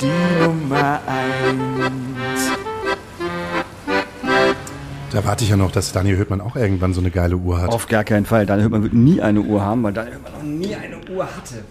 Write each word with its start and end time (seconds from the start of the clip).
die 0.00 0.42
Nummer 0.42 1.00
eins. 1.06 2.50
Da 5.10 5.24
warte 5.24 5.44
ich 5.44 5.50
ja 5.50 5.56
noch, 5.56 5.72
dass 5.72 5.92
Daniel 5.92 6.16
Höhtmann 6.16 6.40
auch 6.40 6.54
irgendwann 6.54 6.94
so 6.94 7.00
eine 7.00 7.10
geile 7.10 7.36
Uhr 7.36 7.60
hat. 7.60 7.70
Auf 7.70 7.88
gar 7.88 8.04
keinen 8.04 8.26
Fall. 8.26 8.46
Daniel 8.46 8.66
Hüttmann 8.66 8.82
wird 8.84 8.94
nie 8.94 9.20
eine 9.20 9.40
Uhr 9.40 9.62
haben, 9.62 9.82
weil 9.82 9.92
Daniel 9.92 10.14
Hüttmann 10.14 10.32
noch 10.32 10.42
nie 10.42 10.74
eine 10.74 10.96
Uhr 11.10 11.24
hatte. 11.24 11.64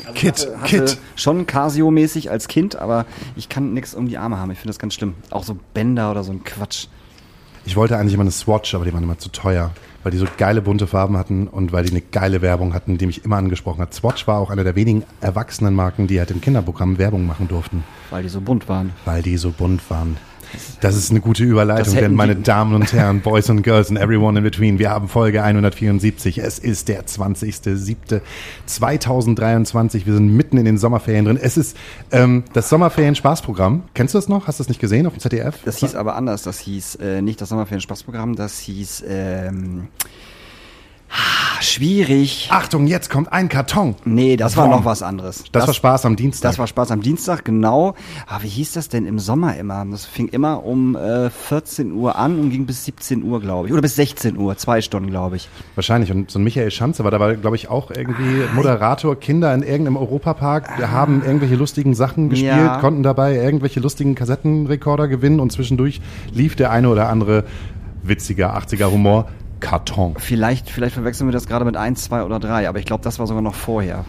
Also 0.00 0.12
Kid, 0.12 0.32
hatte, 0.32 0.60
hatte 0.60 0.66
Kid. 0.66 0.98
Schon 1.16 1.46
Casio-mäßig 1.46 2.30
als 2.30 2.46
Kind, 2.46 2.76
aber 2.76 3.06
ich 3.36 3.48
kann 3.48 3.72
nichts 3.72 3.94
um 3.94 4.06
die 4.06 4.18
Arme 4.18 4.38
haben. 4.38 4.50
Ich 4.50 4.58
finde 4.58 4.68
das 4.68 4.78
ganz 4.78 4.92
schlimm. 4.92 5.14
Auch 5.30 5.44
so 5.44 5.56
Bänder 5.72 6.10
oder 6.10 6.24
so 6.24 6.32
ein 6.32 6.44
Quatsch. 6.44 6.88
Ich 7.66 7.76
wollte 7.76 7.96
eigentlich 7.96 8.14
immer 8.14 8.22
eine 8.22 8.30
Swatch, 8.30 8.74
aber 8.74 8.84
die 8.84 8.92
waren 8.92 9.02
immer 9.02 9.18
zu 9.18 9.30
teuer, 9.30 9.70
weil 10.02 10.12
die 10.12 10.18
so 10.18 10.26
geile 10.36 10.60
bunte 10.60 10.86
Farben 10.86 11.16
hatten 11.16 11.48
und 11.48 11.72
weil 11.72 11.84
die 11.84 11.90
eine 11.92 12.02
geile 12.02 12.42
Werbung 12.42 12.74
hatten, 12.74 12.98
die 12.98 13.06
mich 13.06 13.24
immer 13.24 13.36
angesprochen 13.36 13.80
hat. 13.80 13.94
Swatch 13.94 14.26
war 14.26 14.38
auch 14.38 14.50
eine 14.50 14.64
der 14.64 14.76
wenigen 14.76 15.02
erwachsenen 15.20 15.74
Marken, 15.74 16.06
die 16.06 16.18
halt 16.18 16.30
im 16.30 16.40
Kinderprogramm 16.42 16.98
Werbung 16.98 17.26
machen 17.26 17.48
durften, 17.48 17.82
Weil 18.10 18.22
die 18.22 18.28
so 18.28 18.40
bunt 18.42 18.68
waren. 18.68 18.92
weil 19.06 19.22
die 19.22 19.36
so 19.38 19.50
bunt 19.50 19.88
waren. 19.90 20.16
Das 20.80 20.96
ist 20.96 21.10
eine 21.10 21.20
gute 21.20 21.44
Überleitung, 21.44 21.94
denn 21.94 22.14
meine 22.14 22.36
Damen 22.36 22.74
und 22.74 22.92
Herren, 22.92 23.20
Boys 23.20 23.50
and 23.50 23.62
Girls 23.62 23.90
and 23.90 23.98
everyone 23.98 24.38
in 24.38 24.44
between, 24.44 24.78
wir 24.78 24.90
haben 24.90 25.08
Folge 25.08 25.42
174. 25.42 26.38
Es 26.38 26.58
ist 26.58 26.88
der 26.88 27.06
20.07.2023. 27.06 30.06
Wir 30.06 30.14
sind 30.14 30.36
mitten 30.36 30.56
in 30.58 30.64
den 30.64 30.78
Sommerferien 30.78 31.24
drin. 31.24 31.38
Es 31.40 31.56
ist 31.56 31.76
ähm, 32.12 32.44
das 32.52 32.68
Sommerferien-Spaßprogramm. 32.68 33.84
Kennst 33.94 34.14
du 34.14 34.18
das 34.18 34.28
noch? 34.28 34.46
Hast 34.46 34.58
du 34.58 34.62
das 34.62 34.68
nicht 34.68 34.80
gesehen 34.80 35.06
auf 35.06 35.14
dem 35.14 35.20
ZDF? 35.20 35.58
Das 35.64 35.78
hieß 35.78 35.94
aber 35.94 36.16
anders. 36.16 36.42
Das 36.42 36.58
hieß 36.58 36.96
äh, 36.96 37.22
nicht 37.22 37.40
das 37.40 37.48
Sommerferien-Spaßprogramm, 37.48 38.36
das 38.36 38.58
hieß 38.58 39.04
ähm, 39.08 39.88
ah, 41.10 41.62
schwierig. 41.62 42.48
Achtung, 42.50 42.86
jetzt 42.86 43.10
kommt 43.10 43.32
ein 43.32 43.48
Karton. 43.48 43.94
Nee, 44.04 44.36
das 44.36 44.56
war 44.56 44.64
Wom. 44.66 44.72
noch 44.72 44.84
was 44.84 45.02
anderes. 45.02 45.44
Das, 45.52 45.66
war 45.66 45.74
Spaß 45.74 46.06
am 46.06 46.16
Dienstag. 46.16 46.50
Das 46.50 46.58
war 46.58 46.66
Spaß 46.66 46.90
am 46.90 47.00
Dienstag, 47.00 47.44
genau. 47.44 47.94
Aber 48.26 48.42
wie 48.42 48.48
hieß 48.48 48.72
das 48.72 48.88
denn 48.88 49.06
im 49.06 49.18
Sommer 49.18 49.56
immer? 49.56 49.84
Das 49.90 50.04
fing 50.04 50.28
immer 50.28 50.64
um 50.64 50.96
äh, 50.96 51.30
14 51.30 51.92
Uhr 51.92 52.16
an 52.16 52.38
und 52.38 52.50
ging 52.50 52.66
bis 52.66 52.84
17 52.84 53.22
Uhr, 53.22 53.40
glaube 53.40 53.66
ich. 53.68 53.72
Oder 53.72 53.82
bis 53.82 53.96
16 53.96 54.36
Uhr, 54.36 54.56
zwei 54.56 54.80
Stunden, 54.80 55.10
glaube 55.10 55.36
ich. 55.36 55.48
Wahrscheinlich. 55.74 56.10
Und 56.10 56.30
so 56.30 56.38
ein 56.38 56.44
Michael 56.44 56.70
Schanze 56.70 57.04
war 57.04 57.10
dabei, 57.10 57.34
glaube 57.34 57.56
ich, 57.56 57.68
auch 57.68 57.90
irgendwie 57.90 58.42
Ah, 58.44 58.54
Moderator. 58.54 59.16
Kinder 59.16 59.54
in 59.54 59.62
irgendeinem 59.62 59.96
Europapark 59.96 60.78
haben 60.90 61.22
irgendwelche 61.24 61.56
lustigen 61.56 61.94
Sachen 61.94 62.28
gespielt, 62.30 62.50
Ja. 62.56 62.78
konnten 62.80 63.02
dabei 63.02 63.36
irgendwelche 63.36 63.80
lustigen 63.80 64.14
Kassettenrekorder 64.14 65.08
gewinnen 65.08 65.40
und 65.40 65.50
zwischendurch 65.52 66.00
lief 66.32 66.56
der 66.56 66.70
eine 66.70 66.88
oder 66.88 67.08
andere 67.08 67.44
witziger 68.02 68.56
80er 68.56 68.90
Humor. 68.90 69.28
Karton. 69.64 70.14
Vielleicht, 70.18 70.68
vielleicht 70.70 70.94
verwechseln 70.94 71.28
wir 71.28 71.32
das 71.32 71.46
gerade 71.46 71.64
mit 71.64 71.76
1, 71.76 72.04
2 72.04 72.22
oder 72.24 72.38
3, 72.38 72.68
aber 72.68 72.78
ich 72.78 72.84
glaube, 72.84 73.02
das 73.02 73.18
war 73.18 73.26
sogar 73.26 73.42
noch 73.42 73.54
vorher. 73.54 74.04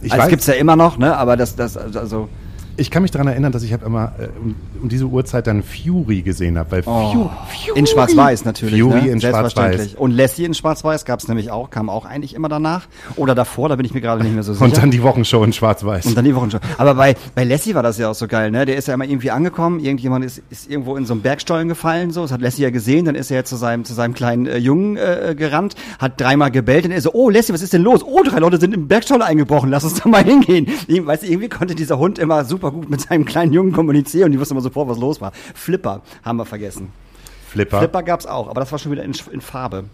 Ich 0.00 0.12
also, 0.12 0.14
weiß- 0.14 0.18
das 0.24 0.28
gibt's 0.30 0.46
ja 0.46 0.54
immer 0.54 0.76
noch, 0.76 0.98
ne? 0.98 1.16
Aber 1.16 1.36
das, 1.36 1.56
das, 1.56 1.76
also. 1.76 2.28
Ich 2.76 2.90
kann 2.90 3.02
mich 3.02 3.10
daran 3.10 3.28
erinnern, 3.28 3.52
dass 3.52 3.62
ich 3.62 3.72
hab 3.72 3.84
immer 3.84 4.12
äh, 4.18 4.28
um, 4.40 4.56
um 4.82 4.88
diese 4.88 5.06
Uhrzeit 5.06 5.46
dann 5.46 5.62
Fury 5.62 6.22
gesehen 6.22 6.58
habe. 6.58 6.72
Weil 6.72 6.82
Oh, 6.86 7.30
Fury, 7.48 7.78
in 7.78 7.86
Schwarz-Weiß 7.86 8.44
natürlich. 8.44 8.80
Fury 8.80 9.02
ne? 9.02 9.08
in 9.08 9.20
Selbstverständlich. 9.20 9.80
Schwarz-Weiß. 9.80 10.00
Und 10.00 10.10
Lassie 10.10 10.44
in 10.44 10.54
Schwarz-Weiß 10.54 11.04
gab's 11.04 11.28
nämlich 11.28 11.50
auch, 11.50 11.70
kam 11.70 11.88
auch 11.88 12.04
eigentlich 12.04 12.34
immer 12.34 12.48
danach. 12.48 12.86
Oder 13.16 13.34
davor, 13.34 13.68
da 13.68 13.76
bin 13.76 13.86
ich 13.86 13.94
mir 13.94 14.00
gerade 14.00 14.22
nicht 14.22 14.34
mehr 14.34 14.42
so 14.42 14.52
sicher. 14.52 14.64
Und 14.64 14.76
dann 14.76 14.90
die 14.90 15.02
Wochenshow 15.02 15.44
in 15.44 15.52
Schwarz-Weiß. 15.52 16.06
Und 16.06 16.16
dann 16.16 16.24
die 16.24 16.34
Wochen 16.34 16.50
schon. 16.50 16.60
Aber 16.78 16.94
bei, 16.94 17.14
bei 17.34 17.44
Lassie 17.44 17.74
war 17.74 17.82
das 17.82 17.98
ja 17.98 18.10
auch 18.10 18.14
so 18.14 18.26
geil, 18.26 18.50
ne? 18.50 18.66
Der 18.66 18.76
ist 18.76 18.88
ja 18.88 18.94
immer 18.94 19.04
irgendwie 19.04 19.30
angekommen, 19.30 19.78
irgendjemand 19.78 20.24
ist, 20.24 20.42
ist 20.50 20.68
irgendwo 20.68 20.96
in 20.96 21.06
so 21.06 21.14
einem 21.14 21.22
Bergstollen 21.22 21.68
gefallen, 21.68 22.10
so. 22.10 22.22
Das 22.22 22.32
hat 22.32 22.40
Lassie 22.40 22.62
ja 22.62 22.70
gesehen, 22.70 23.04
dann 23.04 23.14
ist 23.14 23.30
er 23.30 23.44
zu 23.44 23.56
seinem, 23.56 23.84
zu 23.84 23.94
seinem 23.94 24.14
kleinen 24.14 24.46
äh, 24.46 24.58
Jungen 24.58 24.96
äh, 24.96 25.34
gerannt, 25.36 25.74
hat 25.98 26.20
dreimal 26.20 26.50
gebellt 26.50 26.84
und 26.86 26.90
er 26.90 27.00
so, 27.00 27.12
oh 27.12 27.30
Lassie, 27.30 27.52
was 27.52 27.62
ist 27.62 27.72
denn 27.72 27.82
los? 27.82 28.02
Oh, 28.04 28.22
drei 28.24 28.38
Leute 28.38 28.58
sind 28.58 28.74
im 28.74 28.88
Bergstollen 28.88 29.22
eingebrochen, 29.22 29.70
lass 29.70 29.84
uns 29.84 29.94
da 30.02 30.08
mal 30.08 30.24
hingehen. 30.24 30.66
Weißt 30.88 31.22
du, 31.22 31.26
irgendwie 31.28 31.48
konnte 31.48 31.74
dieser 31.74 31.98
Hund 31.98 32.18
immer 32.18 32.44
super 32.44 32.63
gut 32.72 32.88
mit 32.90 33.00
seinem 33.00 33.24
kleinen 33.24 33.52
Jungen 33.52 33.72
kommunizieren 33.72 34.26
und 34.26 34.32
die 34.32 34.40
wusste 34.40 34.54
immer 34.54 34.60
sofort, 34.60 34.88
was 34.88 34.98
los 34.98 35.20
war. 35.20 35.32
Flipper 35.54 36.02
haben 36.22 36.38
wir 36.38 36.44
vergessen. 36.44 36.92
Flipper. 37.48 37.78
Flipper 37.78 38.02
gab's 38.02 38.26
auch, 38.26 38.48
aber 38.48 38.60
das 38.60 38.72
war 38.72 38.78
schon 38.78 38.92
wieder 38.92 39.04
in, 39.04 39.14
in 39.30 39.40
Farbe. 39.40 39.84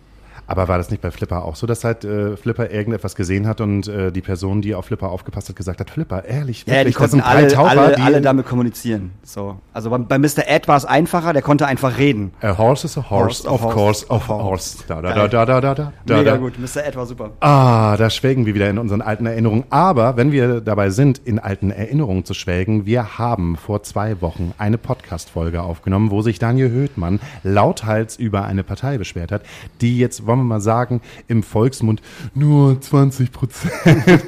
Aber 0.51 0.67
war 0.67 0.79
das 0.79 0.91
nicht 0.91 1.01
bei 1.01 1.13
Flipper 1.13 1.45
auch 1.45 1.55
so, 1.55 1.65
dass 1.69 1.85
halt 1.85 2.05
äh, 2.05 2.37
Flipper 2.37 2.73
irgendetwas 2.73 3.15
gesehen 3.15 3.47
hat 3.47 3.61
und 3.61 3.87
äh, 3.87 4.11
die 4.11 4.21
Person, 4.21 4.63
die 4.63 4.75
auf 4.75 4.87
Flipper 4.87 5.11
aufgepasst 5.11 5.49
hat, 5.49 5.55
gesagt 5.55 5.79
hat, 5.79 5.91
Flipper, 5.91 6.25
ehrlich, 6.25 6.65
Ja, 6.67 6.73
die 6.73 6.79
wirklich, 6.81 6.97
konnten 6.97 7.21
alle, 7.21 7.47
Taucher, 7.47 7.71
alle, 7.71 7.95
die 7.95 8.03
alle 8.03 8.21
damit 8.21 8.47
kommunizieren. 8.47 9.13
So. 9.23 9.61
Also 9.73 9.91
bei, 9.91 9.99
bei 9.99 10.19
Mr. 10.19 10.49
Ed 10.49 10.67
war 10.67 10.77
es 10.77 10.85
einfacher, 10.85 11.33
der 11.33 11.43
konnte 11.43 11.69
einfach 11.69 11.99
reden. 11.99 12.33
A 12.43 12.59
horse 12.59 12.85
is 12.89 12.99
a 12.99 13.09
horse, 13.09 13.45
Horse, 13.45 13.49
of 13.49 13.63
horse, 13.63 13.77
course, 13.77 14.07
of 14.09 14.29
horse. 14.29 14.79
Da, 14.89 15.01
da, 15.01 15.15
da, 15.15 15.29
da, 15.29 15.47
da, 15.47 15.61
da, 15.61 15.75
da, 15.75 15.93
da, 16.05 16.17
Mega 16.17 16.33
da. 16.33 16.37
gut, 16.39 16.55
Mr. 16.59 16.85
Ed 16.85 16.97
war 16.97 17.07
super. 17.07 17.31
Ah, 17.39 17.97
da 17.97 18.11
schwelgen 18.11 18.45
wir 18.45 18.55
wieder 18.57 18.69
in 18.69 18.79
unseren 18.79 19.03
alten 19.03 19.27
Erinnerungen. 19.27 19.63
Aber 19.71 20.17
wenn 20.17 20.33
wir 20.33 20.61
dabei 20.61 20.91
sind, 20.91 21.19
in 21.25 21.39
alten 21.39 21.71
Erinnerungen 21.71 22.25
zu 22.25 22.35
schwelgen, 22.35 22.87
wir 22.87 23.19
haben 23.19 23.55
vor 23.57 23.85
zwei 23.85 24.21
Wochen 24.21 24.53
eine 24.59 24.79
Podcast-Folge 24.79 25.63
aufgenommen, 25.63 26.11
wo 26.11 26.23
sich 26.23 26.41
Daniel 26.41 26.71
Höhtmann 26.71 27.21
lauthals 27.45 28.17
über 28.17 28.47
eine 28.47 28.65
Partei 28.65 28.99
beschwert 28.99 29.31
hat, 29.31 29.43
die 29.81 29.97
jetzt, 29.99 30.27
wollen 30.27 30.40
wir 30.41 30.45
mal 30.45 30.61
sagen, 30.61 31.01
im 31.29 31.43
Volksmund 31.43 32.03
nur 32.35 32.81
20 32.81 33.33
Prozent 33.33 33.73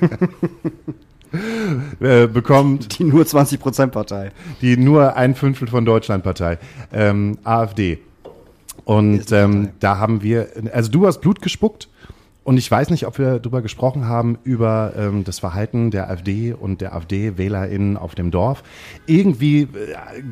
äh, 2.00 2.27
bekommt, 2.27 2.99
Die 2.99 3.05
nur 3.05 3.25
20% 3.25 3.89
Partei. 3.89 4.31
die 4.61 4.77
nur 4.77 5.17
ein 5.17 5.34
Fünftel 5.34 5.69
von 5.69 5.84
Deutschland 5.84 6.25
Partei, 6.25 6.59
ähm, 6.93 7.39
AfD. 7.45 7.99
Und 8.84 9.31
ähm, 9.33 9.71
da 9.81 9.99
haben 9.99 10.23
wir, 10.23 10.49
also 10.73 10.91
du 10.91 11.06
hast 11.06 11.21
Blut 11.21 11.41
gespuckt 11.41 11.89
und 12.44 12.56
ich 12.56 12.69
weiß 12.69 12.91
nicht, 12.91 13.06
ob 13.06 13.19
wir 13.19 13.39
darüber 13.39 13.62
gesprochen 13.62 14.09
haben, 14.09 14.37
über 14.43 14.94
ähm, 14.97 15.23
das 15.23 15.39
Verhalten 15.39 15.93
der 15.93 16.11
AfD 16.11 16.53
und 16.53 16.81
der 16.81 16.93
AfD-WählerInnen 16.93 17.97
auf 17.97 18.17
dem 18.17 18.33
Dorf. 18.33 18.65
Irgendwie 19.06 19.62
äh, 19.62 19.69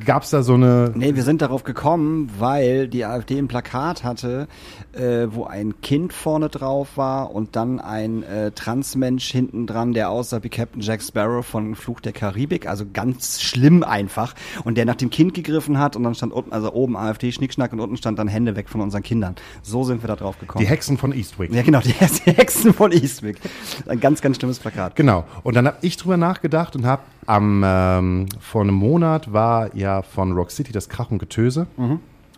gab 0.04 0.24
es 0.24 0.30
da 0.30 0.42
so 0.42 0.54
eine, 0.54 0.90
Nee, 0.96 1.14
wir 1.14 1.22
sind 1.22 1.40
darauf 1.40 1.62
gekommen, 1.62 2.28
weil 2.40 2.88
die 2.88 3.04
AfD 3.04 3.38
ein 3.38 3.46
Plakat 3.46 4.02
hatte, 4.02 4.48
äh, 4.94 5.28
wo 5.30 5.44
ein 5.44 5.80
Kind 5.82 6.12
vorne 6.12 6.48
drauf 6.48 6.96
war 6.96 7.34
und 7.34 7.56
dann 7.56 7.80
ein 7.80 8.22
äh, 8.22 8.50
Transmensch 8.52 9.30
hinten 9.30 9.66
dran, 9.66 9.92
der 9.92 10.10
aussah 10.10 10.42
wie 10.42 10.48
Captain 10.48 10.82
Jack 10.82 11.02
Sparrow 11.02 11.46
von 11.46 11.74
Fluch 11.74 12.00
der 12.00 12.12
Karibik, 12.12 12.66
also 12.66 12.84
ganz 12.92 13.40
schlimm 13.40 13.82
einfach. 13.82 14.34
Und 14.64 14.76
der 14.76 14.84
nach 14.84 14.96
dem 14.96 15.10
Kind 15.10 15.34
gegriffen 15.34 15.78
hat 15.78 15.96
und 15.96 16.02
dann 16.02 16.14
stand 16.14 16.32
unten, 16.32 16.52
also 16.52 16.72
oben 16.72 16.96
AfD 16.96 17.32
Schnickschnack 17.32 17.72
und 17.72 17.80
unten 17.80 17.96
stand 17.96 18.18
dann 18.18 18.28
Hände 18.28 18.56
weg 18.56 18.68
von 18.68 18.80
unseren 18.80 19.02
Kindern. 19.02 19.36
So 19.62 19.84
sind 19.84 20.02
wir 20.02 20.08
da 20.08 20.16
drauf 20.16 20.38
gekommen. 20.38 20.64
die 20.64 20.70
Hexen 20.70 20.98
von 20.98 21.12
Eastwick. 21.12 21.52
ja, 21.52 21.62
genau, 21.62 21.80
die 21.80 21.92
Hexen 22.24 22.74
von 22.74 22.92
Eastwick. 22.92 23.38
Ein 23.86 24.00
ganz, 24.00 24.20
ganz 24.20 24.36
schlimmes 24.36 24.58
Plakat. 24.58 24.96
Genau. 24.96 25.24
Und 25.42 25.56
dann 25.56 25.66
habe 25.66 25.78
ich 25.82 25.96
drüber 25.96 26.16
nachgedacht 26.16 26.74
und 26.76 26.84
habe 26.86 27.02
am 27.26 27.62
ähm, 27.64 28.26
vor 28.40 28.62
einem 28.62 28.74
Monat 28.74 29.32
war 29.32 29.74
ja 29.76 30.02
von 30.02 30.32
Rock 30.32 30.50
City 30.50 30.72
das 30.72 30.88
Krach 30.88 31.10
und 31.10 31.18
Getöse. 31.18 31.66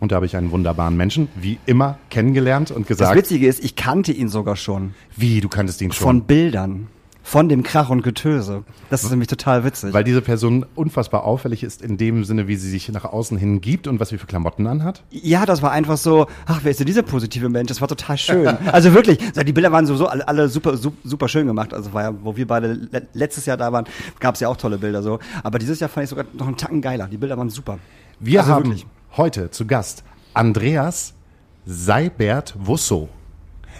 Und 0.03 0.11
da 0.11 0.17
habe 0.17 0.25
ich 0.25 0.35
einen 0.35 0.51
wunderbaren 0.51 0.97
Menschen, 0.97 1.29
wie 1.33 1.59
immer, 1.65 1.97
kennengelernt 2.09 2.71
und 2.71 2.81
Das 2.89 2.97
gesagt, 2.97 3.15
Witzige 3.15 3.47
ist, 3.47 3.63
ich 3.63 3.77
kannte 3.77 4.11
ihn 4.11 4.27
sogar 4.27 4.57
schon. 4.57 4.93
wie, 5.15 5.39
du 5.39 5.47
kanntest 5.47 5.81
ihn 5.81 5.93
schon. 5.93 6.05
Von 6.05 6.23
Bildern. 6.25 6.87
Von 7.25 7.47
dem 7.47 7.63
Krach 7.63 7.89
und 7.89 8.01
Getöse. 8.03 8.65
Das 8.89 9.05
ist 9.05 9.11
nämlich 9.11 9.29
total 9.29 9.63
witzig. 9.63 9.93
Weil 9.93 10.03
diese 10.03 10.21
Person 10.21 10.65
unfassbar 10.75 11.23
auffällig 11.23 11.63
ist 11.63 11.81
in 11.81 11.95
dem 11.95 12.25
Sinne, 12.25 12.49
wie 12.49 12.57
sie 12.57 12.69
sich 12.69 12.89
nach 12.89 13.05
außen 13.05 13.37
hin 13.37 13.61
gibt 13.61 13.87
und 13.87 14.01
was 14.01 14.09
sie 14.09 14.17
für 14.17 14.27
Klamotten 14.27 14.67
anhat. 14.67 15.03
ja, 15.09 15.45
das 15.45 15.61
war 15.61 15.71
einfach 15.71 15.95
so, 15.95 16.27
ach, 16.47 16.59
wer 16.63 16.71
ist 16.71 16.81
denn 16.81 16.87
dieser 16.87 17.03
positive 17.03 17.47
Mensch? 17.47 17.69
Das 17.69 17.79
war 17.79 17.87
total 17.87 18.17
schön. 18.17 18.45
also 18.73 18.93
wirklich, 18.93 19.19
die 19.19 19.53
Bilder 19.53 19.71
waren 19.71 19.85
sowieso 19.85 20.07
alle, 20.07 20.27
alle 20.27 20.49
super, 20.49 20.75
super, 20.75 21.29
schön 21.29 21.47
gemacht. 21.47 21.73
Also 21.73 21.93
war 21.93 22.03
ja, 22.03 22.13
wo 22.23 22.35
wir 22.35 22.45
beide 22.45 22.73
le 22.73 23.07
letztes 23.13 23.45
Jahr 23.45 23.55
da 23.55 23.71
waren, 23.71 23.85
gab 24.19 24.35
es 24.35 24.41
ja 24.41 24.49
auch 24.49 24.57
tolle 24.57 24.77
Bilder 24.77 25.01
so. 25.01 25.19
Aber 25.43 25.59
dieses 25.59 25.79
Jahr 25.79 25.89
fand 25.89 26.03
ich 26.03 26.09
sogar 26.09 26.25
noch 26.33 26.47
einen 26.47 26.57
Tacken 26.57 26.81
geiler. 26.81 27.07
Die 27.07 27.15
Bilder 27.15 27.37
waren 27.37 27.49
super. 27.49 27.79
Wir 28.19 28.41
Also 28.41 28.51
haben 28.51 28.65
wirklich. 28.65 28.85
Heute 29.15 29.51
zu 29.51 29.67
Gast 29.67 30.03
Andreas 30.33 31.13
Seibert 31.65 32.55
Wusso. 32.57 33.09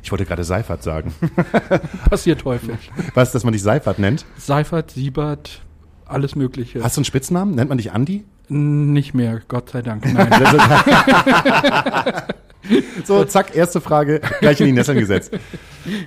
Ich 0.04 0.12
wollte 0.12 0.26
gerade 0.26 0.44
Seifert 0.44 0.84
sagen. 0.84 1.14
Passiert 2.10 2.46
häufig. 2.46 2.92
Was, 3.14 3.32
dass 3.32 3.44
man 3.44 3.54
dich 3.54 3.64
Seifert 3.64 4.00
nennt? 4.00 4.26
Seifert, 4.38 4.92
Siebert, 4.92 5.62
alles 6.06 6.36
Mögliche. 6.36 6.84
Hast 6.84 6.98
du 6.98 7.00
einen 7.00 7.06
Spitznamen? 7.06 7.56
Nennt 7.56 7.70
man 7.70 7.78
dich 7.78 7.92
Andi? 7.92 8.26
Nicht 8.50 9.14
mehr, 9.14 9.42
Gott 9.48 9.70
sei 9.70 9.82
Dank. 9.82 10.06
Nein. 10.14 10.30
So, 13.06 13.26
zack, 13.26 13.56
erste 13.56 13.82
Frage, 13.82 14.22
gleich 14.40 14.60
in 14.62 14.68
die 14.68 14.72
Nesseln 14.72 15.00
gesetzt. 15.00 15.32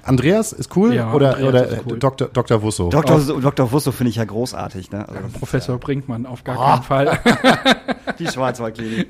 Andreas 0.02 0.52
ist 0.52 0.74
cool 0.76 0.94
Ja, 0.94 1.12
oder, 1.12 1.34
Andreas 1.34 1.48
oder 1.48 1.66
ist 1.66 1.86
cool. 1.86 1.96
äh, 1.96 1.98
Dr. 1.98 2.28
Dr. 2.28 2.62
Wusso? 2.62 2.88
Dr. 2.88 3.40
Dr. 3.40 3.72
Wusso 3.72 3.92
finde 3.92 4.10
ich 4.10 4.16
ja 4.16 4.24
großartig, 4.24 4.90
ne? 4.90 5.06
Also, 5.06 5.38
Professor 5.38 5.78
Brinkmann, 5.78 6.24
auf 6.24 6.44
gar 6.44 6.56
keinen 6.56 6.82
Fall. 6.82 7.18
die 8.18 8.26
Schwarzwaldklinik. 8.26 9.08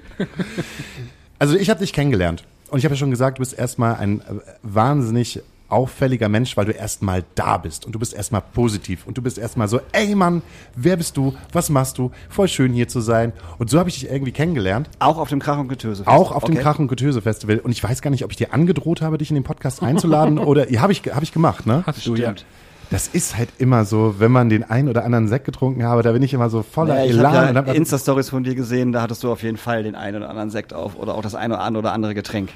Also 1.38 1.56
ich 1.56 1.70
habe 1.70 1.80
dich 1.80 1.92
kennengelernt 1.92 2.44
und 2.70 2.78
ich 2.78 2.84
habe 2.84 2.94
ja 2.94 2.98
schon 2.98 3.10
gesagt, 3.10 3.38
du 3.38 3.42
bist 3.42 3.56
erstmal 3.56 3.96
ein 3.96 4.20
äh, 4.20 4.24
wahnsinnig 4.62 5.42
auffälliger 5.68 6.28
Mensch, 6.28 6.56
weil 6.56 6.64
du 6.66 6.72
erstmal 6.72 7.24
da 7.34 7.56
bist 7.58 7.84
und 7.86 7.92
du 7.94 7.98
bist 7.98 8.14
erstmal 8.14 8.40
positiv 8.40 9.06
und 9.06 9.18
du 9.18 9.22
bist 9.22 9.38
erstmal 9.38 9.68
so, 9.68 9.80
ey 9.92 10.14
Mann, 10.14 10.42
wer 10.74 10.96
bist 10.96 11.16
du? 11.16 11.34
Was 11.52 11.70
machst 11.70 11.98
du? 11.98 12.10
Voll 12.28 12.48
schön 12.48 12.72
hier 12.72 12.88
zu 12.88 13.00
sein. 13.00 13.32
Und 13.58 13.70
so 13.70 13.78
habe 13.78 13.88
ich 13.88 13.98
dich 14.00 14.10
irgendwie 14.10 14.32
kennengelernt, 14.32 14.88
Auch 14.98 15.18
auf 15.18 15.28
dem 15.28 15.40
Krach 15.40 15.58
und 15.58 15.68
Getöse. 15.68 16.06
auch 16.06 16.32
auf 16.32 16.44
dem 16.44 16.54
Okay. 16.54 16.62
Krach 16.62 16.78
und 16.78 16.88
Getöse 16.88 17.22
Festival 17.22 17.58
und 17.58 17.72
ich 17.72 17.82
weiß 17.82 18.02
gar 18.02 18.10
nicht, 18.10 18.24
ob 18.24 18.30
ich 18.30 18.36
dir 18.36 18.52
angedroht 18.54 19.02
habe, 19.02 19.18
dich 19.18 19.30
in 19.30 19.34
den 19.34 19.44
Podcast 19.44 19.82
einzuladen 19.82 20.38
oder 20.40 20.70
ja, 20.70 20.80
habe 20.80 20.92
ich 20.92 21.02
habe 21.12 21.24
ich 21.24 21.32
gemacht, 21.32 21.66
ne? 21.66 21.82
Hast 21.86 22.06
du 22.06 22.14
ja. 22.14 22.26
Stimmt. 22.32 22.44
Das 22.88 23.08
ist 23.08 23.36
halt 23.36 23.48
immer 23.58 23.84
so, 23.84 24.14
wenn 24.20 24.30
man 24.30 24.48
den 24.48 24.62
einen 24.62 24.88
oder 24.88 25.04
anderen 25.04 25.26
Sekt 25.26 25.44
getrunken 25.44 25.82
habe, 25.82 26.02
da 26.04 26.12
bin 26.12 26.22
ich 26.22 26.32
immer 26.32 26.48
so 26.50 26.62
voller 26.62 26.94
Naja, 26.94 27.06
ich 27.06 27.10
Elan 27.18 27.34
habe 27.34 27.48
und 27.48 27.54
ja 27.56 27.66
hab, 27.66 27.74
Insta-Stories 27.74 28.30
von 28.30 28.44
dir 28.44 28.54
gesehen, 28.54 28.92
da 28.92 29.02
hattest 29.02 29.24
du 29.24 29.32
auf 29.32 29.42
jeden 29.42 29.56
Fall 29.56 29.82
den 29.82 29.96
einen 29.96 30.18
oder 30.18 30.30
anderen 30.30 30.50
Sekt 30.50 30.72
auf 30.72 30.94
oder 30.96 31.16
auch 31.16 31.22
das 31.22 31.34
eine 31.34 31.58
oder 31.76 31.92
andere 31.92 32.14
Getränk. 32.14 32.50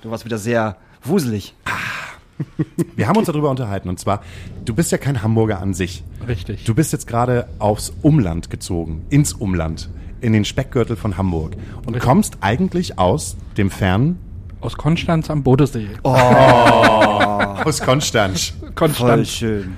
Du 0.00 0.10
warst 0.10 0.24
wieder 0.24 0.38
sehr 0.38 0.76
wuselig. 1.02 1.54
Wir 2.96 3.08
haben 3.08 3.16
uns 3.16 3.26
darüber 3.26 3.50
unterhalten 3.50 3.88
und 3.88 3.98
zwar, 3.98 4.22
du 4.64 4.74
bist 4.74 4.92
ja 4.92 4.98
kein 4.98 5.22
Hamburger 5.22 5.60
an 5.60 5.74
sich. 5.74 6.02
Richtig. 6.26 6.64
Du 6.64 6.74
bist 6.74 6.92
jetzt 6.92 7.06
gerade 7.06 7.48
aufs 7.58 7.92
Umland 8.02 8.50
gezogen, 8.50 9.04
ins 9.10 9.32
Umland, 9.32 9.88
in 10.20 10.32
den 10.32 10.44
Speckgürtel 10.44 10.96
von 10.96 11.16
Hamburg 11.16 11.56
und 11.86 11.98
kommst 11.98 12.38
eigentlich 12.40 12.98
aus 12.98 13.36
dem 13.56 13.70
fernen 13.70 14.18
Aus 14.60 14.76
Konstanz 14.76 15.30
am 15.30 15.42
Bodensee. 15.42 15.88
aus 16.02 17.80
Konstanz. 17.80 18.54
Voll 18.60 18.72
Konstanz. 18.74 19.28
schön. 19.28 19.76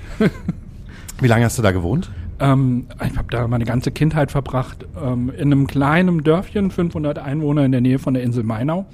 Wie 1.20 1.26
lange 1.28 1.44
hast 1.44 1.58
du 1.58 1.62
da 1.62 1.72
gewohnt? 1.72 2.10
Ähm, 2.38 2.86
ich 3.04 3.16
habe 3.16 3.28
da 3.30 3.46
meine 3.48 3.64
ganze 3.64 3.90
Kindheit 3.90 4.30
verbracht. 4.30 4.86
Ähm, 5.02 5.30
in 5.30 5.52
einem 5.52 5.66
kleinen 5.66 6.22
Dörfchen, 6.22 6.70
500 6.70 7.18
Einwohner 7.18 7.64
in 7.64 7.72
der 7.72 7.80
Nähe 7.80 7.98
von 7.98 8.14
der 8.14 8.22
Insel 8.22 8.44
Mainau. 8.44 8.86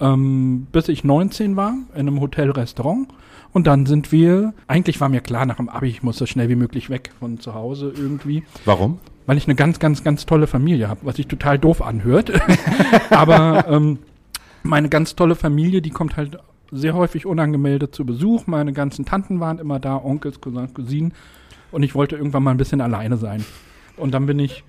Ähm, 0.00 0.66
bis 0.70 0.88
ich 0.88 1.04
19 1.04 1.56
war, 1.56 1.74
in 1.94 2.00
einem 2.00 2.20
Hotel-Restaurant. 2.20 3.08
Und 3.52 3.66
dann 3.66 3.86
sind 3.86 4.12
wir, 4.12 4.52
eigentlich 4.66 5.00
war 5.00 5.08
mir 5.08 5.22
klar 5.22 5.46
nach 5.46 5.56
dem 5.56 5.70
Abi, 5.70 5.88
ich 5.88 6.02
muss 6.02 6.18
so 6.18 6.26
schnell 6.26 6.50
wie 6.50 6.56
möglich 6.56 6.90
weg 6.90 7.12
von 7.18 7.40
zu 7.40 7.54
Hause 7.54 7.92
irgendwie. 7.96 8.42
Warum? 8.66 8.98
weil 9.26 9.36
ich 9.36 9.46
eine 9.46 9.56
ganz, 9.56 9.78
ganz, 9.78 10.02
ganz 10.02 10.24
tolle 10.24 10.46
Familie 10.46 10.88
habe, 10.88 11.00
was 11.02 11.16
sich 11.16 11.26
total 11.26 11.58
doof 11.58 11.82
anhört. 11.82 12.32
Aber 13.10 13.66
ähm, 13.68 13.98
meine 14.62 14.88
ganz 14.88 15.16
tolle 15.16 15.34
Familie, 15.34 15.82
die 15.82 15.90
kommt 15.90 16.16
halt 16.16 16.38
sehr 16.72 16.94
häufig 16.94 17.26
unangemeldet 17.26 17.94
zu 17.94 18.04
Besuch. 18.04 18.46
Meine 18.46 18.72
ganzen 18.72 19.04
Tanten 19.04 19.38
waren 19.40 19.58
immer 19.58 19.78
da, 19.78 19.96
Onkels, 19.96 20.40
Cousins, 20.40 20.74
Cousinen. 20.74 21.12
Und 21.72 21.82
ich 21.82 21.94
wollte 21.94 22.16
irgendwann 22.16 22.42
mal 22.42 22.52
ein 22.52 22.56
bisschen 22.56 22.80
alleine 22.80 23.16
sein. 23.16 23.44
Und 23.96 24.12
dann 24.12 24.26
bin 24.26 24.38
ich, 24.38 24.62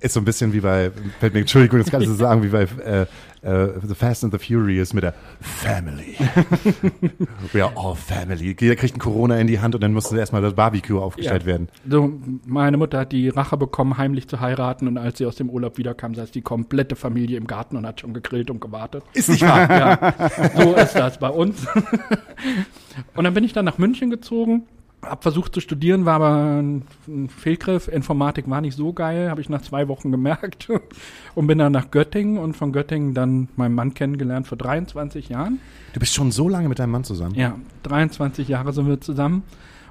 Ist 0.00 0.12
so 0.14 0.20
ein 0.20 0.24
bisschen 0.24 0.52
wie 0.52 0.60
bei, 0.60 0.90
fällt 1.20 1.32
mir, 1.34 1.40
Entschuldigung, 1.40 1.78
das 1.78 1.90
kann 1.90 2.02
ich 2.02 2.08
so 2.08 2.14
sagen, 2.14 2.42
wie 2.42 2.48
bei 2.48 2.66
äh, 2.84 3.06
äh, 3.42 3.72
The 3.82 3.94
Fast 3.94 4.24
and 4.24 4.32
the 4.32 4.38
Furious 4.38 4.92
mit 4.92 5.02
der 5.04 5.14
Family. 5.40 6.16
We 7.52 7.64
are 7.64 7.72
all 7.76 7.94
family. 7.94 8.54
Jeder 8.58 8.76
kriegt 8.76 8.96
ein 8.96 8.98
Corona 8.98 9.38
in 9.38 9.46
die 9.46 9.58
Hand 9.60 9.74
und 9.74 9.80
dann 9.80 9.92
muss 9.94 10.12
erstmal 10.12 10.42
das 10.42 10.52
Barbecue 10.54 10.98
aufgestellt 11.00 11.42
Ja. 11.42 11.46
werden. 11.46 11.68
so, 11.88 12.12
meine 12.44 12.76
Mutter 12.76 13.00
hat 13.00 13.12
die 13.12 13.28
Rache 13.30 13.56
bekommen, 13.56 13.96
heimlich 13.96 14.28
zu 14.28 14.40
heiraten. 14.40 14.86
Und 14.88 14.98
als 14.98 15.16
sie 15.18 15.26
aus 15.26 15.36
dem 15.36 15.48
Urlaub 15.48 15.78
wiederkam, 15.78 16.14
saß 16.14 16.30
die 16.30 16.42
komplette 16.42 16.94
Familie 16.96 17.38
im 17.38 17.46
Garten 17.46 17.76
und 17.76 17.86
hat 17.86 18.00
schon 18.00 18.12
gegrillt 18.12 18.50
und 18.50 18.60
gewartet. 18.60 19.02
Ist 19.14 19.30
nicht 19.30 19.42
wahr? 19.42 19.70
ja, 19.70 20.30
so 20.56 20.74
ist 20.74 20.92
das 20.94 21.18
bei 21.18 21.30
uns. 21.30 21.66
Und 23.14 23.24
dann 23.24 23.34
bin 23.34 23.44
ich 23.44 23.52
dann 23.52 23.64
nach 23.66 23.76
München 23.78 24.08
gezogen, 24.10 24.62
hab 25.02 25.22
versucht 25.22 25.54
zu 25.54 25.60
studieren, 25.60 26.04
war 26.04 26.14
aber 26.14 26.60
ein, 26.60 26.82
Fehlgriff. 27.28 27.88
Informatik 27.88 28.48
war 28.48 28.60
nicht 28.60 28.76
so 28.76 28.92
geil, 28.92 29.30
habe 29.30 29.40
ich 29.40 29.48
nach 29.48 29.62
zwei 29.62 29.88
Wochen 29.88 30.10
gemerkt. 30.10 30.68
Und 31.34 31.46
bin 31.46 31.58
dann 31.58 31.72
nach 31.72 31.90
Göttingen 31.90 32.38
und 32.38 32.56
von 32.56 32.72
Göttingen 32.72 33.12
dann 33.12 33.48
meinen 33.56 33.74
Mann 33.74 33.92
kennengelernt 33.92 34.46
vor 34.46 34.56
23 34.56 35.28
Jahren. 35.28 35.60
Du 35.92 36.00
bist 36.00 36.14
schon 36.14 36.32
so 36.32 36.48
lange 36.48 36.68
mit 36.70 36.78
deinem 36.78 36.92
Mann 36.92 37.04
zusammen. 37.04 37.34
Ja, 37.34 37.58
23 37.82 38.48
Jahre 38.48 38.72
sind 38.72 38.88
wir 38.88 39.00
zusammen. 39.02 39.42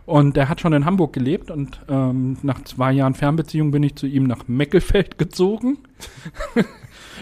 Und 0.06 0.38
der 0.38 0.50
hat 0.50 0.62
schon 0.62 0.74
in 0.74 0.86
Hamburg 0.86 1.14
gelebt 1.14 1.50
und 1.50 1.82
ähm, 1.90 2.38
nach 2.44 2.64
zwei 2.64 2.92
Jahren 2.92 3.16
Fernbeziehung 3.16 3.72
bin 3.72 3.82
ich 3.82 3.96
zu 3.96 4.06
ihm 4.06 4.24
nach 4.26 4.48
Meckelfeld 4.48 5.18
gezogen. 5.18 5.80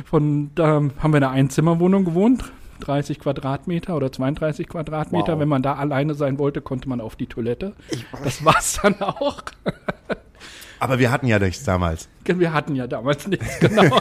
Von 0.05 0.51
da 0.55 0.81
haben 0.99 1.13
wir 1.13 1.17
in 1.17 1.23
einer 1.23 1.31
Einzimmerwohnung 1.31 2.03
gewohnt, 2.03 2.51
30 2.83 3.19
Quadratmeter 3.19 3.95
oder 3.95 4.11
32 4.11 4.67
Quadratmeter. 4.67 5.33
Wow. 5.33 5.39
Wenn 5.39 5.49
man 5.49 5.63
da 5.63 5.75
alleine 5.75 6.13
sein 6.15 6.37
wollte, 6.39 6.61
konnte 6.61 6.89
man 6.89 7.01
auf 7.01 7.15
die 7.15 7.27
Toilette. 7.27 7.73
Das 8.23 8.43
war's 8.43 8.79
dann 8.81 9.01
auch. 9.01 9.43
Aber 10.79 10.99
wir 10.99 11.11
hatten 11.11 11.27
ja 11.27 11.39
nichts 11.39 11.63
damals. 11.63 12.09
Wir 12.25 12.51
hatten 12.51 12.75
ja 12.75 12.87
damals 12.87 13.25
nichts, 13.27 13.59
genau. 13.59 13.99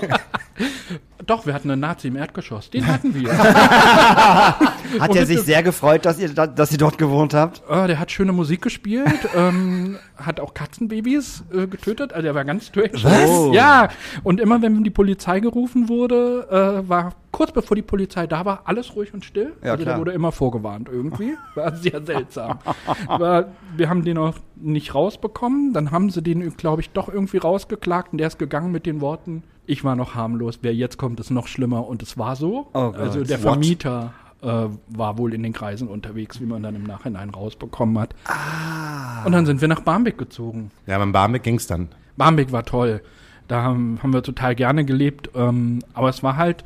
Doch, 1.27 1.47
wir 1.47 1.55
hatten 1.55 1.71
einen 1.71 1.81
Nazi 1.81 2.09
im 2.09 2.17
Erdgeschoss. 2.17 2.71
Den 2.71 2.87
hatten 2.87 3.15
wir. 3.15 3.31
Hat 5.01 5.15
er 5.17 5.25
sich 5.27 5.41
sehr 5.41 5.63
gefreut, 5.63 6.05
dass 6.05 6.19
ihr, 6.19 6.29
da- 6.31 6.47
dass 6.47 6.71
ihr 6.73 6.79
dort 6.79 6.99
gewohnt 6.99 7.33
habt? 7.35 7.63
Äh, 7.69 7.87
der 7.87 7.99
hat 7.99 8.11
schöne 8.11 8.33
Musik 8.33 8.61
gespielt, 8.63 9.29
ähm, 9.35 9.97
hat 10.17 10.39
auch 10.41 10.53
Katzenbabys 10.55 11.45
äh, 11.53 11.67
getötet, 11.67 12.13
also 12.13 12.27
er 12.27 12.35
war 12.35 12.45
ganz 12.45 12.71
durch. 12.73 12.93
Was? 13.05 13.55
Ja, 13.55 13.89
und 14.23 14.41
immer 14.41 14.61
wenn 14.61 14.85
die 14.85 14.91
Polizei 14.91 15.41
gerufen 15.41 15.89
wurde, 15.89 16.83
äh, 16.85 16.89
war 16.89 17.15
kurz 17.31 17.53
bevor 17.53 17.75
die 17.75 17.83
Polizei 17.83 18.27
da 18.27 18.45
war, 18.45 18.63
alles 18.67 18.95
ruhig 18.95 19.15
und 19.15 19.25
still. 19.25 19.55
Ja, 19.63 19.73
also 19.73 19.85
klar. 19.85 19.95
der 19.95 20.01
wurde 20.01 20.13
immer 20.13 20.33
vorgewarnt 20.33 20.89
irgendwie. 20.93 21.37
War 21.55 21.75
sehr 21.77 22.03
seltsam. 22.05 22.59
Aber 23.07 23.49
wir 23.77 23.89
haben 23.89 24.05
den 24.05 24.19
auch 24.19 24.35
nicht 24.57 24.95
rausbekommen. 24.95 25.73
Dann 25.73 25.91
haben 25.91 26.11
sie 26.11 26.23
den, 26.23 26.55
glaube 26.57 26.83
ich, 26.83 26.91
doch 26.91 27.09
irgendwie 27.09 27.39
rausgeklagt 27.39 28.13
und 28.13 28.19
der 28.19 28.27
ist 28.27 28.39
gegangen 28.39 28.71
mit 28.73 28.85
den 28.85 29.01
Worten, 29.01 29.43
ich 29.67 29.85
war 29.85 29.97
noch 29.97 30.14
harmlos, 30.14 30.59
wer 30.62 30.75
jetzt 30.75 30.97
kommt, 30.97 31.20
ist 31.20 31.31
noch 31.31 31.47
schlimmer 31.47 31.87
und 31.87 32.03
es 32.03 32.19
war 32.19 32.37
so. 32.37 32.69
Oh 32.75 32.93
also 32.97 33.23
der? 33.25 33.38
Vermieter 33.38 34.12
äh, 34.43 34.67
war 34.88 35.19
wohl 35.19 35.35
in 35.35 35.43
den 35.43 35.53
Kreisen 35.53 35.88
unterwegs, 35.88 36.41
wie 36.41 36.47
man 36.47 36.62
dann 36.62 36.75
im 36.75 36.82
Nachhinein 36.82 37.31
rausbekommen 37.31 37.99
hat. 37.99 38.14
Ah. 38.25 39.25
Und 39.25 39.32
dann 39.32 39.47
sind 39.47 39.61
wir 39.61 39.69
nach 39.69 39.81
Barmbek 39.81 40.19
gezogen. 40.19 40.70
Ja, 40.87 40.99
beim 40.99 41.12
Barmbek 41.12 41.44
ging's 41.44 41.67
dann. 41.67 41.88
Barmbek 42.17 42.53
war 42.53 42.64
toll. 42.64 43.03
Da 43.49 43.62
haben, 43.62 43.99
haben 44.03 44.12
wir 44.12 44.23
total 44.23 44.55
gerne 44.55 44.85
gelebt. 44.85 45.31
Ähm, 45.35 45.81
aber 45.94 46.08
es 46.08 46.23
war 46.23 46.37
halt, 46.37 46.65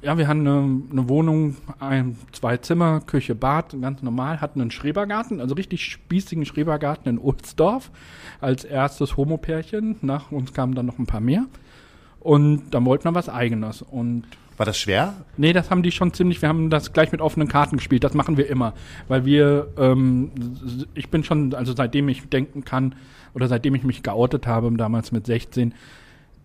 ja, 0.00 0.18
wir 0.18 0.26
hatten 0.26 0.40
eine, 0.46 0.82
eine 0.90 1.08
Wohnung, 1.08 1.56
ein, 1.78 2.16
zwei 2.32 2.56
Zimmer, 2.56 3.00
Küche, 3.00 3.34
Bad, 3.34 3.76
ganz 3.80 4.02
normal, 4.02 4.40
hatten 4.40 4.60
einen 4.60 4.72
Schrebergarten, 4.72 5.40
also 5.40 5.54
richtig 5.54 5.84
spießigen 5.84 6.44
Schrebergarten 6.44 7.08
in 7.08 7.18
Ohlsdorf 7.18 7.90
als 8.40 8.64
erstes 8.64 9.16
Homopärchen. 9.16 9.96
Nach 10.02 10.32
uns 10.32 10.52
kamen 10.52 10.74
dann 10.74 10.86
noch 10.86 10.98
ein 10.98 11.06
paar 11.06 11.20
mehr. 11.20 11.46
Und 12.22 12.70
dann 12.70 12.84
wollten 12.84 13.04
wir 13.04 13.14
was 13.14 13.28
Eigenes. 13.28 13.82
Und 13.82 14.24
War 14.56 14.66
das 14.66 14.78
schwer? 14.78 15.14
Nee, 15.36 15.52
das 15.52 15.70
haben 15.70 15.82
die 15.82 15.90
schon 15.90 16.12
ziemlich, 16.12 16.40
wir 16.40 16.48
haben 16.48 16.70
das 16.70 16.92
gleich 16.92 17.10
mit 17.10 17.20
offenen 17.20 17.48
Karten 17.48 17.76
gespielt, 17.76 18.04
das 18.04 18.14
machen 18.14 18.36
wir 18.36 18.48
immer. 18.48 18.74
Weil 19.08 19.24
wir, 19.24 19.68
ähm, 19.76 20.30
ich 20.94 21.08
bin 21.08 21.24
schon, 21.24 21.52
also 21.54 21.74
seitdem 21.74 22.08
ich 22.08 22.28
denken 22.28 22.64
kann, 22.64 22.94
oder 23.34 23.48
seitdem 23.48 23.74
ich 23.74 23.82
mich 23.82 24.02
geoutet 24.02 24.46
habe, 24.46 24.70
damals 24.76 25.10
mit 25.10 25.26
16, 25.26 25.74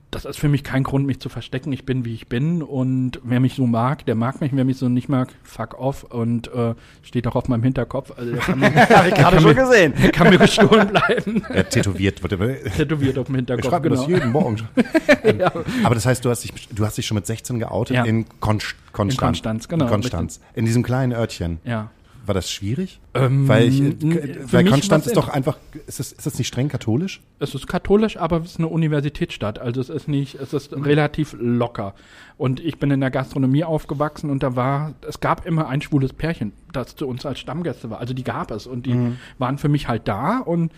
das 0.09 0.23
ist 0.25 0.39
für 0.39 0.47
mich 0.47 0.63
kein 0.63 0.83
Grund, 0.83 1.05
mich 1.05 1.19
zu 1.19 1.27
verstecken. 1.27 1.71
Ich 1.73 1.85
bin, 1.85 2.05
wie 2.05 2.13
ich 2.13 2.27
bin. 2.27 2.63
Und 2.63 3.19
wer 3.23 3.39
mich 3.41 3.55
so 3.55 3.67
mag, 3.67 4.05
der 4.05 4.15
mag 4.15 4.39
mich. 4.39 4.51
Wer 4.53 4.63
mich 4.63 4.77
so 4.77 4.87
nicht 4.87 5.09
mag, 5.09 5.29
fuck 5.43 5.77
off. 5.79 6.03
Und 6.03 6.47
äh, 6.53 6.75
steht 7.03 7.27
auch 7.27 7.35
auf 7.35 7.49
meinem 7.49 7.63
Hinterkopf. 7.63 8.11
Also 8.17 8.31
der 8.31 8.39
kann 8.39 8.59
mir, 8.59 8.67
ich 9.09 9.13
gerade 9.15 9.41
schon 9.41 9.55
gesehen. 9.55 9.93
der 10.01 10.11
kann 10.11 10.29
mir 10.29 10.37
gestohlen 10.37 10.87
bleiben. 10.87 11.43
Ja, 11.53 11.63
tätowiert. 11.63 12.23
wurde- 12.23 12.37
Tätowiert 12.77 13.17
auf 13.17 13.25
dem 13.27 13.35
Ich 13.35 13.39
Hinterkopf, 13.39 13.69
schreibe 13.69 13.89
mir 13.89 13.95
das 13.97 14.05
genau. 14.05 14.17
jeden 14.17 14.31
Morgen. 14.31 14.57
Aber 15.83 15.95
das 15.95 16.05
heißt, 16.05 16.23
du 16.23 16.29
hast 16.29 16.43
dich, 16.43 16.53
du 16.71 16.85
hast 16.85 16.97
dich 16.97 17.05
schon 17.05 17.15
mit 17.15 17.25
16 17.27 17.59
geoutet 17.59 17.95
Ja. 17.97 18.03
in 18.05 18.25
Konst 18.39 18.75
Konstanz. 18.93 19.13
In 19.13 19.27
Konstanz, 19.27 19.67
genau. 19.67 19.85
In 19.85 19.91
Konstanz. 19.91 20.39
In 20.55 20.65
diesem 20.65 20.81
kleinen 20.83 21.11
Örtchen. 21.11 21.59
Ja. 21.65 21.91
War 22.27 22.33
das 22.33 22.51
schwierig? 22.51 22.99
Ähm, 23.13 23.47
weil 23.47 23.69
ich, 23.69 23.81
äh, 23.81 24.51
weil 24.51 24.65
Konstanz 24.65 25.07
ist 25.07 25.15
doch 25.15 25.29
einfach, 25.29 25.57
ist 25.87 25.99
das, 25.99 26.11
ist 26.11 26.25
das 26.25 26.37
nicht 26.37 26.47
streng 26.47 26.67
katholisch? 26.67 27.21
Es 27.39 27.55
ist 27.55 27.67
katholisch, 27.67 28.17
aber 28.17 28.41
es 28.41 28.51
ist 28.51 28.57
eine 28.59 28.67
Universitätsstadt. 28.67 29.59
Also 29.59 29.79
es 29.79 29.89
ist 29.89 30.09
nicht, 30.09 30.35
es 30.35 30.53
ist 30.53 30.73
relativ 30.73 31.35
locker. 31.39 31.95
Und 32.37 32.59
ich 32.59 32.79
bin 32.79 32.91
in 32.91 32.99
der 32.99 33.11
Gastronomie 33.11 33.63
aufgewachsen 33.63 34.29
und 34.29 34.43
da 34.43 34.57
war, 34.57 34.93
es 35.07 35.21
gab 35.21 35.45
immer 35.45 35.69
ein 35.69 35.81
schwules 35.81 36.11
Pärchen, 36.11 36.51
das 36.73 36.97
zu 36.97 37.07
uns 37.07 37.25
als 37.25 37.39
Stammgäste 37.39 37.89
war. 37.89 37.99
Also 37.99 38.13
die 38.13 38.25
gab 38.25 38.51
es 38.51 38.67
und 38.67 38.85
die 38.85 39.13
waren 39.37 39.57
für 39.57 39.69
mich 39.69 39.87
halt 39.87 40.07
da 40.07 40.39
und 40.39 40.71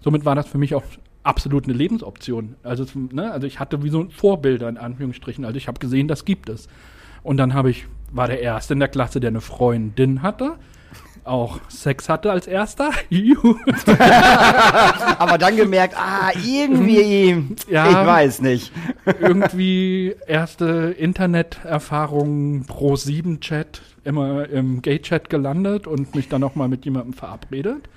somit 0.00 0.24
war 0.24 0.36
das 0.36 0.46
für 0.46 0.58
mich 0.58 0.74
auch 0.74 0.84
absolut 1.24 1.64
eine 1.64 1.74
Lebensoption. 1.74 2.54
Also, 2.62 2.86
ne, 2.94 3.32
also 3.32 3.46
ich 3.46 3.58
hatte 3.60 3.82
wie 3.82 3.90
so 3.90 4.06
Vorbilder 4.10 4.68
in 4.68 4.76
Anführungsstrichen. 4.76 5.44
Also 5.44 5.56
ich 5.56 5.68
habe 5.68 5.80
gesehen, 5.80 6.08
das 6.08 6.24
gibt 6.24 6.48
es. 6.48 6.68
Und 7.22 7.36
dann 7.36 7.54
habe 7.54 7.70
ich, 7.70 7.86
war 8.12 8.28
der 8.28 8.40
Erste 8.40 8.74
in 8.74 8.80
der 8.80 8.88
Klasse, 8.88 9.20
der 9.20 9.28
eine 9.28 9.40
Freundin 9.40 10.22
hatte. 10.22 10.58
Auch 11.24 11.60
Sex 11.68 12.08
hatte 12.08 12.30
als 12.32 12.46
erster. 12.46 12.90
Aber 15.18 15.38
dann 15.38 15.56
gemerkt, 15.56 15.94
ah, 15.96 16.30
irgendwie, 16.44 17.44
Ja. 17.70 17.88
ich 17.88 18.06
weiß 18.06 18.40
nicht. 18.40 18.72
Irgendwie 19.20 20.14
erste 20.26 20.94
Interneterfahrung 20.98 22.64
pro 22.66 22.96
7 22.96 23.40
Chat, 23.40 23.82
immer 24.04 24.48
im 24.48 24.82
Gay-Chat 24.82 25.30
gelandet 25.30 25.86
und 25.86 26.14
mich 26.14 26.28
dann 26.28 26.40
nochmal 26.40 26.68
mit 26.68 26.84
jemandem 26.84 27.12
verabredet. 27.12 27.88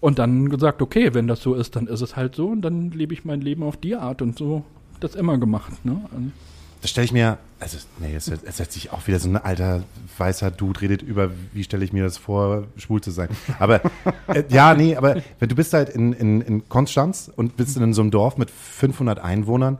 Und 0.00 0.18
dann 0.18 0.48
gesagt, 0.48 0.82
okay, 0.82 1.14
wenn 1.14 1.28
das 1.28 1.40
so 1.40 1.54
ist, 1.54 1.76
dann 1.76 1.86
ist 1.86 2.00
es 2.00 2.16
halt 2.16 2.34
so 2.34 2.48
und 2.48 2.62
dann 2.62 2.90
lebe 2.90 3.14
ich 3.14 3.24
mein 3.24 3.40
Leben 3.40 3.62
auf 3.62 3.76
die 3.76 3.94
Art 3.96 4.22
und 4.22 4.36
so 4.38 4.64
das 5.00 5.14
immer 5.14 5.38
gemacht. 5.38 5.84
Ne? 5.84 6.00
Und 6.16 6.32
Das 6.80 6.90
stelle 6.90 7.04
ich 7.06 7.12
mir, 7.12 7.38
also 7.58 7.76
nee, 7.98 8.14
es, 8.14 8.28
es 8.28 8.56
setzt 8.56 8.72
sich 8.72 8.92
auch 8.92 9.06
wieder 9.08 9.18
so 9.18 9.28
ein 9.28 9.36
alter 9.36 9.82
weißer 10.16 10.50
Dude 10.50 10.80
redet 10.80 11.02
über, 11.02 11.30
wie 11.52 11.64
stelle 11.64 11.84
ich 11.84 11.92
mir 11.92 12.04
das 12.04 12.16
vor, 12.16 12.68
schwul 12.76 13.00
zu 13.00 13.10
sein. 13.10 13.28
Aber 13.58 13.80
äh, 14.28 14.44
ja, 14.48 14.74
nee, 14.74 14.94
aber 14.94 15.22
wenn 15.40 15.48
du 15.48 15.56
bist 15.56 15.72
halt 15.72 15.88
in, 15.88 16.12
in, 16.12 16.40
in 16.40 16.68
Konstanz 16.68 17.30
und 17.34 17.56
bist 17.56 17.76
in 17.76 17.92
so 17.92 18.02
einem 18.02 18.10
Dorf 18.12 18.36
mit 18.38 18.50
500 18.50 19.18
Einwohnern 19.18 19.78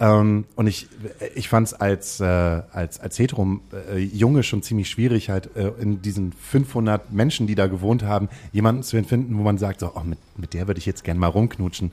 ähm, 0.00 0.46
und 0.56 0.66
ich, 0.66 0.88
ich 1.34 1.48
fand 1.48 1.68
es 1.68 1.74
als, 1.74 2.20
äh, 2.20 2.24
als, 2.24 2.98
als 3.00 3.18
hetero 3.18 3.60
äh, 3.92 3.98
Junge 3.98 4.42
schon 4.42 4.62
ziemlich 4.62 4.88
schwierig, 4.88 5.30
halt 5.30 5.54
äh, 5.56 5.70
in 5.80 6.02
diesen 6.02 6.32
500 6.32 7.12
Menschen, 7.12 7.46
die 7.46 7.54
da 7.54 7.66
gewohnt 7.66 8.02
haben, 8.02 8.28
jemanden 8.52 8.82
zu 8.82 9.02
finden, 9.04 9.38
wo 9.38 9.42
man 9.42 9.58
sagt, 9.58 9.80
so, 9.80 9.92
oh, 9.94 10.00
mit, 10.00 10.18
mit 10.36 10.54
der 10.54 10.66
würde 10.66 10.78
ich 10.78 10.86
jetzt 10.86 11.04
gern 11.04 11.18
mal 11.18 11.28
rumknutschen. 11.28 11.92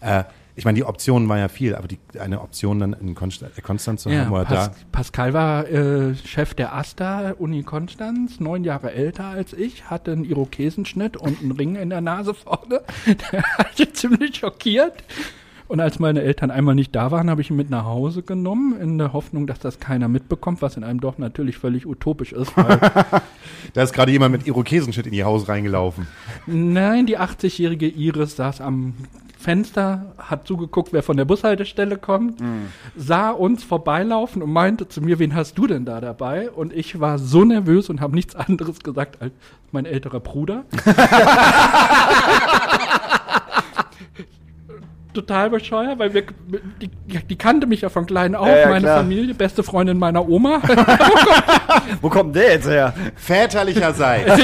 Äh, 0.00 0.24
ich 0.56 0.64
meine, 0.64 0.76
die 0.76 0.84
Optionen 0.84 1.28
war 1.28 1.38
ja 1.38 1.48
viel, 1.48 1.74
aber 1.74 1.88
die, 1.88 1.98
eine 2.18 2.40
Option 2.40 2.78
dann 2.78 2.92
in 2.92 3.14
Konstanz, 3.14 3.60
Konstanz 3.62 4.02
zu 4.02 4.10
haben 4.10 4.30
oder 4.30 4.44
Pas 4.44 4.70
da. 4.70 4.76
Pascal 4.92 5.32
war 5.32 5.68
äh, 5.68 6.14
Chef 6.14 6.54
der 6.54 6.74
AStA 6.74 7.32
Uni 7.38 7.64
Konstanz, 7.64 8.38
neun 8.38 8.62
Jahre 8.62 8.92
älter 8.92 9.24
als 9.24 9.52
ich, 9.52 9.90
hatte 9.90 10.12
einen 10.12 10.24
Irokesenschnitt 10.24 11.16
und 11.16 11.40
einen 11.42 11.52
Ring 11.52 11.74
in 11.74 11.90
der 11.90 12.00
Nase 12.00 12.34
vorne. 12.34 12.82
Der 13.32 13.42
hat 13.42 13.78
mich 13.78 13.94
ziemlich 13.94 14.36
schockiert. 14.36 14.92
Und 15.66 15.80
als 15.80 15.98
meine 15.98 16.20
Eltern 16.22 16.50
einmal 16.50 16.74
nicht 16.74 16.94
da 16.94 17.10
waren, 17.10 17.30
habe 17.30 17.40
ich 17.40 17.50
ihn 17.50 17.56
mit 17.56 17.70
nach 17.70 17.84
Hause 17.84 18.22
genommen, 18.22 18.78
in 18.78 18.98
der 18.98 19.14
Hoffnung, 19.14 19.46
dass 19.46 19.58
das 19.58 19.80
keiner 19.80 20.08
mitbekommt, 20.08 20.60
was 20.60 20.76
in 20.76 20.84
einem 20.84 21.00
Dorf 21.00 21.18
natürlich 21.18 21.56
völlig 21.56 21.86
utopisch 21.86 22.32
ist. 22.32 22.52
Da 23.72 23.82
ist 23.82 23.92
gerade 23.92 24.12
jemand 24.12 24.32
mit 24.32 24.46
Irokesenschnitt 24.46 25.06
in 25.06 25.14
ihr 25.14 25.24
Haus 25.24 25.48
reingelaufen. 25.48 26.06
nein, 26.46 27.06
die 27.06 27.18
80-jährige 27.18 27.88
Iris 27.88 28.36
saß 28.36 28.60
am 28.60 28.94
Fenster, 29.44 30.14
hat 30.16 30.46
zugeguckt, 30.46 30.94
wer 30.94 31.02
von 31.02 31.18
der 31.18 31.26
Bushaltestelle 31.26 31.98
kommt, 31.98 32.40
sah 32.96 33.30
uns 33.30 33.62
vorbeilaufen 33.62 34.42
und 34.42 34.50
meinte 34.50 34.88
zu 34.88 35.02
mir, 35.02 35.18
wen 35.18 35.34
hast 35.34 35.58
du 35.58 35.66
denn 35.66 35.84
da 35.84 36.00
dabei? 36.00 36.50
Und 36.50 36.72
ich 36.72 36.98
war 36.98 37.18
so 37.18 37.44
nervös 37.44 37.90
und 37.90 38.00
habe 38.00 38.14
nichts 38.14 38.34
anderes 38.46 38.80
gesagt 38.80 39.20
als 39.20 39.32
mein 39.70 39.84
älterer 39.84 40.20
Bruder. 40.20 40.64
Total 45.12 45.48
bescheuert, 45.50 45.98
weil 46.00 46.12
wir, 46.12 46.24
die, 46.80 46.90
die 47.28 47.36
kannte 47.36 47.68
mich 47.68 47.82
ja 47.82 47.88
von 47.88 48.04
klein 48.04 48.34
auf, 48.34 48.48
Ja, 48.48 48.56
ja, 48.56 48.68
meine 48.68 48.80
klar. 48.80 48.96
Familie, 48.98 49.32
beste 49.34 49.62
Freundin 49.62 49.96
meiner 49.96 50.28
Oma. 50.28 50.60
Wo 52.00 52.08
kommt 52.08 52.34
der 52.34 52.54
jetzt 52.54 52.66
her? 52.68 52.92
Väterlicherseits. 53.14 54.42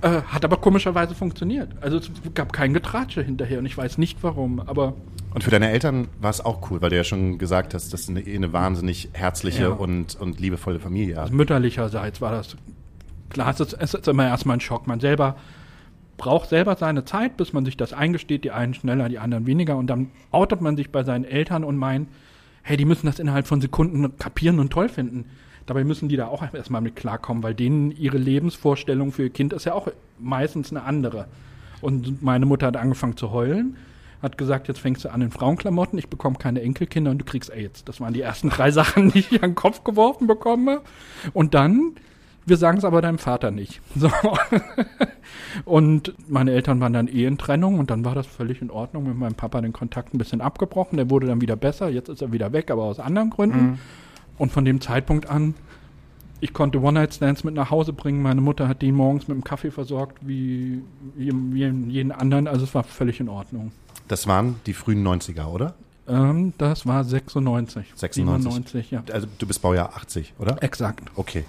Äh, 0.00 0.22
hat 0.22 0.44
aber 0.44 0.58
komischerweise 0.58 1.14
funktioniert. 1.14 1.70
Also 1.80 1.98
es 1.98 2.10
gab 2.34 2.52
kein 2.52 2.72
Getratsche 2.72 3.22
hinterher 3.22 3.58
und 3.58 3.66
ich 3.66 3.76
weiß 3.76 3.98
nicht 3.98 4.22
warum, 4.22 4.60
aber 4.60 4.94
Und 5.34 5.42
für 5.42 5.50
deine 5.50 5.70
Eltern 5.70 6.08
war 6.20 6.30
es 6.30 6.44
auch 6.44 6.70
cool, 6.70 6.80
weil 6.80 6.90
du 6.90 6.96
ja 6.96 7.04
schon 7.04 7.38
gesagt 7.38 7.74
hast, 7.74 7.92
dass 7.92 8.08
eine, 8.08 8.20
eine 8.20 8.52
wahnsinnig 8.52 9.08
herzliche 9.12 9.62
Ja. 9.64 9.68
und, 9.70 10.14
und 10.20 10.38
liebevolle 10.40 10.78
Familie 10.78 11.16
hat. 11.16 11.22
also 11.24 11.34
mütterlicherseits 11.34 12.20
war 12.20 12.30
das 12.32 12.56
klar, 13.30 13.50
es 13.50 13.60
ist, 13.60 13.72
es 13.74 13.94
ist 13.94 14.08
immer 14.08 14.26
erstmal 14.26 14.56
ein 14.56 14.60
Schock. 14.60 14.86
Man 14.86 15.00
selber 15.00 15.36
braucht 16.16 16.48
selber 16.48 16.76
seine 16.76 17.04
Zeit, 17.04 17.36
bis 17.36 17.52
man 17.52 17.64
sich 17.64 17.76
das 17.76 17.92
eingesteht, 17.92 18.44
die 18.44 18.50
einen 18.50 18.74
schneller, 18.74 19.08
die 19.08 19.18
anderen 19.18 19.46
weniger 19.46 19.76
und 19.76 19.86
dann 19.88 20.10
outet 20.30 20.60
man 20.60 20.76
sich 20.76 20.90
bei 20.90 21.04
seinen 21.04 21.24
Eltern 21.24 21.64
und 21.64 21.76
meint, 21.76 22.08
hey, 22.62 22.76
die 22.76 22.84
müssen 22.84 23.06
das 23.06 23.18
innerhalb 23.18 23.46
von 23.46 23.60
Sekunden 23.60 24.16
kapieren 24.18 24.58
und 24.60 24.70
toll 24.70 24.88
finden. 24.88 25.26
Dabei 25.68 25.84
müssen 25.84 26.08
die 26.08 26.16
da 26.16 26.28
auch 26.28 26.42
erstmal 26.54 26.80
mit 26.80 26.96
klarkommen, 26.96 27.42
weil 27.42 27.54
denen 27.54 27.90
ihre 27.90 28.16
Lebensvorstellung 28.16 29.12
für 29.12 29.24
ihr 29.24 29.30
Kind 29.30 29.52
ist 29.52 29.66
ja 29.66 29.74
auch 29.74 29.88
meistens 30.18 30.70
eine 30.70 30.82
andere. 30.82 31.26
Und 31.82 32.22
meine 32.22 32.46
Mutter 32.46 32.68
hat 32.68 32.78
angefangen 32.78 33.18
zu 33.18 33.32
heulen, 33.32 33.76
hat 34.22 34.38
gesagt, 34.38 34.68
jetzt 34.68 34.80
fängst 34.80 35.04
du 35.04 35.10
an 35.12 35.20
in 35.20 35.30
Frauenklamotten, 35.30 35.98
ich 35.98 36.08
bekomme 36.08 36.36
keine 36.36 36.62
Enkelkinder 36.62 37.10
und 37.10 37.18
du 37.18 37.26
kriegst 37.26 37.52
AIDS. 37.52 37.84
Das 37.84 38.00
waren 38.00 38.14
die 38.14 38.22
ersten 38.22 38.48
drei 38.48 38.70
Sachen, 38.72 39.10
die 39.10 39.18
ich 39.18 39.42
an 39.42 39.50
den 39.50 39.54
Kopf 39.56 39.84
geworfen 39.84 40.26
bekomme. 40.26 40.80
Und 41.34 41.52
dann, 41.52 41.92
wir 42.46 42.56
sagen 42.56 42.78
es 42.78 42.84
aber 42.84 43.02
deinem 43.02 43.18
Vater 43.18 43.50
nicht. 43.50 43.82
So. 43.94 44.10
Und 45.66 46.14
meine 46.28 46.52
Eltern 46.52 46.80
waren 46.80 46.94
dann 46.94 47.08
eh 47.08 47.26
in 47.26 47.36
Trennung 47.36 47.78
und 47.78 47.90
dann 47.90 48.06
war 48.06 48.14
das 48.14 48.26
völlig 48.26 48.62
in 48.62 48.70
Ordnung. 48.70 49.04
Mit 49.04 49.16
meinem 49.18 49.34
Papa 49.34 49.60
den 49.60 49.74
Kontakt 49.74 50.14
ein 50.14 50.18
bisschen 50.18 50.40
abgebrochen. 50.40 50.96
Der 50.96 51.10
wurde 51.10 51.26
dann 51.26 51.42
wieder 51.42 51.56
besser. 51.56 51.90
Jetzt 51.90 52.08
ist 52.08 52.22
er 52.22 52.32
wieder 52.32 52.52
weg, 52.54 52.70
aber 52.70 52.84
aus 52.84 53.00
anderen 53.00 53.28
Gründen. 53.28 53.78
Und 54.38 54.52
von 54.52 54.64
dem 54.64 54.80
Zeitpunkt 54.80 55.28
an, 55.28 55.54
ich 56.40 56.52
konnte 56.52 56.80
One-Night-Stands 56.80 57.44
mit 57.44 57.54
nach 57.54 57.70
Hause 57.70 57.92
bringen. 57.92 58.22
Meine 58.22 58.40
Mutter 58.40 58.68
hat 58.68 58.82
die 58.82 58.92
morgens 58.92 59.26
mit 59.26 59.36
dem 59.36 59.44
Kaffee 59.44 59.70
versorgt, 59.70 60.18
wie, 60.26 60.82
wie, 61.16 61.32
wie 61.32 61.66
jeden 61.90 62.12
anderen. 62.12 62.46
Also 62.46 62.64
es 62.64 62.74
war 62.74 62.84
völlig 62.84 63.18
in 63.20 63.28
Ordnung. 63.28 63.72
Das 64.06 64.26
waren 64.26 64.56
die 64.66 64.72
frühen 64.72 65.06
90er, 65.06 65.46
oder? 65.46 65.74
Ähm, 66.06 66.54
das 66.56 66.86
war 66.86 67.04
96. 67.04 67.92
96. 67.94 68.52
97, 68.52 68.90
ja. 68.90 69.02
Also 69.12 69.26
du 69.38 69.46
bist 69.46 69.60
Baujahr 69.60 69.94
80, 69.96 70.34
oder? 70.38 70.62
Exakt. 70.62 71.10
Okay. 71.16 71.44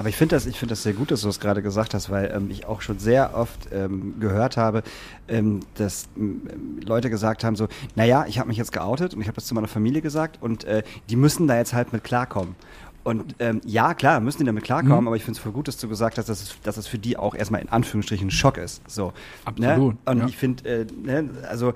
Aber 0.00 0.08
ich 0.08 0.16
finde 0.16 0.34
das, 0.34 0.46
ich 0.46 0.58
finde 0.58 0.72
das 0.72 0.82
sehr 0.82 0.94
gut, 0.94 1.10
dass 1.10 1.20
du 1.20 1.26
das 1.26 1.40
gerade 1.40 1.60
gesagt 1.60 1.92
hast, 1.92 2.08
weil 2.08 2.32
ähm, 2.34 2.50
ich 2.50 2.64
auch 2.64 2.80
schon 2.80 2.98
sehr 2.98 3.36
oft 3.36 3.68
ähm, 3.70 4.14
gehört 4.18 4.56
habe, 4.56 4.82
ähm, 5.28 5.60
dass 5.74 6.08
ähm, 6.16 6.40
Leute 6.82 7.10
gesagt 7.10 7.44
haben 7.44 7.54
so, 7.54 7.68
naja, 7.96 8.24
ich 8.26 8.38
habe 8.38 8.48
mich 8.48 8.56
jetzt 8.56 8.72
geoutet 8.72 9.12
und 9.12 9.20
ich 9.20 9.26
habe 9.26 9.34
das 9.34 9.44
zu 9.44 9.54
meiner 9.54 9.68
Familie 9.68 10.00
gesagt 10.00 10.38
und 10.40 10.64
äh, 10.64 10.84
die 11.10 11.16
müssen 11.16 11.46
da 11.46 11.58
jetzt 11.58 11.74
halt 11.74 11.92
mit 11.92 12.02
klarkommen. 12.02 12.56
Und 13.04 13.34
ähm, 13.40 13.60
ja, 13.66 13.92
klar, 13.92 14.20
müssen 14.20 14.38
die 14.38 14.44
damit 14.46 14.64
klarkommen, 14.64 15.02
Mhm. 15.02 15.06
aber 15.08 15.16
ich 15.16 15.22
finde 15.24 15.36
es 15.36 15.42
voll 15.42 15.52
gut, 15.52 15.68
dass 15.68 15.76
du 15.76 15.86
gesagt 15.86 16.16
hast, 16.16 16.30
dass 16.30 16.40
es, 16.44 16.56
dass 16.62 16.78
es 16.78 16.86
für 16.86 16.98
die 16.98 17.18
auch 17.18 17.34
erstmal 17.34 17.60
in 17.60 17.68
Anführungsstrichen 17.68 18.28
ein 18.28 18.30
Schock 18.30 18.56
ist. 18.56 18.80
So, 18.88 19.12
Absolut, 19.44 19.92
Ne? 19.94 19.98
Und 20.06 20.18
ja. 20.20 20.26
ich 20.28 20.36
finde, 20.38 20.66
äh, 20.66 20.86
ne, 21.04 21.28
also 21.46 21.74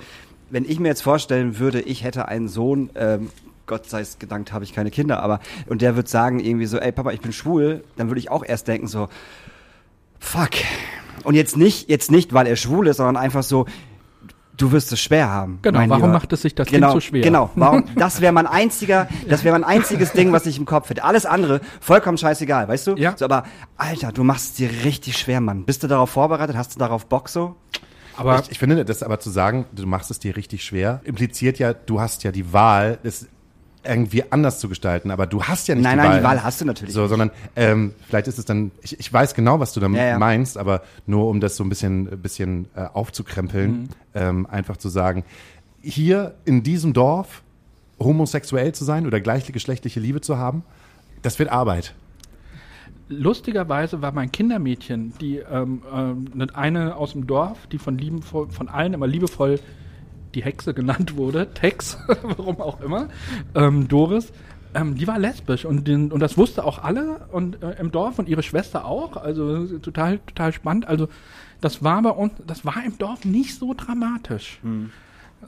wenn 0.49 0.65
ich 0.65 0.81
mir 0.81 0.89
jetzt 0.89 1.03
vorstellen 1.03 1.59
würde, 1.59 1.83
ich 1.83 2.05
hätte 2.05 2.27
einen 2.27 2.49
Sohn, 2.49 2.89
ähm, 2.95 3.29
Gott 3.67 3.87
sei 3.87 4.01
es 4.01 4.19
gedankt, 4.19 4.53
habe 4.53 4.65
ich 4.65 4.73
keine 4.73 4.91
Kinder, 4.91 5.23
aber 5.23 5.41
und 5.67 5.83
der 5.83 5.97
wird 5.97 6.09
sagen 6.09 6.41
irgendwie 6.41 6.67
so, 6.67 6.79
ey 6.79 6.93
Papa, 6.93 7.13
ich 7.13 7.21
bin 7.21 7.33
schwul, 7.33 7.85
dann 7.97 8.09
würde 8.09 8.19
ich 8.19 8.31
auch 8.31 8.45
erst 8.45 8.69
denken 8.69 8.87
so, 8.87 9.09
fuck. 10.19 10.51
Und 11.23 11.35
jetzt 11.35 11.57
nicht, 11.57 11.89
jetzt 11.89 12.11
nicht, 12.11 12.35
weil 12.35 12.47
er 12.47 12.57
schwul 12.57 12.89
ist, 12.89 12.99
sondern 12.99 13.17
einfach 13.17 13.43
so, 13.43 13.67
du 14.57 14.73
wirst 14.73 14.93
es 14.93 15.01
schwer 15.01 15.31
haben. 15.31 15.59
Genau, 15.63 15.79
mein 15.79 15.91
warum 15.91 16.03
Lieber. 16.05 16.13
macht 16.15 16.33
es 16.33 16.43
sich 16.43 16.55
das 16.55 16.69
genau, 16.69 16.93
Kind 16.93 17.03
so 17.03 17.09
schwer? 17.09 17.23
Genau, 17.23 17.51
warum, 17.55 17.85
das 17.97 18.21
wäre 18.21 18.33
mein 18.33 18.47
einziger, 18.47 19.09
das 19.29 19.45
wäre 19.45 19.59
mein 19.59 19.65
einziges 19.65 20.13
Ding, 20.13 20.33
was 20.33 20.47
ich 20.47 20.59
im 20.59 20.65
Kopf 20.65 20.91
hätte. 20.91 21.05
Alles 21.05 21.27
andere, 21.27 21.61
vollkommen 21.81 22.19
scheißegal, 22.19 22.69
weißt 22.69 22.87
du? 22.89 22.97
Ja. 22.97 23.17
So, 23.17 23.25
aber, 23.25 23.45
Alter, 23.77 24.13
du 24.13 24.25
machst 24.25 24.51
es 24.51 24.55
dir 24.55 24.71
richtig 24.85 25.19
schwer, 25.19 25.41
Mann. 25.41 25.65
Bist 25.65 25.83
du 25.83 25.87
darauf 25.87 26.11
vorbereitet? 26.11 26.57
Hast 26.57 26.75
du 26.75 26.79
darauf 26.79 27.07
Bock 27.07 27.29
so? 27.29 27.57
Aber 28.17 28.41
ich, 28.41 28.53
ich 28.53 28.59
finde, 28.59 28.85
das 28.85 29.03
aber 29.03 29.19
zu 29.19 29.31
sagen, 29.31 29.67
du 29.73 29.87
machst 29.87 30.11
es 30.11 30.21
dir 30.21 30.37
richtig 30.37 30.65
schwer, 30.65 31.01
impliziert 31.05 31.59
ja, 31.59 31.73
du 31.73 32.01
hast 32.01 32.23
ja 32.23 32.31
die 32.31 32.53
Wahl, 32.53 32.99
es 33.03 33.29
irgendwie 33.87 34.25
anders 34.33 34.59
zu 34.61 34.69
gestalten, 34.69 35.11
aber 35.11 35.27
du 35.27 35.43
hast 35.43 35.69
ja 35.69 35.75
nicht 35.75 35.85
Nein, 35.85 35.99
die 35.99 36.03
nein, 36.05 36.11
Wahl. 36.11 36.19
die 36.19 36.25
Wahl 36.25 36.43
hast 36.45 36.61
du 36.61 36.65
natürlich 36.65 36.95
So, 36.95 37.07
sondern 37.07 37.31
ähm, 37.57 37.93
vielleicht 38.09 38.27
ist 38.29 38.39
es 38.39 38.45
dann, 38.45 38.71
ich, 38.83 38.99
ich 38.99 39.13
weiß 39.13 39.35
genau, 39.35 39.61
was 39.61 39.73
du 39.73 39.81
damit 39.81 39.99
Ja, 39.99 40.07
ja. 40.09 40.19
meinst, 40.19 40.57
aber 40.59 40.83
nur 41.07 41.29
um 41.29 41.41
das 41.41 41.57
so 41.57 41.65
ein 41.65 41.69
bisschen, 41.69 42.05
bisschen 42.21 42.67
äh, 42.75 42.85
aufzukrempeln, 42.93 43.89
ähm, 44.15 44.47
einfach 44.51 44.77
zu 44.79 44.89
sagen, 44.89 45.25
hier 45.83 46.35
in 46.45 46.63
diesem 46.63 46.93
Dorf 46.95 47.43
homosexuell 48.01 48.73
zu 48.73 48.85
sein 48.85 49.07
oder 49.07 49.21
gleichgeschlechtliche 49.21 50.01
Liebe 50.01 50.21
zu 50.21 50.39
haben, 50.39 50.63
das 51.23 51.39
wird 51.39 51.51
Arbeit. 51.51 51.95
lustigerweise 53.09 54.03
war 54.03 54.13
mein 54.13 54.33
Kindermädchen, 54.33 55.13
die 55.21 55.37
ähm, 55.39 55.83
ne- 56.35 56.47
eine 56.55 56.97
aus 56.97 57.13
dem 57.13 57.27
Dorf, 57.27 57.67
die 57.71 57.79
von, 57.79 57.99
liebenvoll, 57.99 58.49
von 58.51 58.69
allen 58.69 58.95
immer 58.95 59.07
liebevoll 59.07 59.61
die 60.35 60.45
Hexe 60.45 60.75
genannt 60.75 61.17
wurde, 61.17 61.53
Tex, 61.55 61.99
warum 62.23 62.61
auch 62.61 62.81
immer, 62.81 63.09
ähm, 63.55 63.89
Doris, 63.89 64.33
ähm, 64.75 64.97
die 64.97 65.07
war 65.07 65.19
lesbisch 65.19 65.65
und, 65.65 65.87
den, 65.87 66.13
und 66.13 66.21
das 66.21 66.37
wusste 66.37 66.65
auch 66.65 66.83
alle 66.83 67.27
und 67.33 67.63
äh, 67.63 67.77
im 67.79 67.91
Dorf 67.93 68.19
und 68.19 68.29
ihre 68.29 68.43
Schwester 68.43 68.85
auch, 68.85 69.17
also 69.17 69.79
total, 69.79 70.19
total 70.19 70.53
spannend. 70.53 70.87
Also 70.89 71.09
das 71.61 71.83
war 71.83 72.03
bei 72.03 72.11
uns, 72.11 72.33
das 72.47 72.65
war 72.65 72.85
im 72.85 72.99
Dorf 72.99 73.25
nicht 73.25 73.59
so 73.59 73.75
dramatisch. 73.75 74.61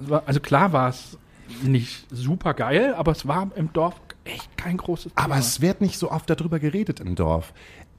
Es 0.01 0.11
war, 0.11 0.23
also 0.27 0.41
klar 0.41 0.73
war 0.73 0.89
es 0.89 1.19
nicht 1.63 2.07
super 2.11 2.55
geil, 2.55 2.95
aber 2.95 3.13
es 3.13 3.27
war 3.27 3.51
im 3.57 3.73
Dorf 3.73 4.01
echt 4.25 4.57
kein 4.57 4.77
großes 4.77 5.15
Thema. 5.15 5.25
Aber 5.25 5.39
es 5.39 5.61
wird 5.61 5.81
nicht 5.81 5.99
so 5.99 6.11
oft 6.11 6.29
darüber 6.29 6.59
geredet 6.59 7.01
im 7.01 7.15
Dorf. 7.15 7.53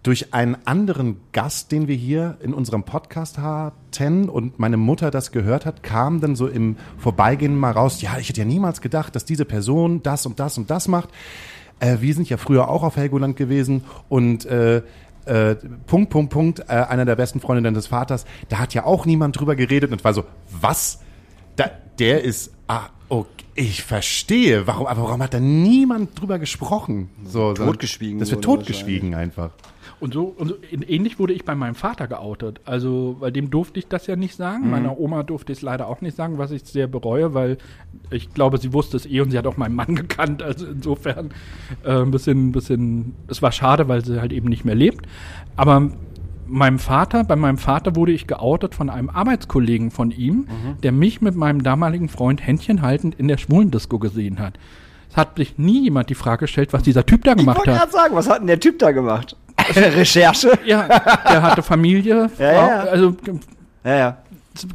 Durch 0.03 0.33
einen 0.33 0.55
anderen 0.65 1.17
Gast, 1.33 1.71
den 1.71 1.87
wir 1.87 1.95
hier 1.95 2.37
in 2.41 2.53
unserem 2.53 2.83
Podcast 2.83 3.39
hatten 3.39 4.29
und 4.29 4.59
meine 4.59 4.77
Mutter 4.77 5.11
das 5.11 5.31
gehört 5.31 5.65
hat, 5.65 5.83
kam 5.83 6.21
dann 6.21 6.35
so 6.35 6.47
im 6.47 6.77
Vorbeigehen 6.97 7.55
mal 7.55 7.71
raus, 7.71 8.01
ja, 8.01 8.17
ich 8.17 8.29
hätte 8.29 8.41
ja 8.41 8.45
niemals 8.45 8.81
gedacht, 8.81 9.15
dass 9.15 9.25
diese 9.25 9.43
Person 9.43 10.03
das 10.03 10.25
und 10.25 10.39
das 10.39 10.57
und 10.57 10.69
das 10.69 10.87
macht. 10.87 11.09
Äh, 11.79 11.97
wir 11.99 12.13
sind 12.13 12.29
ja 12.29 12.37
früher 12.37 12.69
auch 12.69 12.83
auf 12.83 12.95
Helgoland 12.95 13.35
gewesen 13.35 13.83
und 14.07 14.45
äh, 14.45 14.81
äh, 15.25 15.55
Punkt, 15.87 16.09
Punkt, 16.09 16.31
Punkt, 16.31 16.59
äh, 16.61 16.73
einer 16.73 17.05
der 17.05 17.15
besten 17.15 17.41
Freunde 17.41 17.61
deines 17.63 17.87
Vaters, 17.87 18.25
da 18.49 18.59
hat 18.59 18.73
ja 18.73 18.85
auch 18.85 19.05
niemand 19.05 19.37
drüber 19.37 19.55
geredet 19.55 19.91
und 19.91 20.03
war 20.03 20.13
so, 20.13 20.23
was? 20.61 21.01
Da, 21.57 21.69
der 21.99 22.23
ist, 22.23 22.53
ah, 22.67 22.87
okay, 23.09 23.45
ich 23.55 23.83
verstehe, 23.83 24.67
warum, 24.67 24.87
aber 24.87 25.03
warum 25.03 25.21
hat 25.21 25.33
da 25.33 25.39
niemand 25.39 26.19
drüber 26.19 26.39
gesprochen? 26.39 27.09
So, 27.25 27.53
Totgeschwiegen 27.53 28.19
Das 28.19 28.31
wird 28.31 28.43
totgeschwiegen 28.43 29.15
einfach. 29.15 29.51
Und 29.99 30.13
so, 30.13 30.25
und 30.25 30.49
so 30.49 30.55
ähnlich 30.69 31.17
wurde 31.17 31.33
ich 31.33 31.43
bei 31.43 31.55
meinem 31.55 31.73
Vater 31.73 32.07
geoutet. 32.07 32.61
Also 32.65 33.17
bei 33.19 33.31
dem 33.31 33.49
durfte 33.49 33.79
ich 33.79 33.87
das 33.87 34.05
ja 34.05 34.15
nicht 34.15 34.35
sagen. 34.35 34.69
Meiner 34.69 34.99
Oma 34.99 35.23
durfte 35.23 35.51
ich 35.51 35.57
es 35.57 35.61
leider 35.63 35.87
auch 35.87 36.01
nicht 36.01 36.15
sagen, 36.15 36.37
was 36.37 36.51
ich 36.51 36.63
sehr 36.65 36.85
bereue, 36.87 37.33
weil 37.33 37.57
ich 38.11 38.31
glaube, 38.31 38.59
sie 38.59 38.73
wusste 38.73 38.95
es 38.97 39.07
eh 39.07 39.21
und 39.21 39.31
sie 39.31 39.37
hat 39.39 39.47
auch 39.47 39.57
meinen 39.57 39.73
Mann 39.75 39.95
gekannt. 39.95 40.43
Also 40.43 40.67
insofern 40.67 41.31
äh, 41.83 42.01
ein 42.01 42.11
bisschen, 42.11 42.51
bisschen, 42.51 43.15
es 43.27 43.41
war 43.41 43.51
schade, 43.51 43.87
weil 43.87 44.05
sie 44.05 44.21
halt 44.21 44.33
eben 44.33 44.49
nicht 44.49 44.65
mehr 44.65 44.75
lebt. 44.75 45.07
Aber 45.55 45.89
meinem 46.45 46.77
Vater, 46.77 47.23
bei 47.23 47.35
meinem 47.35 47.57
Vater 47.57 47.95
wurde 47.95 48.11
ich 48.11 48.27
geoutet 48.27 48.75
von 48.75 48.89
einem 48.91 49.09
Arbeitskollegen 49.09 49.89
von 49.89 50.11
ihm, 50.11 50.47
der 50.83 50.91
mich 50.91 51.21
mit 51.21 51.35
meinem 51.35 51.63
damaligen 51.63 52.07
Freund 52.07 52.45
Händchen 52.45 52.81
haltend 52.83 53.15
in 53.15 53.27
der 53.27 53.37
Schwulendisco 53.37 53.97
gesehen 53.99 54.39
hat. 54.39 54.59
Es 55.09 55.17
hat 55.17 55.37
sich 55.37 55.57
nie 55.57 55.83
jemand 55.83 56.09
die 56.09 56.15
Frage 56.15 56.41
gestellt, 56.41 56.71
was 56.71 56.83
dieser 56.83 57.05
Typ 57.05 57.23
da 57.23 57.31
Ich 57.31 57.37
gemacht 57.39 57.57
wollte 57.57 57.71
hat. 57.73 57.79
gerade 57.79 57.91
sagen, 57.91 58.15
was 58.15 58.29
hat 58.29 58.39
denn 58.41 58.47
der 58.47 58.59
Typ 58.59 58.77
da 58.79 58.91
gemacht? 58.91 59.35
Recherche? 59.75 60.57
Ja, 60.65 60.87
der 60.87 61.41
hatte 61.41 61.61
Familie, 61.63 62.29
Frau, 62.29 62.43
Ja, 62.43 62.51
ja. 62.53 62.79
also 62.83 63.15
Ja, 63.83 63.95
ja. 63.95 64.17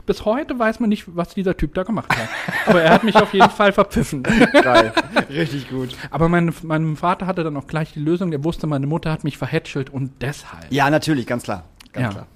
bis 0.07 0.25
heute 0.25 0.59
weiß 0.59 0.81
man 0.81 0.89
nicht, 0.89 1.05
was 1.17 1.35
dieser 1.35 1.57
Typ 1.57 1.75
da 1.75 1.83
gemacht 1.83 2.11
hat. 2.17 2.29
Aber 2.67 2.83
er 2.83 2.93
hat 2.93 3.05
mich 3.05 3.17
auf 3.17 3.33
jeden 3.35 3.51
Fall 3.51 3.73
verpfiffen. 3.73 4.23
Geil. 4.63 4.93
Richtig 5.29 5.69
gut. 5.69 5.97
Aber 6.11 6.29
mein, 6.29 6.53
mein 6.63 6.97
Vater 6.97 7.27
hatte 7.27 7.43
dann 7.45 7.57
auch 7.57 7.67
gleich 7.67 7.93
die 7.93 8.01
Lösung. 8.01 8.31
Der 8.31 8.45
wusste, 8.45 8.67
meine 8.67 8.87
Mutter 8.87 9.11
hat 9.11 9.25
mich 9.25 9.39
verhätschelt 9.39 9.91
und 9.91 10.13
deshalb. 10.21 10.67
Ja, 10.71 10.89
natürlich, 10.91 11.27
ganz 11.27 11.43
klar. 11.45 11.65
Ganz 11.93 12.05
Ja. 12.07 12.11
klar. 12.13 12.27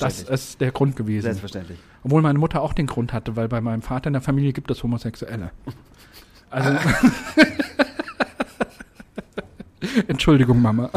das 0.00 0.22
ist 0.22 0.60
der 0.60 0.72
Grund 0.72 0.96
gewesen. 0.96 1.22
Selbstverständlich. 1.24 1.78
Obwohl 2.02 2.22
meine 2.22 2.38
Mutter 2.38 2.60
auch 2.62 2.72
den 2.72 2.86
Grund 2.86 3.12
hatte, 3.12 3.36
weil 3.36 3.48
bei 3.48 3.60
meinem 3.60 3.82
Vater 3.82 4.06
in 4.08 4.12
der 4.14 4.22
Familie 4.22 4.52
gibt 4.52 4.70
es 4.70 4.82
Homosexuelle. 4.82 5.50
Also. 6.50 6.70
Entschuldigung, 10.08 10.60
Mama. 10.62 10.90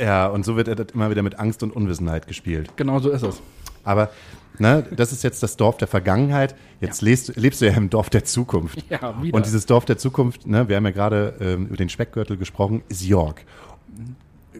Ja, 0.00 0.26
und 0.26 0.44
so 0.44 0.56
wird 0.56 0.68
er 0.68 0.76
immer 0.94 1.10
wieder 1.10 1.22
mit 1.22 1.38
Angst 1.38 1.62
und 1.62 1.74
Unwissenheit 1.74 2.26
gespielt. 2.26 2.70
Genau 2.76 2.98
so 2.98 3.10
ist 3.10 3.22
es. 3.22 3.40
Aber 3.84 4.10
ne, 4.58 4.84
das 4.94 5.12
ist 5.12 5.22
jetzt 5.22 5.42
das 5.42 5.56
Dorf 5.56 5.76
der 5.76 5.88
Vergangenheit. 5.88 6.54
Jetzt 6.80 7.02
lebst, 7.02 7.36
lebst 7.36 7.60
du 7.60 7.66
ja 7.66 7.72
im 7.72 7.88
Dorf 7.90 8.10
der 8.10 8.24
Zukunft. 8.24 8.84
Ja, 8.90 9.22
wieder. 9.22 9.36
Und 9.36 9.46
dieses 9.46 9.66
Dorf 9.66 9.84
der 9.84 9.98
Zukunft, 9.98 10.46
ne, 10.46 10.68
wir 10.68 10.76
haben 10.76 10.84
ja 10.84 10.90
gerade 10.90 11.34
ähm, 11.40 11.66
über 11.66 11.76
den 11.76 11.88
Speckgürtel 11.88 12.36
gesprochen, 12.36 12.82
ist 12.88 13.04
York. 13.04 13.44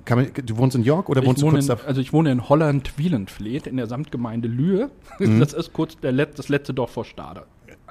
Kann 0.05 0.19
man, 0.19 0.31
du 0.45 0.57
wohnst 0.57 0.76
in 0.76 0.85
York 0.85 1.09
oder 1.09 1.21
Ich 1.23 1.26
wohnst 1.26 1.43
du 1.43 1.47
wohne 1.47 1.59
kurz 1.59 1.69
in, 1.69 1.87
also 1.87 2.00
ich 2.00 2.12
wohne 2.12 2.31
in 2.31 2.49
Holland-Wielenfleet 2.49 3.66
in 3.66 3.76
der 3.76 3.87
Samtgemeinde 3.87 4.49
Lühe. 4.49 4.90
Mhm. 5.19 5.40
Das 5.40 5.55
ist 5.55 5.73
kurz 5.73 5.97
Let 6.02 6.38
das 6.38 6.50
letzte 6.50 6.75
Dorf 6.75 6.90
vor 6.90 7.07
Stade. 7.07 7.45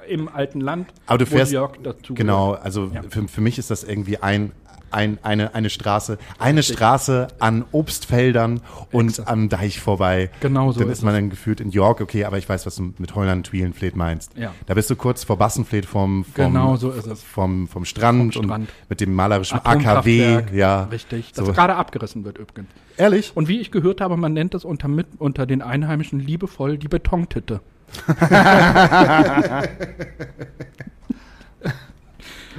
Im 0.08 0.28
alten 0.28 0.60
Land, 0.60 0.86
Aber 1.06 1.18
du 1.18 1.26
fährst, 1.26 1.50
Jörg 1.50 1.72
dazu 1.82 2.14
genau, 2.14 2.52
also 2.52 2.92
Ja. 2.94 3.02
für, 3.08 3.26
für 3.26 3.40
mich 3.40 3.58
ist 3.58 3.72
das 3.72 3.82
irgendwie 3.82 4.18
ein, 4.18 4.52
ein, 4.90 5.18
eine, 5.22 5.54
eine 5.54 5.70
Straße, 5.70 6.18
eine 6.38 6.62
Straße 6.62 7.28
an 7.38 7.64
Obstfeldern 7.72 8.60
und 8.92 9.08
Exakt. 9.10 9.28
am 9.28 9.48
Deich 9.48 9.80
vorbei. 9.80 10.30
Genau 10.40 10.72
so 10.72 10.80
Dann 10.80 10.88
ist 10.90 10.98
ist 10.98 11.04
man 11.04 11.14
dann 11.14 11.30
gefühlt 11.30 11.60
in 11.60 11.70
York, 11.70 12.00
okay, 12.00 12.24
aber 12.24 12.38
ich 12.38 12.48
weiß, 12.48 12.66
was 12.66 12.76
du 12.76 12.92
mit 12.98 13.14
Holland 13.14 13.46
Twielenfleet 13.46 13.96
meinst. 13.96 14.36
Ja. 14.36 14.52
Da 14.66 14.74
bist 14.74 14.88
du 14.90 14.96
kurz 14.96 15.24
vor 15.24 15.36
Bassenfleet 15.38 15.84
vom, 15.86 16.24
vom, 16.24 16.34
Genau 16.34 16.76
so 16.76 16.90
es. 16.90 17.22
vom, 17.22 17.68
vom 17.68 17.84
Strand, 17.84 18.34
Vom 18.34 18.44
Strand. 18.44 18.68
und 18.68 18.90
mit 18.90 19.00
dem 19.00 19.14
malerischen 19.14 19.58
AKW. 19.62 20.42
Ja, 20.54 20.84
Richtig, 20.84 21.32
das 21.34 21.46
So. 21.46 21.52
gerade 21.52 21.76
abgerissen 21.76 22.24
wird 22.24 22.38
übrigens. 22.38 22.68
Ehrlich? 22.96 23.32
Und 23.34 23.48
wie 23.48 23.60
ich 23.60 23.70
gehört 23.70 24.00
habe, 24.00 24.16
man 24.16 24.32
nennt 24.32 24.54
es 24.54 24.64
unter, 24.64 24.88
mit, 24.88 25.06
unter 25.18 25.44
den 25.46 25.60
Einheimischen 25.62 26.18
liebevoll 26.20 26.78
die 26.78 26.88
Betontitte. 26.88 27.60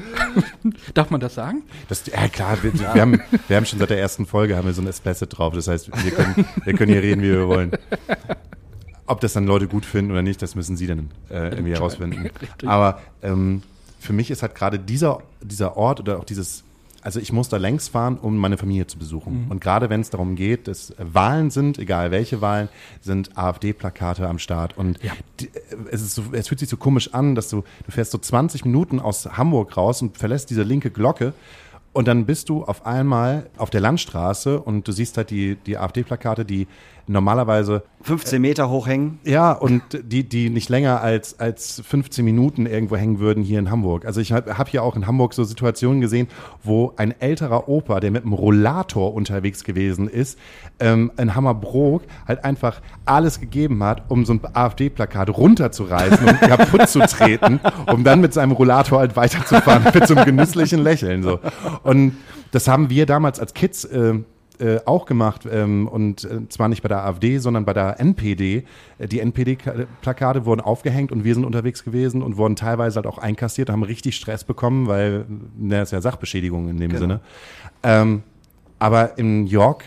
Darf 0.93 1.09
man 1.09 1.19
das 1.19 1.35
sagen? 1.35 1.63
Das, 1.87 2.05
ja 2.05 2.27
klar, 2.27 2.57
wir, 2.61 2.73
wir, 2.73 2.93
haben, 2.93 3.21
wir 3.47 3.57
haben 3.57 3.65
schon 3.65 3.79
seit 3.79 3.89
der 3.89 3.99
ersten 3.99 4.25
Folge 4.25 4.55
haben 4.55 4.65
wir 4.65 4.73
so 4.73 4.81
ein 4.81 4.87
Explicit 4.87 5.37
drauf. 5.37 5.53
Das 5.53 5.67
heißt, 5.67 5.91
wir 6.03 6.11
können, 6.11 6.45
wir 6.63 6.73
können 6.73 6.91
hier 6.91 7.01
reden, 7.01 7.21
wie 7.21 7.31
wir 7.31 7.47
wollen. 7.47 7.71
Ob 9.05 9.21
das 9.21 9.33
dann 9.33 9.45
Leute 9.45 9.67
gut 9.67 9.85
finden 9.85 10.11
oder 10.11 10.21
nicht, 10.21 10.41
das 10.41 10.55
müssen 10.55 10.75
sie 10.75 10.87
dann 10.87 11.11
äh, 11.29 11.49
irgendwie 11.49 11.71
herausfinden. 11.71 12.29
Aber 12.65 13.01
ähm, 13.21 13.63
für 13.99 14.13
mich 14.13 14.31
ist 14.31 14.41
halt 14.41 14.55
gerade 14.55 14.79
dieser, 14.79 15.19
dieser 15.41 15.77
Ort 15.77 15.99
oder 15.99 16.19
auch 16.19 16.25
dieses, 16.25 16.63
also 17.07 17.21
ich 17.21 17.31
muss 17.31 17.47
da 17.47 17.55
längs 17.55 17.87
fahren, 17.87 18.17
um 18.21 18.35
meine 18.35 18.57
Familie 18.57 18.85
zu 18.85 18.97
besuchen. 18.97 19.45
Mhm. 19.45 19.51
Und 19.51 19.61
gerade 19.61 19.89
wenn 19.89 20.01
es 20.01 20.09
darum 20.09 20.35
geht, 20.35 20.67
dass 20.67 20.93
Wahlen 20.97 21.51
sind, 21.51 21.79
egal 21.79 22.11
welche 22.11 22.41
Wahlen, 22.41 22.67
sind 22.99 23.37
AfD-Plakate 23.37 24.27
am 24.27 24.39
Start. 24.39 24.77
Und 24.77 25.01
Ja. 25.01 25.13
die, 25.39 25.45
äh, 25.45 25.49
es, 25.89 26.13
so, 26.13 26.25
es 26.33 26.49
fühlt 26.49 26.59
sich 26.59 26.67
so 26.67 26.75
komisch 26.75 27.13
an, 27.13 27.33
dass 27.33 27.47
du, 27.47 27.63
du 27.85 27.91
fährst 27.93 28.11
so 28.11 28.17
20 28.17 28.65
Minuten 28.65 28.99
aus 28.99 29.25
Hamburg 29.37 29.77
raus 29.77 30.01
und 30.01 30.17
verlässt 30.17 30.49
diese 30.49 30.63
linke 30.63 30.91
Glocke 30.91 31.33
und 31.93 32.09
dann 32.09 32.25
bist 32.25 32.49
du 32.49 32.65
auf 32.65 32.85
einmal 32.85 33.49
auf 33.55 33.69
der 33.69 33.79
Landstraße 33.79 34.59
und 34.59 34.85
du 34.85 34.91
siehst 34.91 35.15
halt 35.15 35.29
die, 35.29 35.55
die 35.55 35.77
AfD-Plakate, 35.77 36.43
die 36.43 36.67
normalerweise 37.07 37.83
15 38.01 38.41
Meter 38.41 38.69
hochhängen. 38.69 39.19
ja, 39.23 39.51
und 39.51 39.81
die, 40.03 40.27
die 40.27 40.49
nicht 40.49 40.69
länger 40.69 41.01
als, 41.01 41.39
als 41.39 41.81
15 41.85 42.23
Minuten 42.23 42.65
irgendwo 42.65 42.95
hängen 42.95 43.19
würden 43.19 43.43
hier 43.43 43.59
in 43.59 43.71
Hamburg. 43.71 44.05
Also 44.05 44.21
ich 44.21 44.31
habe 44.31 44.57
hab 44.57 44.69
hier 44.69 44.83
auch 44.83 44.95
in 44.95 45.07
Hamburg 45.07 45.33
so 45.33 45.43
Situationen 45.43 46.01
gesehen, 46.01 46.27
wo 46.63 46.93
ein 46.97 47.19
älterer 47.19 47.67
Opa, 47.69 47.99
der 47.99 48.11
mit 48.11 48.23
einem 48.23 48.33
Rollator 48.33 49.13
unterwegs 49.13 49.63
gewesen 49.63 50.07
ist, 50.07 50.37
ähm, 50.79 51.11
in 51.17 51.35
Hammerbrook 51.35 52.03
halt 52.27 52.43
einfach 52.43 52.81
alles 53.05 53.39
gegeben 53.39 53.83
hat, 53.83 54.09
um 54.09 54.25
so 54.25 54.33
ein 54.33 54.41
AfD-Plakat 54.53 55.29
runterzureißen 55.29 56.27
und 56.27 56.39
kaputt 56.41 56.89
zu 56.89 56.99
treten, 56.99 57.59
um 57.91 58.03
dann 58.03 58.21
mit 58.21 58.33
seinem 58.33 58.51
Rollator 58.51 58.99
halt 58.99 59.15
weiterzufahren 59.15 59.83
mit 59.93 60.07
so 60.07 60.15
einem 60.15 60.25
genüsslichen 60.25 60.83
Lächeln. 60.83 61.23
So. 61.23 61.39
Und 61.83 62.17
das 62.51 62.67
haben 62.67 62.89
wir 62.89 63.05
damals 63.05 63.39
als 63.39 63.53
Kids 63.53 63.85
äh, 63.85 64.15
äh, 64.59 64.79
auch 64.85 65.05
gemacht 65.05 65.47
ähm, 65.51 65.87
und 65.87 66.23
äh, 66.23 66.47
zwar 66.49 66.67
nicht 66.67 66.81
bei 66.81 66.89
der 66.89 67.05
AfD, 67.05 67.37
sondern 67.37 67.65
bei 67.65 67.73
der 67.73 67.99
NPD. 67.99 68.63
Äh, 68.97 69.07
die 69.07 69.19
NPD-Plakate 69.19 70.45
wurden 70.45 70.61
aufgehängt 70.61 71.11
und 71.11 71.23
wir 71.23 71.33
sind 71.33 71.45
unterwegs 71.45 71.83
gewesen 71.83 72.21
und 72.21 72.37
wurden 72.37 72.55
teilweise 72.55 72.97
halt 72.97 73.07
auch 73.07 73.17
einkassiert, 73.17 73.69
haben 73.69 73.83
richtig 73.83 74.15
Stress 74.15 74.43
bekommen, 74.43 74.87
weil 74.87 75.25
das 75.59 75.89
ist 75.89 75.91
ja 75.91 76.01
Sachbeschädigung 76.01 76.69
in 76.69 76.77
dem 76.77 76.89
Genau. 76.89 76.99
Sinne. 76.99 77.19
Ähm, 77.83 78.23
aber 78.79 79.17
in 79.17 79.47
York 79.47 79.83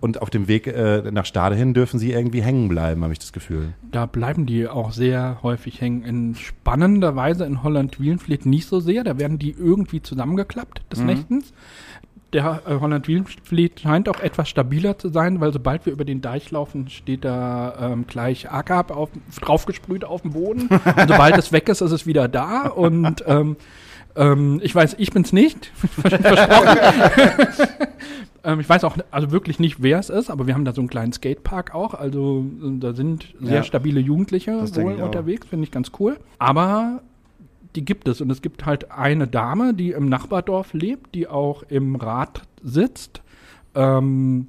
und 0.00 0.22
auf 0.22 0.30
dem 0.30 0.46
Weg 0.46 0.68
äh, 0.68 1.10
nach 1.10 1.26
Stade 1.26 1.56
hin 1.56 1.74
dürfen 1.74 1.98
sie 1.98 2.12
irgendwie 2.12 2.40
hängen 2.40 2.68
bleiben, 2.68 3.02
habe 3.02 3.12
ich 3.12 3.18
das 3.18 3.32
Gefühl. 3.32 3.74
Da 3.90 4.06
bleiben 4.06 4.46
die 4.46 4.68
auch 4.68 4.92
sehr 4.92 5.38
häufig 5.42 5.80
hängen. 5.80 6.04
In 6.04 6.34
spannender 6.36 7.16
Weise 7.16 7.44
in 7.44 7.62
Holland-Wielenfleet 7.64 8.46
nicht 8.46 8.66
so 8.68 8.78
sehr. 8.78 9.02
Da 9.02 9.18
werden 9.18 9.38
die 9.40 9.50
irgendwie 9.50 10.00
zusammengeklappt 10.00 10.82
des 10.92 11.00
Nächtens. 11.00 11.52
Der 12.34 12.60
äh, 12.66 12.74
Holland-Wielenfleet 12.78 13.80
scheint 13.80 14.08
auch 14.08 14.20
etwas 14.20 14.48
stabiler 14.50 14.98
zu 14.98 15.08
sein, 15.08 15.40
weil 15.40 15.52
sobald 15.52 15.86
wir 15.86 15.92
über 15.94 16.04
den 16.04 16.20
Deich 16.20 16.50
laufen, 16.50 16.88
steht 16.90 17.24
da 17.24 17.92
ähm, 17.92 18.06
gleich 18.06 18.50
AKAP 18.50 18.90
auf, 18.90 19.08
draufgesprüht 19.40 20.04
auf 20.04 20.22
dem 20.22 20.32
Boden. 20.32 20.68
Und 20.68 21.08
sobald 21.08 21.38
es 21.38 21.52
weg 21.52 21.68
ist, 21.70 21.80
ist 21.80 21.92
es 21.92 22.06
wieder 22.06 22.28
da. 22.28 22.66
Und 22.68 23.24
ähm, 23.26 23.56
ähm, 24.14 24.60
ich 24.62 24.74
weiß, 24.74 24.96
ich 24.98 25.10
bin's 25.10 25.32
nicht. 25.32 25.66
Versprochen. 25.76 26.78
ähm, 28.44 28.60
ich 28.60 28.68
weiß 28.68 28.84
auch 28.84 28.96
also 29.10 29.30
wirklich 29.30 29.58
nicht, 29.58 29.82
wer 29.82 29.98
es 29.98 30.10
ist, 30.10 30.28
aber 30.30 30.46
wir 30.46 30.54
haben 30.54 30.64
da 30.64 30.72
so 30.72 30.80
einen 30.80 30.88
kleinen 30.90 31.12
Skatepark 31.12 31.74
auch. 31.74 31.94
Also 31.94 32.44
äh, 32.62 32.78
da 32.78 32.92
sind 32.92 33.34
sehr 33.40 33.56
Ja. 33.56 33.62
stabile 33.62 34.00
Jugendliche 34.00 34.52
wohl 34.76 34.94
unterwegs, 34.94 35.46
finde 35.46 35.64
ich 35.64 35.70
ganz 35.70 35.92
cool. 35.98 36.18
Aber 36.38 37.00
die 37.78 37.84
gibt 37.84 38.08
es 38.08 38.20
und 38.20 38.28
es 38.30 38.42
gibt 38.42 38.66
halt 38.66 38.90
eine 38.90 39.28
Dame, 39.28 39.72
die 39.72 39.92
im 39.92 40.08
Nachbardorf 40.08 40.72
lebt, 40.74 41.14
die 41.14 41.28
auch 41.28 41.62
im 41.62 41.94
Rat 41.94 42.42
sitzt. 42.60 43.22
Ähm, 43.76 44.48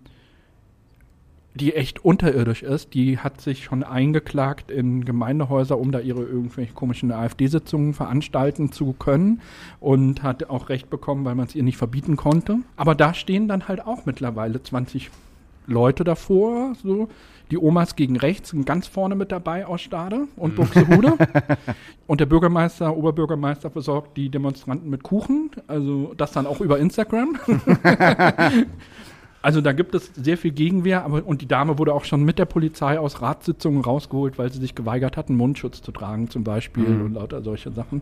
die 1.54 1.76
echt 1.76 2.04
unterirdisch 2.04 2.64
ist, 2.64 2.96
die 2.96 3.20
hat 3.20 3.40
sich 3.42 3.64
schon 3.64 3.84
eingeklagt 3.84 4.72
in 4.72 5.06
Gemeindehäuser, 5.06 5.78
um 5.78 5.92
da 5.92 6.00
ihre 6.00 6.24
irgendwelche 6.24 6.74
komischen 6.74 7.12
AfD-Sitzungen 7.12 7.94
veranstalten 7.94 8.72
zu 8.72 8.94
können 8.94 9.42
und 9.80 10.24
hat 10.24 10.50
auch 10.50 10.70
Recht 10.70 10.90
bekommen, 10.90 11.24
weil 11.24 11.36
man 11.36 11.46
es 11.46 11.56
ihr 11.56 11.64
nicht 11.64 11.78
verbieten 11.78 12.16
konnte. 12.16 12.60
Aber 12.78 12.96
da 12.96 13.14
stehen 13.14 13.48
dann 13.48 13.68
halt 13.68 13.86
auch 13.86 14.06
mittlerweile 14.06 14.64
20 14.64 15.12
Leute 15.68 16.04
davor, 16.04 16.74
so. 16.82 17.10
Die 17.52 17.58
Omas 17.58 17.96
gegen 17.96 18.16
rechts 18.16 18.50
sind 18.50 18.66
ganz 18.66 18.86
vorne 18.86 19.16
mit 19.16 19.32
dabei 19.32 19.66
aus 19.66 19.82
Stade 19.82 20.28
und 20.36 20.56
Buxtehude. 20.56 21.18
und 22.08 22.22
der 22.22 22.28
Bürgermeister, 22.28 22.96
Oberbürgermeister 22.96 23.72
versorgt 23.72 24.18
die 24.18 24.30
Demonstranten 24.30 24.90
mit 24.90 25.02
Kuchen. 25.02 25.50
Also 25.68 26.14
das 26.16 26.32
dann 26.32 26.46
auch 26.46 26.62
über 26.62 26.78
Instagram. 26.80 27.40
Also 29.42 29.62
da 29.62 29.72
gibt 29.72 29.96
es 29.96 30.12
sehr 30.16 30.38
viel 30.38 30.52
Gegenwehr, 30.52 31.06
aber 31.06 31.26
und 31.26 31.42
die 31.42 31.48
Dame 31.48 31.78
wurde 31.78 31.94
auch 31.94 32.04
schon 32.04 32.24
mit 32.24 32.40
der 32.40 32.46
Polizei 32.46 33.00
aus 33.00 33.22
Ratssitzungen 33.22 33.82
rausgeholt, 33.82 34.38
weil 34.38 34.52
sie 34.52 34.60
sich 34.60 34.76
geweigert 34.76 35.16
hat, 35.16 35.30
einen 35.30 35.38
Mundschutz 35.38 35.82
zu 35.82 35.94
tragen 35.94 36.30
zum 36.30 36.44
Beispiel 36.44 36.84
und 36.84 37.14
lauter 37.14 37.42
solche 37.42 37.72
Sachen. 37.72 38.02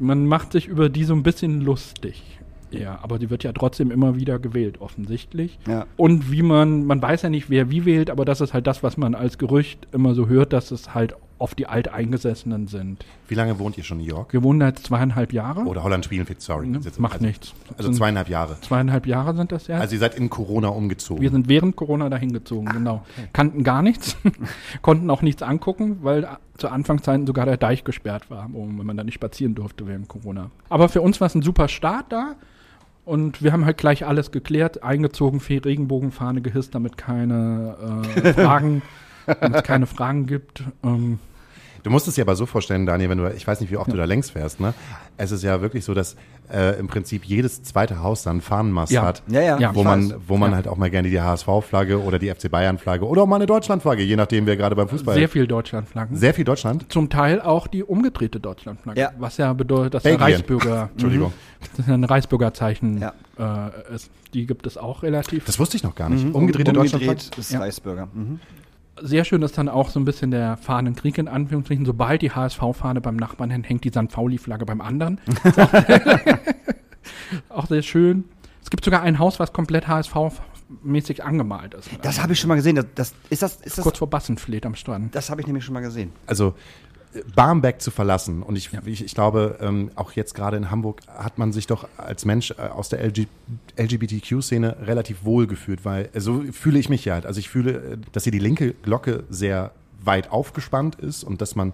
Man 0.00 0.26
macht 0.26 0.50
sich 0.50 0.66
über 0.66 0.88
die 0.88 1.04
so 1.04 1.14
ein 1.14 1.22
bisschen 1.22 1.60
lustig. 1.60 2.40
Ja, 2.70 2.98
aber 3.02 3.18
sie 3.18 3.30
wird 3.30 3.44
ja 3.44 3.52
trotzdem 3.52 3.90
immer 3.90 4.16
wieder 4.16 4.38
gewählt, 4.38 4.80
offensichtlich. 4.80 5.58
Ja. 5.66 5.86
Und 5.96 6.30
wie 6.30 6.42
man, 6.42 6.84
man 6.84 7.00
weiß 7.00 7.22
ja 7.22 7.30
nicht, 7.30 7.50
wer 7.50 7.70
wie 7.70 7.84
wählt, 7.84 8.10
aber 8.10 8.24
das 8.24 8.40
ist 8.40 8.54
halt 8.54 8.66
das, 8.66 8.82
was 8.82 8.96
man 8.96 9.14
als 9.14 9.38
Gerücht 9.38 9.86
immer 9.92 10.14
so 10.14 10.28
hört, 10.28 10.52
dass 10.52 10.70
es 10.70 10.94
halt 10.94 11.14
oft 11.38 11.58
die 11.58 11.66
Alteingesessenen 11.66 12.66
sind. 12.66 13.04
Wie 13.28 13.34
lange 13.34 13.58
wohnt 13.58 13.76
ihr 13.76 13.84
schon 13.84 14.00
in 14.00 14.06
New 14.06 14.10
York? 14.14 14.32
Wir 14.32 14.42
wohnen 14.42 14.60
da 14.60 14.68
jetzt 14.68 14.86
zweieinhalb 14.86 15.32
Jahre. 15.32 15.64
Oder 15.64 15.82
Holland 15.82 16.04
Spielfeld, 16.04 16.40
sorry. 16.40 16.66
Ne? 16.66 16.80
Macht 16.98 17.14
also, 17.14 17.26
nichts. 17.26 17.52
Also 17.76 17.84
Sind 17.84 17.96
zweieinhalb 17.96 18.28
Jahre. 18.28 18.58
zweieinhalb 18.60 19.06
Jahre 19.06 19.36
sind 19.36 19.52
das 19.52 19.66
ja. 19.66 19.78
Also 19.78 19.94
ihr 19.94 19.98
seid 19.98 20.14
in 20.14 20.30
Corona 20.30 20.68
umgezogen. 20.68 21.22
wir 21.22 21.30
sind 21.30 21.48
während 21.48 21.76
Corona 21.76 22.08
dahin 22.08 22.32
gezogen, 22.32 22.66
genau. 22.66 23.04
Kannten 23.32 23.64
gar 23.64 23.82
nichts, 23.82 24.16
konnten 24.82 25.10
auch 25.10 25.22
nichts 25.22 25.42
angucken, 25.42 25.98
weil 26.02 26.26
zu 26.56 26.68
Anfangszeiten 26.68 27.26
sogar 27.26 27.44
der 27.44 27.58
Deich 27.58 27.84
gesperrt 27.84 28.30
war, 28.30 28.48
wenn 28.52 28.86
man 28.86 28.96
da 28.96 29.04
nicht 29.04 29.14
spazieren 29.14 29.54
durfte 29.54 29.86
während 29.86 30.08
Corona. 30.08 30.50
Aber 30.70 30.88
für 30.88 31.02
uns 31.02 31.20
war 31.20 31.26
es 31.26 31.34
ein 31.34 31.42
super 31.42 31.68
Start 31.68 32.06
da. 32.10 32.36
Und 33.06 33.40
wir 33.40 33.52
haben 33.52 33.64
halt 33.64 33.78
gleich 33.78 34.04
alles 34.04 34.32
geklärt, 34.32 34.82
eingezogen, 34.82 35.40
Regenbogenfahne 35.40 36.42
gehisst, 36.42 36.74
damit 36.74 36.98
keine 36.98 38.02
äh, 38.16 38.34
Fragen, 38.34 38.82
damit 39.26 39.58
es 39.58 39.62
keine 39.62 39.86
Fragen 39.86 40.26
gibt. 40.26 40.64
Ähm, 40.82 41.20
Du 41.86 41.92
musst 41.92 42.08
es 42.08 42.16
dir 42.16 42.22
aber 42.22 42.34
so 42.34 42.46
vorstellen, 42.46 42.84
Daniel, 42.84 43.10
wenn 43.10 43.18
du, 43.18 43.32
ich 43.32 43.46
weiß 43.46 43.60
nicht, 43.60 43.70
wie 43.70 43.76
oft 43.76 43.92
du 43.92 43.96
da 43.96 44.06
längs 44.06 44.30
fährst, 44.30 44.58
ne? 44.58 44.74
Es 45.18 45.30
ist 45.30 45.44
ja 45.44 45.60
wirklich 45.60 45.84
so, 45.84 45.94
dass 45.94 46.16
äh, 46.52 46.76
im 46.80 46.88
Prinzip 46.88 47.24
jedes 47.24 47.62
zweite 47.62 48.02
Haus 48.02 48.24
dann 48.24 48.32
einen 48.32 48.40
Fahnenmast 48.40 48.90
Ja. 48.90 49.02
hat. 49.02 49.22
Ja, 49.28 49.40
ja, 49.40 49.56
Ja. 49.60 49.72
Wo 49.72 49.84
man, 49.84 50.10
weiß. 50.10 50.16
wo 50.26 50.36
man 50.36 50.50
Ja. 50.50 50.56
halt 50.56 50.66
auch 50.66 50.76
mal 50.76 50.90
gerne 50.90 51.08
die 51.08 51.20
HSV-Flagge 51.20 52.02
oder 52.02 52.18
die 52.18 52.28
FC 52.28 52.50
Bayern-Flagge 52.50 53.06
oder 53.06 53.22
auch 53.22 53.26
mal 53.28 53.36
eine 53.36 53.46
Deutschland-Flagge, 53.46 54.02
je 54.02 54.16
nachdem, 54.16 54.46
wer 54.46 54.56
gerade 54.56 54.74
beim 54.74 54.88
Fußball. 54.88 55.14
sehr 55.14 55.28
viel 55.28 55.46
Deutschlandflaggen. 55.46 56.16
Sehr 56.16 56.34
viel 56.34 56.44
Deutschland. 56.44 56.86
Zum 56.90 57.08
Teil 57.08 57.40
auch 57.40 57.68
die 57.68 57.84
umgedrehte 57.84 58.40
Deutschlandflagge, 58.40 59.00
Ja. 59.00 59.12
was 59.18 59.36
ja 59.36 59.52
bedeutet, 59.52 59.94
dass 59.94 60.02
der 60.02 60.10
Belgien. 60.10 60.24
Reichsbürger, 60.26 60.88
Entschuldigung. 60.92 61.32
das 61.76 61.86
ist 61.86 61.88
ein 61.92 62.02
Reichsbürgerzeichen 62.02 63.00
Ja. 63.00 63.12
äh, 63.88 63.94
ist. 63.94 64.10
Die 64.34 64.44
gibt 64.44 64.66
es 64.66 64.76
auch 64.76 65.04
relativ. 65.04 65.44
Das 65.44 65.60
wusste 65.60 65.76
ich 65.76 65.84
noch 65.84 65.94
gar 65.94 66.08
nicht. 66.08 66.24
Mhm. 66.26 66.34
Umgedrehte 66.34 66.72
Deutschlandflagge. 66.72 67.20
Umgedreht 67.20 67.38
ist 67.38 67.52
Ja. 67.52 67.60
Reichsbürger. 67.60 68.08
Mhm. 68.12 68.40
Sehr 69.02 69.24
schön 69.24 69.42
ist 69.42 69.58
dann 69.58 69.68
auch 69.68 69.90
so 69.90 70.00
ein 70.00 70.04
bisschen 70.04 70.30
der 70.30 70.56
Fahnenkrieg 70.56 71.18
in 71.18 71.28
Anführungsstrichen. 71.28 71.84
Sobald 71.84 72.22
die 72.22 72.30
HSV-Fahne 72.30 73.00
beim 73.00 73.16
Nachbarn 73.16 73.50
hängt, 73.50 73.68
hängt 73.68 73.84
die 73.84 73.90
St. 73.90 74.08
Pauli-Flagge 74.08 74.64
beim 74.64 74.80
anderen. 74.80 75.20
Auch, 75.56 75.72
auch 77.50 77.66
sehr 77.66 77.82
schön. 77.82 78.24
Es 78.62 78.70
gibt 78.70 78.84
sogar 78.84 79.02
ein 79.02 79.18
Haus, 79.18 79.38
was 79.38 79.52
komplett 79.52 79.86
HSV-mäßig 79.86 81.22
angemalt 81.22 81.74
ist. 81.74 81.90
Das 82.02 82.22
habe 82.22 82.32
ich 82.32 82.40
schon 82.40 82.48
mal 82.48 82.56
gesehen. 82.56 82.76
Das, 82.76 82.86
das, 82.94 83.14
ist 83.30 83.42
das, 83.42 83.56
ist 83.56 83.78
das, 83.78 83.82
Kurz 83.82 83.98
vor 83.98 84.10
Bassenfleet 84.10 84.66
am 84.66 84.74
Strand. 84.74 85.14
das 85.14 85.30
habe 85.30 85.40
ich 85.40 85.46
nämlich 85.46 85.64
schon 85.64 85.74
mal 85.74 85.82
gesehen. 85.82 86.12
also 86.26 86.54
Barmbek 87.34 87.80
zu 87.80 87.90
verlassen. 87.90 88.42
Und 88.42 88.56
ich, 88.56 88.70
ich, 88.84 89.04
ich 89.04 89.14
glaube, 89.14 89.58
ähm, 89.60 89.90
auch 89.94 90.12
jetzt 90.12 90.34
gerade 90.34 90.56
in 90.56 90.70
Hamburg 90.70 91.00
hat 91.08 91.38
man 91.38 91.52
sich 91.52 91.66
doch 91.66 91.88
als 91.96 92.24
Mensch 92.24 92.52
äh, 92.52 92.62
aus 92.62 92.88
der 92.88 93.00
LG, 93.04 93.26
LGBTQ-Szene 93.76 94.76
relativ 94.82 95.24
wohl 95.24 95.46
gefühlt, 95.46 95.84
weil 95.84 96.08
äh, 96.12 96.20
so 96.20 96.42
fühle 96.52 96.78
ich 96.78 96.88
mich 96.88 97.04
ja 97.04 97.14
halt. 97.14 97.26
Also 97.26 97.40
ich 97.40 97.48
fühle, 97.48 97.72
äh, 97.72 97.98
dass 98.12 98.24
hier 98.24 98.32
die 98.32 98.38
linke 98.38 98.74
Glocke 98.74 99.24
sehr 99.30 99.72
weit 100.04 100.30
aufgespannt 100.30 100.96
ist 100.96 101.24
und 101.24 101.40
dass 101.40 101.56
man 101.56 101.72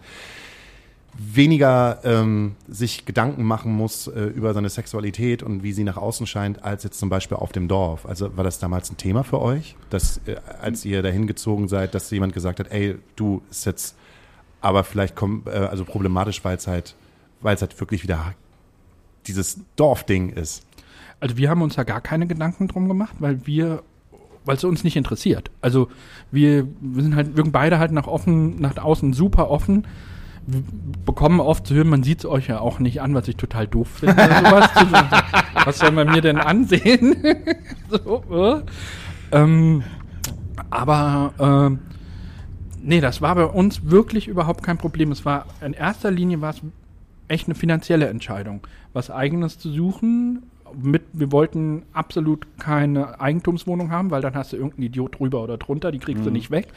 weniger 1.15 2.01
ähm, 2.05 2.57
sich 2.69 3.05
Gedanken 3.05 3.45
machen 3.45 3.73
muss 3.73 4.07
äh, 4.07 4.25
über 4.25 4.55
seine 4.55 4.71
Sexualität 4.71 5.43
und 5.43 5.63
wie 5.63 5.73
sie 5.73 5.85
nach 5.85 5.99
außen 5.99 6.27
scheint, 6.27 6.65
als 6.65 6.85
jetzt 6.85 6.99
zum 6.99 7.11
Beispiel 7.11 7.37
auf 7.37 7.53
dem 7.53 7.69
Dorf. 7.69 8.07
Also 8.07 8.35
war 8.37 8.45
das 8.45 8.59
damals 8.59 8.91
ein 8.91 8.97
Thema 8.97 9.23
für 9.23 9.41
euch, 9.41 9.77
dass 9.91 10.21
äh, 10.27 10.37
als 10.61 10.85
ihr 10.85 11.03
dahin 11.03 11.27
gezogen 11.27 11.69
seid, 11.69 11.95
dass 11.95 12.11
jemand 12.11 12.33
gesagt 12.33 12.61
hat, 12.61 12.71
ey, 12.71 12.97
du 13.17 13.43
ist 13.51 13.67
jetzt 13.67 13.95
aber 14.63 14.85
vielleicht 14.85 15.17
kommt, 15.17 15.49
äh, 15.49 15.51
also 15.51 15.85
problematisch, 15.85 16.43
weil 16.45 16.57
es 16.57 16.67
halt, 16.67 16.95
weil 17.43 17.55
es 17.55 17.61
halt 17.61 17.79
wirklich 17.81 18.03
wieder 18.03 18.35
dieses 19.27 19.61
Dorfding 19.77 20.31
ist. 20.31 20.65
Also 21.21 21.37
wir 21.37 21.51
haben 21.51 21.63
uns 21.63 21.75
da 21.75 21.83
gar 21.85 22.01
keine 22.01 22.27
Gedanken 22.27 22.69
drum 22.69 22.89
gemacht, 22.89 23.15
weil 23.19 23.47
wir, 23.47 23.83
weil 24.45 24.57
es 24.57 24.65
uns 24.65 24.83
nicht 24.85 24.97
interessiert. 24.97 25.51
Also 25.61 25.89
wir, 26.31 26.67
wir 26.81 27.03
sind 27.03 27.15
halt, 27.15 27.37
wirken 27.37 27.53
beide 27.53 27.79
halt 27.79 27.93
nach 27.93 28.07
offen, 28.07 28.61
nach 28.61 28.77
außen 28.77 29.13
super 29.13 29.51
offen. 29.51 29.87
Wir 30.47 30.63
bekommen 31.05 31.39
oft 31.39 31.67
zu 31.67 31.75
hören, 31.75 31.89
man 31.89 32.03
sieht 32.03 32.21
es 32.21 32.27
euch 32.27 32.49
ja 32.49 32.59
auch 32.59 32.81
nicht 32.81 33.01
an, 33.01 33.15
was 33.15 33.29
ich 33.29 33.37
total 33.37 33.69
doof 33.69 33.89
finde. 34.01 34.15
sowas. 34.45 34.71
was 35.65 35.79
soll 35.79 35.93
man 35.93 36.09
mir 36.09 36.21
denn 36.21 36.39
ansehen? 36.39 37.17
so, 37.89 38.25
äh. 38.33 39.37
ähm, 39.37 39.85
aber 40.71 41.33
ähm, 41.39 41.79
nee, 42.83 43.01
das 43.01 43.23
war 43.23 43.35
bei 43.35 43.45
uns 43.45 43.91
wirklich 43.91 44.29
überhaupt 44.29 44.63
kein 44.63 44.79
Problem. 44.79 45.13
Es 45.13 45.25
war 45.25 45.47
in 45.65 45.73
erster 45.73 46.11
Linie 46.11 46.41
war 46.41 46.51
es 46.51 46.61
echt 47.29 47.49
eine 47.49 47.55
finanzielle 47.55 48.09
Entscheidung, 48.09 48.61
was 48.93 49.11
eigenes 49.11 49.59
zu 49.59 49.71
suchen. 49.71 50.43
Mit, 50.75 51.03
wir 51.13 51.33
wollten 51.33 51.83
absolut 51.93 52.47
keine 52.59 53.21
Eigentumswohnung 53.21 53.91
haben, 53.91 54.11
weil 54.11 54.23
dann 54.23 54.35
hast 54.35 54.53
du 54.53 54.57
irgendeinen 54.57 54.87
Idiot 54.87 55.19
drüber 55.19 55.43
oder 55.43 55.59
drunter, 55.59 55.93
die 55.93 55.99
kriegst 55.99 56.25
du 56.25 56.31
nicht 56.31 56.51
weg. 56.51 56.69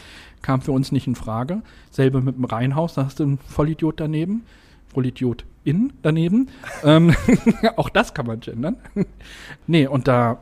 Kam 0.42 0.62
für 0.62 0.74
uns 0.74 0.92
nicht 0.92 1.08
in 1.08 1.16
Frage. 1.16 1.62
Selbe 1.92 2.22
mit 2.22 2.36
dem 2.36 2.44
Reihenhaus, 2.44 2.96
da 2.96 3.06
hast 3.06 3.20
du 3.20 3.24
einen 3.24 3.38
Vollidiot 3.38 4.00
daneben. 4.00 4.44
Vollidiot 4.94 5.46
in 5.64 5.94
daneben. 6.02 6.50
ähm, 6.84 7.16
auch 7.78 7.88
das 7.88 8.14
kann 8.14 8.28
man 8.28 8.42
gendern. 8.42 8.76
nee, 9.66 9.88
und 9.88 10.10
da 10.10 10.40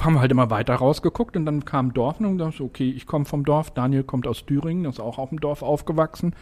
haben 0.00 0.14
wir 0.14 0.20
halt 0.20 0.30
immer 0.30 0.50
weiter 0.50 0.74
rausgeguckt 0.74 1.36
und 1.36 1.46
dann 1.46 1.64
kam 1.64 1.94
Dorf 1.94 2.20
und 2.20 2.24
dann 2.24 2.38
dachte 2.38 2.62
okay, 2.62 2.90
ich 2.90 3.06
komme 3.06 3.24
vom 3.24 3.44
Dorf, 3.44 3.70
Daniel 3.70 4.04
kommt 4.04 4.26
aus 4.26 4.44
Thüringen, 4.44 4.84
ist 4.84 5.00
auch 5.00 5.18
auf 5.18 5.30
dem 5.30 5.40
Dorf 5.40 5.62
aufgewachsen. 5.62 6.34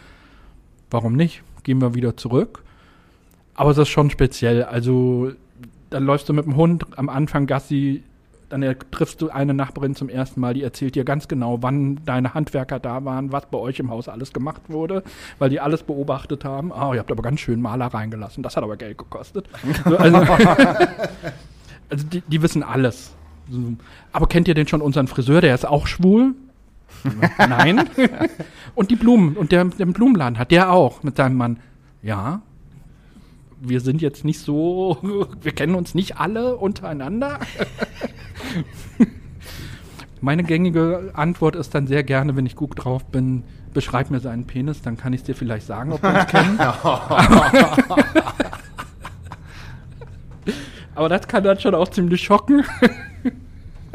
Warum 0.91 1.15
nicht? 1.15 1.43
Gehen 1.63 1.81
wir 1.81 1.95
wieder 1.95 2.17
zurück. 2.17 2.63
Aber 3.55 3.71
es 3.71 3.79
ist 3.79 3.89
schon 3.89 4.11
speziell. 4.11 4.65
Also, 4.65 5.33
dann 5.91 6.05
läufst 6.05 6.29
du 6.29 6.33
mit 6.33 6.45
dem 6.45 6.57
Hund 6.57 6.87
am 6.99 7.09
Anfang 7.09 7.47
Gassi, 7.47 8.03
dann 8.49 8.77
triffst 8.91 9.21
du 9.23 9.31
eine 9.31 9.55
Nachbarin 9.55 9.95
zum 9.95 10.09
ersten 10.09 10.41
Mal, 10.41 10.55
die 10.55 10.63
erzählt 10.63 10.95
dir 10.95 11.05
ganz 11.05 11.29
genau, 11.29 11.63
wann 11.63 12.01
deine 12.05 12.35
Handwerker 12.35 12.79
da 12.79 13.05
waren, 13.05 13.33
was 13.33 13.47
bei 13.47 13.59
euch 13.59 13.79
im 13.81 13.91
Haus 13.91 14.09
alles 14.09 14.33
gemacht 14.33 14.63
wurde, 14.69 15.03
weil 15.39 15.51
die 15.51 15.61
alles 15.61 15.83
beobachtet 15.83 16.45
haben. 16.45 16.73
Ah, 16.73 16.93
ihr 16.93 17.01
habt 17.01 17.11
aber 17.11 17.23
ganz 17.23 17.41
schön 17.41 17.61
Maler 17.61 17.87
reingelassen, 17.87 18.43
das 18.43 18.57
hat 18.57 18.63
aber 18.63 18.77
Geld 18.77 18.99
gekostet. 18.99 19.49
So, 19.85 19.97
also, 19.97 20.19
also 21.89 22.07
die, 22.07 22.21
die 22.21 22.43
wissen 22.43 22.63
alles. 22.63 23.15
Aber 24.13 24.27
kennt 24.27 24.49
ihr 24.49 24.55
denn 24.55 24.67
schon 24.67 24.81
unseren 24.81 25.07
Friseur, 25.07 25.41
der 25.41 25.55
ist 25.55 25.67
auch 25.67 25.87
schwul? 25.87 26.35
Nein. 27.39 27.89
und 28.75 28.91
die 28.91 28.97
Blumen, 28.97 29.37
und 29.37 29.53
der, 29.53 29.65
der 29.65 29.87
Blumenladen 29.87 30.39
hat 30.39 30.51
der 30.51 30.73
auch 30.73 31.03
mit 31.03 31.17
seinem 31.17 31.37
Mann. 31.37 31.59
Ja. 32.03 32.43
Wir 33.61 33.81
sind 33.81 34.03
jetzt 34.03 34.25
nicht 34.25 34.41
so, 34.41 34.99
wir 35.41 35.53
kennen 35.53 35.75
uns 35.75 35.95
nicht 35.95 36.19
alle 36.19 36.57
untereinander. 36.57 37.39
Meine 40.21 40.43
gängige 40.43 41.13
Antwort 41.15 41.57
ist 41.57 41.75
dann 41.75 41.87
sehr 41.87 42.03
gerne, 42.03 42.37
wenn 42.37 42.47
ich 42.47 42.57
gut 42.57 42.73
drauf 42.77 43.05
bin, 43.07 43.45
beschreib 43.73 44.11
mir 44.11 44.21
seinen 44.21 44.47
Penis, 44.47 44.83
dann 44.83 44.97
kann 44.97 45.13
ich 45.13 45.21
es 45.21 45.27
dir 45.27 45.35
vielleicht 45.35 45.67
sagen, 45.67 45.93
ob 45.93 46.03
wir 46.03 46.15
uns 46.15 46.27
kennen. 46.27 46.59
Aber 50.95 51.09
das 51.09 51.27
kann 51.29 51.45
dann 51.45 51.59
schon 51.59 51.75
auch 51.75 51.89
ziemlich 51.89 52.23
schocken. 52.23 52.65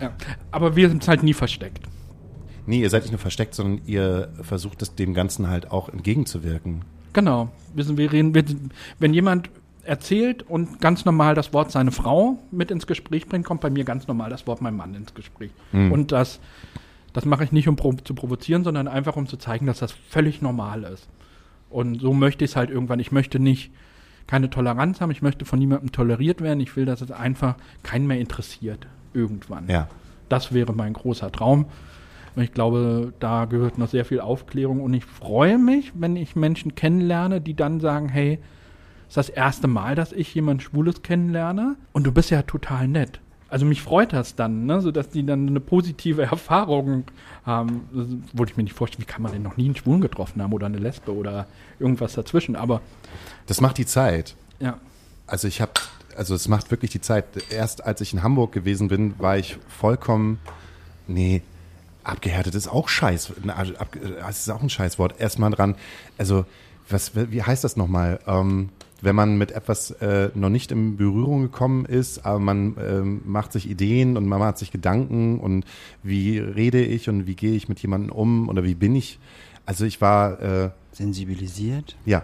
ja. 0.00 0.12
Aber 0.50 0.76
wir 0.76 0.88
sind 0.88 1.06
halt 1.06 1.22
nie 1.22 1.34
versteckt. 1.34 1.86
Nee, 2.66 2.80
ihr 2.80 2.90
seid 2.90 3.02
nicht 3.02 3.12
nur 3.12 3.20
versteckt, 3.20 3.54
sondern 3.54 3.80
ihr 3.86 4.30
versucht 4.42 4.82
es 4.82 4.94
dem 4.94 5.14
Ganzen 5.14 5.48
halt 5.48 5.70
auch 5.70 5.88
entgegenzuwirken. 5.88 6.82
Genau. 7.12 7.50
Wir 7.74 7.84
sind, 7.84 7.96
wir 7.96 8.12
reden, 8.12 8.34
wir, 8.34 8.44
wenn 8.98 9.14
jemand 9.14 9.50
erzählt 9.84 10.42
und 10.42 10.80
ganz 10.80 11.06
normal 11.06 11.34
das 11.34 11.54
Wort 11.54 11.70
seine 11.70 11.92
Frau 11.92 12.38
mit 12.50 12.70
ins 12.70 12.86
Gespräch 12.86 13.26
bringt, 13.26 13.46
kommt 13.46 13.62
bei 13.62 13.70
mir 13.70 13.84
ganz 13.84 14.06
normal 14.06 14.28
das 14.28 14.46
Wort 14.46 14.60
mein 14.60 14.76
Mann 14.76 14.94
ins 14.94 15.14
Gespräch. 15.14 15.50
Und 15.72 16.12
das, 16.12 16.40
das 17.14 17.24
mache 17.24 17.44
ich 17.44 17.52
nicht, 17.52 17.68
um 17.68 17.76
pro, 17.76 17.92
zu 17.92 18.14
provozieren, 18.14 18.64
sondern 18.64 18.86
einfach, 18.86 19.16
um 19.16 19.26
zu 19.26 19.38
zeigen, 19.38 19.64
dass 19.64 19.78
das 19.78 19.92
völlig 19.92 20.42
normal 20.42 20.84
ist. 20.84 21.08
Und 21.70 22.00
so 22.00 22.12
möchte 22.12 22.44
ich 22.44 22.50
es 22.50 22.56
halt 22.56 22.68
irgendwann. 22.70 23.00
Ich 23.00 23.12
möchte 23.12 23.38
nicht 23.38 23.70
keine 24.28 24.50
Toleranz 24.50 25.00
haben, 25.00 25.10
ich 25.10 25.22
möchte 25.22 25.44
von 25.44 25.58
niemandem 25.58 25.90
toleriert 25.90 26.40
werden. 26.40 26.60
Ich 26.60 26.76
will, 26.76 26.84
dass 26.84 27.00
es 27.00 27.10
einfach 27.10 27.56
keinen 27.82 28.06
mehr 28.06 28.20
interessiert. 28.20 28.86
Irgendwann. 29.14 29.66
Ja. 29.68 29.88
Das 30.28 30.52
wäre 30.52 30.72
mein 30.72 30.92
großer 30.92 31.32
Traum. 31.32 31.66
Ich 32.36 32.52
glaube, 32.52 33.14
da 33.18 33.46
gehört 33.46 33.78
noch 33.78 33.88
sehr 33.88 34.04
viel 34.04 34.20
Aufklärung. 34.20 34.80
Und 34.80 34.94
ich 34.94 35.04
freue 35.04 35.58
mich, 35.58 35.92
wenn 35.94 36.14
ich 36.14 36.36
Menschen 36.36 36.74
kennenlerne, 36.74 37.40
die 37.40 37.54
dann 37.54 37.80
sagen, 37.80 38.08
hey, 38.08 38.38
ist 39.08 39.16
das 39.16 39.30
erste 39.30 39.66
Mal, 39.66 39.94
dass 39.94 40.12
ich 40.12 40.34
jemand 40.34 40.62
Schwules 40.62 41.02
kennenlerne. 41.02 41.76
Und 41.92 42.06
du 42.06 42.12
bist 42.12 42.30
ja 42.30 42.42
total 42.42 42.86
nett. 42.86 43.20
Also 43.50 43.64
mich 43.64 43.80
freut 43.82 44.12
das 44.12 44.34
dann, 44.34 44.66
ne? 44.66 44.80
sodass 44.80 45.08
die 45.08 45.24
dann 45.24 45.46
eine 45.48 45.60
positive 45.60 46.22
Erfahrung 46.30 47.04
haben. 47.44 47.88
Das 47.92 48.06
wollte 48.38 48.52
ich 48.52 48.56
mir 48.56 48.62
nicht 48.64 48.76
vorstellen, 48.76 49.02
wie 49.02 49.10
kann 49.10 49.22
man 49.22 49.32
denn 49.32 49.42
noch 49.42 49.56
nie 49.56 49.64
einen 49.66 49.76
Schwulen 49.76 50.00
getroffen 50.00 50.42
haben 50.42 50.52
oder 50.52 50.66
eine 50.66 50.78
Lesbe 50.78 51.14
oder 51.14 51.46
irgendwas 51.78 52.12
dazwischen. 52.12 52.56
Aber 52.56 52.80
Das 53.46 53.60
macht 53.60 53.78
die 53.78 53.86
Zeit. 53.86 54.34
ja, 54.60 54.78
Also 55.26 55.48
ich 55.48 55.60
habe, 55.62 55.72
also 56.16 56.34
es 56.34 56.46
macht 56.48 56.70
wirklich 56.70 56.90
die 56.90 57.00
Zeit. 57.00 57.24
Erst 57.50 57.84
als 57.84 58.00
ich 58.02 58.12
in 58.12 58.22
Hamburg 58.22 58.52
gewesen 58.52 58.88
bin, 58.88 59.18
war 59.18 59.38
ich 59.38 59.56
vollkommen, 59.68 60.38
nee, 61.06 61.42
abgehärtet 62.04 62.54
ist 62.54 62.68
auch 62.68 62.88
Scheiß. 62.88 63.32
Ab, 63.78 63.88
das 64.20 64.40
ist 64.40 64.50
auch 64.50 64.62
ein 64.62 64.70
Scheißwort. 64.70 65.20
Erstmal 65.20 65.50
dran, 65.50 65.74
also 66.18 66.44
was, 66.90 67.12
wie 67.14 67.42
heißt 67.42 67.64
das 67.64 67.76
nochmal? 67.76 68.18
Ähm, 68.26 68.70
wenn 69.00 69.14
man 69.14 69.38
mit 69.38 69.52
etwas 69.52 69.90
äh, 69.92 70.30
noch 70.34 70.48
nicht 70.48 70.72
in 70.72 70.96
Berührung 70.96 71.42
gekommen 71.42 71.84
ist, 71.84 72.24
aber 72.24 72.38
man 72.38 72.76
ähm, 72.80 73.20
macht 73.24 73.52
sich 73.52 73.68
Ideen 73.68 74.16
und 74.16 74.26
man 74.26 74.38
macht 74.38 74.58
sich 74.58 74.70
Gedanken 74.70 75.38
und 75.38 75.64
wie 76.02 76.38
rede 76.38 76.84
ich 76.84 77.08
und 77.08 77.26
wie 77.26 77.34
gehe 77.34 77.54
ich 77.54 77.68
mit 77.68 77.80
jemandem 77.80 78.10
um 78.10 78.48
oder 78.48 78.64
wie 78.64 78.74
bin 78.74 78.96
ich. 78.96 79.18
Also 79.66 79.84
ich 79.84 80.00
war 80.00 80.40
äh, 80.40 80.70
Sensibilisiert? 80.92 81.96
ja 82.04 82.22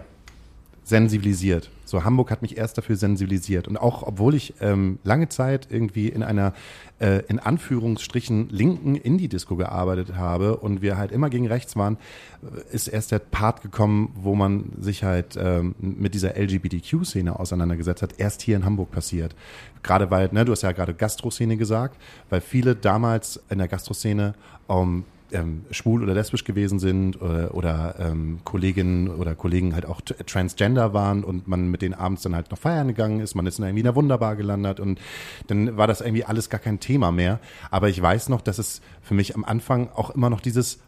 sensibilisiert. 0.85 1.69
So 1.85 2.03
Hamburg 2.03 2.31
hat 2.31 2.41
mich 2.41 2.57
erst 2.57 2.77
dafür 2.77 2.95
sensibilisiert 2.95 3.67
und 3.67 3.77
auch 3.77 4.03
obwohl 4.03 4.35
ich 4.35 4.55
ähm, 4.59 4.99
lange 5.03 5.29
Zeit 5.29 5.67
irgendwie 5.69 6.09
in 6.09 6.23
einer 6.23 6.53
äh, 6.99 7.23
in 7.27 7.39
Anführungsstrichen 7.39 8.49
linken 8.49 8.95
Indie-Disco 8.95 9.55
gearbeitet 9.55 10.15
habe 10.15 10.57
und 10.57 10.81
wir 10.81 10.97
halt 10.97 11.11
immer 11.11 11.29
gegen 11.29 11.47
rechts 11.47 11.75
waren, 11.75 11.97
äh, 12.43 12.73
ist 12.73 12.87
erst 12.87 13.11
der 13.11 13.19
Part 13.19 13.61
gekommen, 13.61 14.11
wo 14.15 14.35
man 14.35 14.71
sich 14.79 15.03
halt 15.03 15.37
ähm, 15.37 15.75
mit 15.79 16.13
dieser 16.13 16.37
LGBTQ-Szene 16.37 17.37
auseinandergesetzt 17.37 18.01
hat, 18.01 18.19
erst 18.19 18.41
hier 18.41 18.55
in 18.55 18.65
Hamburg 18.65 18.91
passiert. 18.91 19.35
Gerade 19.83 20.09
weil, 20.09 20.29
ne, 20.31 20.45
du 20.45 20.51
hast 20.51 20.63
ja 20.63 20.71
gerade 20.71 20.93
Gastro-Szene 20.93 21.57
gesagt, 21.57 22.01
weil 22.29 22.41
viele 22.41 22.75
damals 22.75 23.39
in 23.49 23.57
der 23.57 23.67
Gastro-Szene 23.67 24.33
ähm, 24.69 25.03
ähm, 25.31 25.65
schwul 25.71 26.03
oder 26.03 26.13
lesbisch 26.13 26.43
gewesen 26.43 26.79
sind 26.79 27.21
oder, 27.21 27.53
oder 27.53 27.95
ähm, 27.99 28.39
Kolleginnen 28.43 29.09
oder 29.09 29.35
Kollegen 29.35 29.73
halt 29.73 29.85
auch 29.85 30.01
transgender 30.01 30.93
waren 30.93 31.23
und 31.23 31.47
man 31.47 31.69
mit 31.69 31.81
denen 31.81 31.93
abends 31.93 32.21
dann 32.21 32.35
halt 32.35 32.51
noch 32.51 32.57
feiern 32.57 32.87
gegangen 32.87 33.19
ist, 33.19 33.35
man 33.35 33.45
ist 33.45 33.59
dann 33.59 33.65
irgendwie 33.65 33.81
in 33.81 33.85
der 33.85 33.95
Wunderbar 33.95 34.35
gelandet 34.35 34.79
und 34.79 34.99
dann 35.47 35.77
war 35.77 35.87
das 35.87 36.01
irgendwie 36.01 36.25
alles 36.25 36.49
gar 36.49 36.59
kein 36.59 36.79
Thema 36.79 37.11
mehr. 37.11 37.39
Aber 37.71 37.89
ich 37.89 38.01
weiß 38.01 38.29
noch, 38.29 38.41
dass 38.41 38.59
es 38.59 38.81
für 39.01 39.13
mich 39.13 39.35
am 39.35 39.43
Anfang 39.43 39.89
auch 39.95 40.11
immer 40.11 40.29
noch 40.29 40.41
dieses 40.41 40.79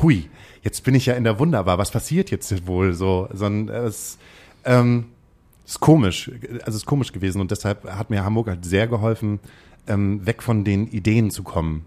Hui, 0.00 0.30
jetzt 0.62 0.84
bin 0.84 0.94
ich 0.94 1.06
ja 1.06 1.14
in 1.14 1.24
der 1.24 1.38
Wunderbar, 1.38 1.78
was 1.78 1.90
passiert 1.90 2.30
jetzt 2.30 2.66
wohl 2.66 2.94
so? 2.94 3.28
Sondern 3.32 3.74
es 3.74 4.18
ähm, 4.64 5.06
ist 5.66 5.80
komisch, 5.80 6.30
also 6.30 6.62
es 6.66 6.76
ist 6.76 6.86
komisch 6.86 7.12
gewesen 7.12 7.40
und 7.40 7.50
deshalb 7.50 7.84
hat 7.84 8.10
mir 8.10 8.24
Hamburg 8.24 8.48
halt 8.48 8.64
sehr 8.64 8.86
geholfen, 8.86 9.40
ähm, 9.86 10.24
weg 10.26 10.42
von 10.42 10.64
den 10.64 10.86
Ideen 10.88 11.30
zu 11.30 11.42
kommen. 11.42 11.84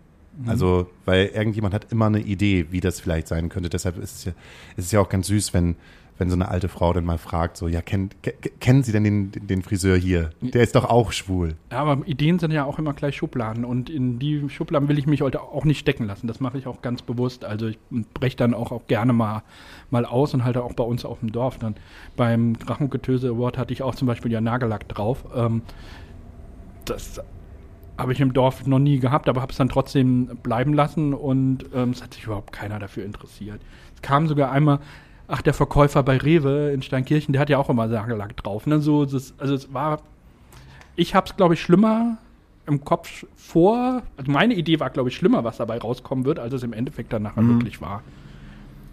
Also, 0.48 0.90
weil 1.06 1.28
irgendjemand 1.28 1.74
hat 1.74 1.92
immer 1.92 2.08
eine 2.08 2.20
Idee, 2.20 2.68
wie 2.72 2.82
das 2.82 3.00
vielleicht 3.00 3.28
sein 3.28 3.50
könnte. 3.50 3.70
Deshalb 3.70 3.98
ist 3.98 4.18
es 4.18 4.26
ja, 4.26 4.32
ist 4.76 4.86
es 4.86 4.92
ja 4.92 5.00
auch 5.00 5.10
ganz 5.10 5.28
süß, 5.28 5.54
wenn, 5.54 5.76
wenn 6.18 6.30
so 6.30 6.36
eine 6.36 6.50
alte 6.50 6.68
Frau 6.68 6.94
dann 6.94 7.06
mal 7.06 7.18
fragt, 7.18 7.58
so, 7.58 7.68
ja, 7.68 7.82
kennt, 7.82 8.22
ke- 8.22 8.34
kennen 8.60 8.84
Sie 8.84 8.92
denn 8.92 9.04
den, 9.04 9.32
den 9.32 9.62
Friseur 9.62 9.98
hier? 9.98 10.32
Der 10.42 10.62
ist 10.64 10.76
doch 10.76 10.86
auch 10.86 11.12
schwul. 11.12 11.56
Ja, 11.72 11.80
aber 11.80 12.06
Ideen 12.08 12.40
sind 12.40 12.52
ja 12.52 12.66
auch 12.66 12.80
immer 12.80 12.94
gleich 12.94 13.16
Schubladen 13.16 13.66
und 13.66 13.90
in 13.90 14.20
die 14.20 14.50
Schubladen 14.50 14.90
will 14.90 14.98
ich 14.98 15.08
mich 15.08 15.22
heute 15.22 15.42
auch 15.42 15.66
nicht 15.66 15.80
stecken 15.80 16.06
lassen. 16.06 16.28
Das 16.28 16.40
mache 16.40 16.58
ich 16.58 16.68
auch 16.68 16.82
ganz 16.82 17.02
bewusst. 17.02 17.46
Also 17.46 17.68
ich 17.68 17.80
breche 18.14 18.38
dann 18.38 18.54
auch, 18.54 18.72
auch 18.72 18.88
gerne 18.88 19.14
mal, 19.14 19.44
mal 19.90 20.06
aus 20.06 20.34
und 20.34 20.44
halte 20.44 20.64
auch 20.64 20.74
bei 20.74 20.84
uns 20.84 21.06
auf 21.06 21.20
dem 21.20 21.32
Dorf. 21.32 21.60
Dann 21.60 21.76
beim 22.16 22.58
Drachengetöse 22.60 23.30
Award 23.30 23.58
hatte 23.58 23.74
ich 23.74 23.84
auch 23.84 23.96
zum 23.96 24.08
Beispiel 24.08 24.32
ja 24.32 24.42
Nagellack 24.42 24.88
drauf. 24.90 25.26
Ähm, 25.36 25.62
das 26.86 27.22
habe 27.98 28.14
ich 28.14 28.20
im 28.20 28.34
Dorf 28.34 28.66
noch 28.68 28.80
nie 28.80 29.00
gehabt, 29.00 29.30
aber 29.30 29.42
habe 29.42 29.52
es 29.52 29.58
dann 29.58 29.70
trotzdem 29.70 30.38
bleiben 30.44 30.74
lassen 30.74 31.14
und 31.14 31.66
ähm, 31.74 31.92
es 31.92 32.04
hat 32.04 32.14
sich 32.14 32.26
überhaupt 32.26 32.52
keiner 32.52 32.80
dafür 32.80 33.06
interessiert. 33.06 33.62
Es 33.96 34.02
kam 34.02 34.28
sogar 34.28 34.52
einmal, 34.52 34.80
ach, 35.28 35.42
der 35.42 35.54
Verkäufer 35.54 36.04
bei 36.04 36.18
Rewe 36.18 36.72
in 36.72 36.82
Steinkirchen, 36.82 37.34
der 37.34 37.42
hat 37.42 37.50
ja 37.50 37.58
auch 37.58 37.70
immer 37.70 37.88
Nagellack 37.88 38.36
drauf. 38.38 38.68
Ne? 38.68 38.80
So, 38.82 39.06
das, 39.06 39.34
also 39.40 39.54
es 39.54 39.74
war 39.74 40.00
ich 40.96 41.16
habe 41.16 41.28
es, 41.28 41.36
glaube 41.36 41.56
ich, 41.56 41.62
schlimmer 41.62 42.18
im 42.66 42.84
Kopf 42.84 43.26
vor. 43.36 44.02
Also 44.18 44.32
meine 44.32 44.54
Idee 44.54 44.80
war, 44.80 44.90
glaube 44.90 45.10
ich, 45.10 45.16
schlimmer, 45.16 45.44
was 45.44 45.58
dabei 45.58 45.78
rauskommen 45.78 46.26
wird, 46.26 46.40
als 46.40 46.54
es 46.54 46.64
im 46.64 46.74
Endeffekt 46.74 47.14
dann 47.14 47.24
nachher 47.24 47.48
wirklich 47.48 47.82
war. 47.82 48.02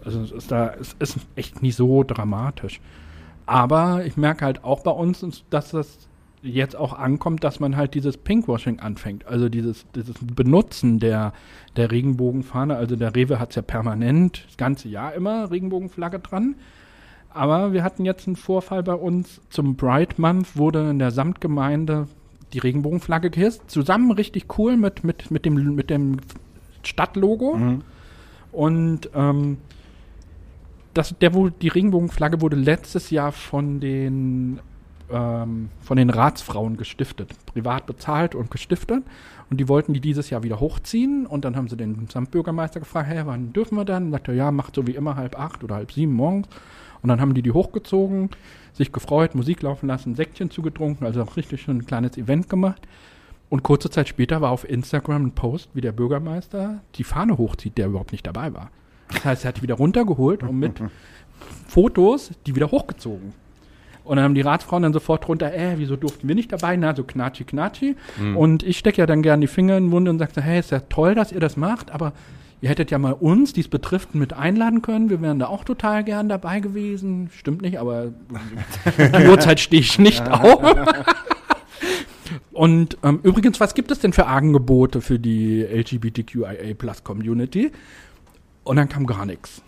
Also 0.03 0.21
es 0.21 0.31
ist 0.31 0.51
da, 0.51 0.73
es 0.79 0.95
ist 0.99 1.17
echt 1.35 1.61
nicht 1.61 1.75
so 1.75 2.03
dramatisch. 2.03 2.81
Aber 3.45 4.05
ich 4.05 4.17
merke 4.17 4.45
halt 4.45 4.63
auch 4.63 4.81
bei 4.81 4.91
uns, 4.91 5.43
dass 5.49 5.71
das 5.71 6.07
jetzt 6.43 6.75
auch 6.75 6.93
ankommt, 6.93 7.43
dass 7.43 7.59
man 7.59 7.75
halt 7.77 7.93
dieses 7.93 8.17
Pinkwashing 8.17 8.79
anfängt. 8.79 9.25
Also 9.25 9.49
dieses, 9.49 9.85
dieses 9.95 10.15
Benutzen 10.21 10.99
der, 10.99 11.33
der 11.75 11.89
Regenbogenfahne. 11.89 12.75
Also 12.75 12.95
der 12.95 13.15
Rewe 13.15 13.39
hat 13.39 13.51
es 13.51 13.55
ja 13.55 13.61
permanent, 13.61 14.43
das 14.47 14.57
ganze 14.57 14.89
Jahr 14.89 15.13
immer 15.13 15.49
Regenbogenflagge 15.49 16.19
dran. 16.19 16.55
Aber 17.29 17.73
wir 17.73 17.83
hatten 17.83 18.05
jetzt 18.05 18.27
einen 18.27 18.35
Vorfall 18.35 18.83
bei 18.83 18.93
uns. 18.93 19.41
Zum 19.49 19.75
Pride 19.75 20.15
Month 20.17 20.55
wurde 20.55 20.89
in 20.89 20.99
der 20.99 21.11
Samtgemeinde 21.11 22.07
die 22.51 22.59
Regenbogenflagge 22.59 23.31
gehisst. 23.31 23.63
Zusammen 23.71 24.11
richtig 24.11 24.57
cool 24.59 24.77
mit, 24.77 25.03
mit, 25.03 25.31
mit, 25.31 25.45
dem, 25.45 25.75
mit 25.75 25.89
dem 25.89 26.17
Stadtlogo. 26.83 27.55
Und 28.51 29.09
ähm, 29.15 29.57
das, 30.93 31.15
der, 31.19 31.31
die 31.31 31.69
Regenbogenflagge 31.69 32.41
wurde 32.41 32.55
letztes 32.55 33.09
Jahr 33.09 33.31
von 33.31 33.79
den, 33.79 34.59
ähm, 35.11 35.69
von 35.81 35.97
den 35.97 36.09
Ratsfrauen 36.09 36.77
gestiftet. 36.77 37.33
Privat 37.45 37.85
bezahlt 37.85 38.35
und 38.35 38.51
gestiftet. 38.51 39.03
Und 39.49 39.57
die 39.57 39.67
wollten 39.67 39.93
die 39.93 39.99
dieses 39.99 40.29
Jahr 40.29 40.43
wieder 40.43 40.59
hochziehen. 40.59 41.25
Und 41.25 41.45
dann 41.45 41.55
haben 41.55 41.67
sie 41.67 41.77
den 41.77 42.07
Samtbürgermeister 42.07 42.79
gefragt, 42.79 43.09
hey, 43.09 43.25
wann 43.25 43.53
dürfen 43.53 43.77
wir 43.77 43.85
dann? 43.85 44.11
Sagt 44.11 44.27
er, 44.27 44.33
ja, 44.33 44.51
macht 44.51 44.75
so 44.75 44.87
wie 44.87 44.95
immer 44.95 45.15
halb 45.15 45.39
acht 45.39 45.63
oder 45.63 45.75
halb 45.75 45.91
sieben 45.91 46.13
morgens. 46.13 46.47
Und 47.01 47.09
dann 47.09 47.19
haben 47.19 47.33
die 47.33 47.41
die 47.41 47.51
hochgezogen, 47.51 48.29
sich 48.71 48.91
gefreut, 48.91 49.35
Musik 49.35 49.61
laufen 49.61 49.87
lassen, 49.87 50.15
Säckchen 50.15 50.49
zugetrunken, 50.49 51.05
also 51.05 51.21
auch 51.21 51.35
richtig 51.35 51.61
schon 51.61 51.77
ein 51.77 51.85
kleines 51.85 52.17
Event 52.17 52.49
gemacht. 52.49 52.81
Und 53.49 53.61
kurze 53.61 53.89
Zeit 53.89 54.07
später 54.07 54.41
war 54.41 54.51
auf 54.51 54.67
Instagram 54.67 55.25
ein 55.25 55.31
Post, 55.33 55.69
wie 55.73 55.81
der 55.81 55.91
Bürgermeister 55.91 56.81
die 56.95 57.03
Fahne 57.03 57.37
hochzieht, 57.37 57.77
der 57.77 57.87
überhaupt 57.87 58.13
nicht 58.13 58.25
dabei 58.25 58.53
war. 58.53 58.71
Das 59.09 59.25
heißt, 59.25 59.45
er 59.45 59.49
hat 59.49 59.57
die 59.57 59.61
wieder 59.61 59.75
runtergeholt 59.75 60.41
und 60.43 60.57
mit 60.57 60.81
Fotos 61.67 62.31
die 62.47 62.55
wieder 62.55 62.71
hochgezogen. 62.71 63.33
Und 64.03 64.17
dann 64.17 64.25
haben 64.25 64.35
die 64.35 64.41
Ratsfrauen 64.41 64.83
dann 64.83 64.93
sofort 64.93 65.27
drunter, 65.27 65.53
äh, 65.53 65.75
wieso 65.77 65.95
durften 65.95 66.27
wir 66.27 66.35
nicht 66.35 66.51
dabei? 66.51 66.75
Na, 66.75 66.95
so 66.95 67.03
knatschi, 67.03 67.45
knatschi. 67.45 67.95
Und 68.35 68.63
ich 68.63 68.77
stecke 68.77 68.97
ja 68.97 69.05
dann 69.05 69.21
gerne 69.21 69.41
die 69.41 69.47
Finger 69.47 69.77
in 69.77 69.85
den 69.85 69.89
Mund 69.89 70.09
und 70.09 70.19
sage, 70.19 70.33
so, 70.35 70.41
hey, 70.41 70.59
ist 70.59 70.71
ja 70.71 70.81
toll, 70.81 71.15
dass 71.15 71.31
ihr 71.31 71.39
das 71.39 71.55
macht, 71.55 71.91
aber 71.91 72.13
ihr 72.63 72.69
hättet 72.69 72.91
ja 72.91 72.97
mal 72.97 73.13
uns, 73.13 73.53
die 73.53 73.61
es 73.61 73.67
betrifft, 73.67 74.15
mit 74.15 74.33
einladen 74.33 74.81
können. 74.81 75.09
Wir 75.09 75.21
wären 75.21 75.39
da 75.39 75.47
auch 75.47 75.63
total 75.63 76.03
gern 76.03 76.29
dabei 76.29 76.59
gewesen. 76.61 77.29
Stimmt 77.33 77.61
nicht, 77.61 77.77
aber 77.77 78.11
die 78.97 79.27
Uhrzeit 79.27 79.59
stehe 79.59 79.81
ich 79.81 79.99
nicht 79.99 80.29
auf. 80.29 80.61
Und 82.53 82.97
ähm, 83.03 83.19
übrigens, 83.23 83.59
was 83.59 83.73
gibt 83.73 83.91
es 83.91 83.99
denn 83.99 84.13
für 84.13 84.27
Angebote 84.27 85.01
für 85.01 85.19
die 85.19 85.61
LGBTQIA 85.63 86.73
Plus 86.77 87.03
Community? 87.03 87.71
Und 88.63 88.77
dann 88.77 88.87
kam 88.87 89.05
gar 89.07 89.25
nichts. 89.25 89.61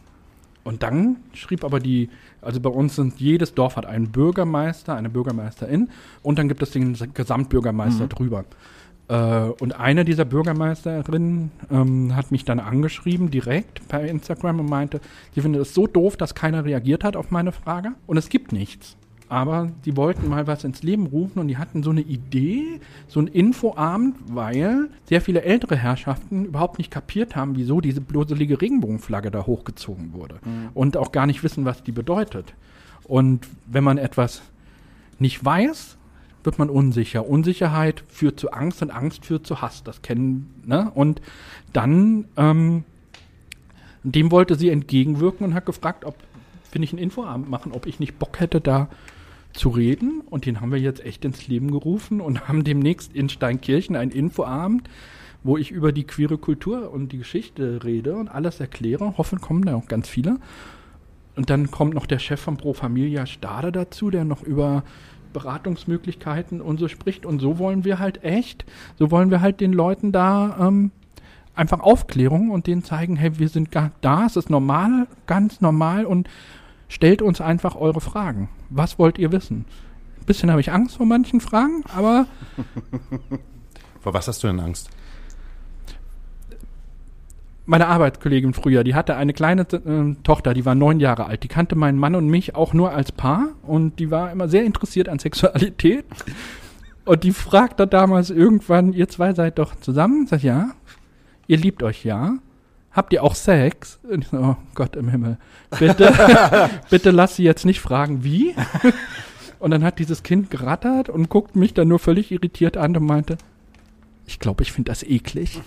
Und 0.65 0.81
dann 0.81 1.17
schrieb 1.33 1.63
aber 1.63 1.79
die, 1.79 2.09
also 2.41 2.59
bei 2.59 2.71
uns 2.71 2.95
sind 2.95 3.19
jedes 3.19 3.53
Dorf 3.53 3.77
hat 3.77 3.85
einen 3.85 4.11
Bürgermeister, 4.11 4.95
eine 4.95 5.09
Bürgermeisterin 5.09 5.89
und 6.23 6.39
dann 6.39 6.47
gibt 6.47 6.63
es 6.63 6.71
den 6.71 6.97
Gesamtbürgermeister 7.13 8.07
drüber. 8.07 8.45
Äh, 9.07 9.49
und 9.59 9.79
eine 9.79 10.05
dieser 10.05 10.25
Bürgermeisterinnen 10.25 11.51
ähm, 11.69 12.15
hat 12.15 12.31
mich 12.31 12.45
dann 12.45 12.59
angeschrieben, 12.59 13.29
direkt 13.29 13.87
per 13.87 14.01
Instagram 14.01 14.59
und 14.59 14.67
meinte, 14.67 15.01
sie 15.35 15.41
findet 15.41 15.61
es 15.61 15.75
so 15.75 15.85
doof, 15.85 16.17
dass 16.17 16.33
keiner 16.33 16.65
reagiert 16.65 17.03
hat 17.03 17.15
auf 17.15 17.29
meine 17.29 17.51
Frage 17.51 17.91
und 18.07 18.17
es 18.17 18.29
gibt 18.29 18.51
nichts. 18.51 18.97
Aber 19.27 19.71
die 19.85 19.97
wollten 19.97 20.29
mal 20.29 20.45
was 20.45 20.63
ins 20.63 20.83
Leben 20.83 21.07
rufen 21.07 21.39
und 21.39 21.47
die 21.47 21.57
hatten 21.57 21.81
so 21.81 21.89
eine 21.89 22.01
Idee, 22.01 22.79
so 23.07 23.19
ein 23.19 23.27
Infoabend, 23.27 24.15
weil 24.27 24.89
sehr 25.05 25.19
viele 25.19 25.41
ältere 25.41 25.75
Herrschaften 25.75 26.45
überhaupt 26.45 26.77
nicht 26.77 26.91
kapiert 26.91 27.35
haben, 27.35 27.55
wieso 27.55 27.81
diese 27.81 28.01
bloselige 28.01 28.61
Regenbogenflagge 28.61 29.31
da 29.31 29.45
hochgezogen 29.45 30.13
wurde. 30.13 30.35
Und 30.75 30.95
auch 30.95 31.11
gar 31.11 31.25
nicht 31.25 31.43
wissen, 31.43 31.65
was 31.65 31.81
die 31.83 31.91
bedeutet. 31.91 32.53
Und 33.03 33.47
wenn 33.65 33.83
man 33.83 33.97
etwas 33.97 34.43
nicht 35.17 35.43
weiß, 35.43 35.97
wird 36.43 36.59
man 36.59 36.69
unsicher. 36.69 37.27
Unsicherheit 37.27 38.03
führt 38.07 38.39
zu 38.39 38.51
Angst 38.51 38.81
und 38.83 38.91
Angst 38.91 39.25
führt 39.25 39.47
zu 39.47 39.61
Hass. 39.61 39.83
Das 39.83 40.01
kennen, 40.03 40.61
ne? 40.65 40.91
Und 40.93 41.21
dann, 41.73 42.25
ähm, 42.37 42.83
dem 44.03 44.29
wollte 44.29 44.55
sie 44.55 44.69
entgegenwirken 44.69 45.47
und 45.47 45.53
hat 45.55 45.65
gefragt, 45.65 46.05
ob 46.05 46.15
wir 46.71 46.79
nicht 46.79 46.93
einen 46.93 47.01
Infoabend 47.01 47.49
machen, 47.49 47.71
ob 47.71 47.87
ich 47.87 47.99
nicht 47.99 48.19
Bock 48.19 48.39
hätte, 48.39 48.61
da 48.61 48.89
zu 49.55 49.69
reden. 49.69 50.21
Und 50.21 50.45
den 50.45 50.61
haben 50.61 50.71
wir 50.71 50.79
jetzt 50.79 51.03
echt 51.05 51.25
ins 51.25 51.47
Leben 51.47 51.71
gerufen 51.71 52.21
und 52.21 52.47
haben 52.47 52.63
demnächst 52.63 53.13
in 53.13 53.29
Steinkirchen 53.29 53.95
einen 53.95 54.11
Infoabend, 54.11 54.89
wo 55.43 55.57
ich 55.57 55.71
über 55.71 55.91
die 55.91 56.05
queere 56.05 56.37
Kultur 56.37 56.91
und 56.91 57.11
die 57.11 57.19
Geschichte 57.19 57.83
rede 57.83 58.15
und 58.15 58.27
alles 58.27 58.59
erkläre. 58.59 59.17
Hoffen 59.17 59.41
kommen 59.41 59.63
da 59.63 59.75
auch 59.75 59.87
ganz 59.87 60.09
viele. 60.09 60.37
Und 61.35 61.49
dann 61.49 61.69
kommt 61.69 61.93
noch 61.93 62.05
der 62.05 62.19
Chef 62.19 62.39
von 62.39 62.57
Pro 62.57 62.73
Familia 62.73 63.25
Stade 63.25 63.71
dazu, 63.71 64.09
der 64.09 64.23
noch 64.23 64.41
über 64.41 64.83
Beratungsmöglichkeiten 65.33 66.61
und 66.61 66.79
so 66.79 66.87
spricht. 66.87 67.25
Und 67.25 67.39
so 67.39 67.59
wollen 67.59 67.83
wir 67.83 67.99
halt 67.99 68.23
echt, 68.23 68.65
so 68.97 69.11
wollen 69.11 69.31
wir 69.31 69.41
halt 69.41 69.59
den 69.59 69.73
Leuten 69.73 70.13
da 70.13 70.55
ähm, 70.59 70.91
einfach 71.53 71.81
Aufklärung 71.81 72.51
und 72.51 72.67
denen 72.67 72.83
zeigen, 72.83 73.17
hey, 73.17 73.37
wir 73.37 73.49
sind 73.49 73.69
da, 74.01 74.25
es 74.25 74.37
ist 74.37 74.49
normal, 74.49 75.07
ganz 75.27 75.61
normal 75.61 76.05
und 76.05 76.29
stellt 76.87 77.21
uns 77.21 77.41
einfach 77.41 77.75
eure 77.75 78.01
Fragen. 78.01 78.49
Was 78.75 78.99
wollt 78.99 79.17
ihr 79.17 79.31
wissen? 79.31 79.65
Ein 80.19 80.25
bisschen 80.25 80.51
habe 80.51 80.61
ich 80.61 80.71
Angst 80.71 80.97
vor 80.97 81.05
manchen 81.05 81.39
Fragen, 81.39 81.83
aber 81.95 82.27
Vor 84.01 84.13
was 84.13 84.27
hast 84.27 84.43
du 84.43 84.47
denn 84.47 84.59
Angst? 84.59 84.89
meine 87.65 87.87
Arbeitskollegin 87.87 88.53
früher, 88.53 88.83
die 88.83 88.95
hatte 88.95 89.15
eine 89.15 89.33
kleine 89.33 89.63
äh, 89.63 90.15
Tochter, 90.23 90.53
die 90.53 90.65
war 90.65 90.75
neun 90.75 90.99
Jahre 90.99 91.25
alt. 91.25 91.43
Die 91.43 91.47
kannte 91.47 91.75
meinen 91.75 91.97
Mann 91.97 92.15
und 92.15 92.27
mich 92.27 92.55
auch 92.55 92.73
nur 92.73 92.91
als 92.91 93.11
Paar 93.11 93.49
und 93.63 93.99
die 93.99 94.11
war 94.11 94.31
immer 94.31 94.47
sehr 94.47 94.63
interessiert 94.63 95.09
an 95.09 95.19
Sexualität. 95.19 96.05
Und 97.05 97.23
die 97.23 97.31
fragte 97.31 97.87
damals 97.87 98.29
irgendwann, 98.29 98.93
ihr 98.93 99.07
zwei 99.07 99.33
seid 99.33 99.59
doch 99.59 99.75
zusammen? 99.75 100.27
Sag 100.27 100.37
ich, 100.37 100.43
ja. 100.43 100.71
Ihr 101.47 101.57
liebt 101.57 101.83
euch, 101.83 102.03
ja. 102.03 102.37
Habt 102.95 103.11
ihr 103.11 103.23
auch 103.23 103.35
Sex? 103.35 103.99
Und 104.09 104.23
ich 104.23 104.29
so, 104.29 104.37
oh 104.37 104.55
Gott 104.73 104.95
im 104.95 105.09
Himmel. 105.09 105.37
Bitte, 105.77 106.13
bitte 106.89 107.11
lass 107.11 107.35
sie 107.35 107.43
jetzt 107.43 107.65
nicht 107.65 107.81
fragen, 107.81 108.23
wie. 108.23 108.55
Und 109.59 109.71
dann 109.71 109.83
hat 109.83 109.99
dieses 109.99 110.23
Kind 110.23 110.49
gerattert 110.49 111.09
und 111.09 111.27
guckt 111.27 111.55
mich 111.57 111.73
dann 111.73 111.89
nur 111.89 111.99
völlig 111.99 112.31
irritiert 112.31 112.77
an 112.77 112.95
und 112.95 113.05
meinte, 113.05 113.37
ich 114.25 114.39
glaube, 114.39 114.63
ich 114.63 114.71
finde 114.71 114.91
das 114.91 115.03
eklig. 115.03 115.59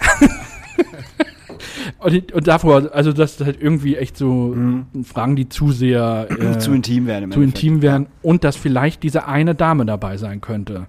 und, 1.99 2.33
und 2.33 2.47
davor, 2.47 2.91
also 2.95 3.12
das 3.12 3.33
ist 3.33 3.45
halt 3.45 3.61
irgendwie 3.61 3.97
echt 3.97 4.17
so 4.17 4.57
Fragen, 5.05 5.37
die 5.37 5.49
zu 5.49 5.71
sehr 5.71 6.29
äh, 6.41 6.59
zu 6.59 6.73
intim 6.73 7.07
werden. 7.07 7.31
Zu 7.31 7.41
Endeffekt. 7.41 7.64
intim 7.64 7.83
wären 7.83 8.07
und 8.23 8.43
dass 8.43 8.57
vielleicht 8.57 9.03
diese 9.03 9.27
eine 9.27 9.55
Dame 9.55 9.85
dabei 9.85 10.17
sein 10.17 10.41
könnte. 10.41 10.87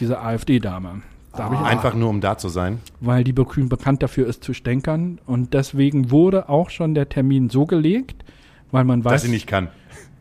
Diese 0.00 0.20
AfD-Dame. 0.20 1.02
Ich 1.38 1.58
Einfach 1.66 1.94
nur, 1.94 2.08
um 2.10 2.20
da 2.20 2.38
zu 2.38 2.48
sein. 2.48 2.80
weil 3.00 3.24
die 3.24 3.32
Bekü- 3.32 3.68
bekannt 3.68 4.02
dafür 4.02 4.26
ist 4.26 4.42
zu 4.44 4.54
stänkern. 4.54 5.18
Und 5.26 5.54
deswegen 5.54 6.10
wurde 6.10 6.48
auch 6.48 6.70
schon 6.70 6.94
der 6.94 7.08
Termin 7.08 7.50
so 7.50 7.66
gelegt, 7.66 8.24
weil 8.70 8.84
man 8.84 9.04
weiß, 9.04 9.12
Dass 9.12 9.22
sie 9.22 9.28
nicht 9.30 9.46
kann. 9.46 9.68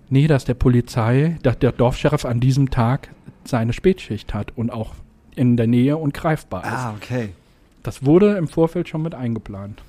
nee, 0.10 0.28
dass 0.28 0.46
der 0.46 0.54
Polizei, 0.56 1.38
dass 1.44 1.58
der 1.60 1.72
Dorfscheriff 1.72 2.26
an 2.26 2.40
diesem 2.40 2.70
Tag 2.70 3.10
seine 3.44 3.74
Spätschicht 3.74 4.34
hat 4.34 4.52
und 4.58 4.72
auch 4.72 4.94
in 5.36 5.58
der 5.58 5.68
Nähe 5.68 5.98
und 5.98 6.14
greifbar 6.14 6.64
ist. 6.64 6.70
Ah, 6.72 6.94
okay. 6.96 7.30
Das 7.84 8.06
wurde 8.06 8.36
im 8.38 8.48
Vorfeld 8.48 8.90
schon 8.90 9.02
mit 9.04 9.14
eingeplant. 9.14 9.84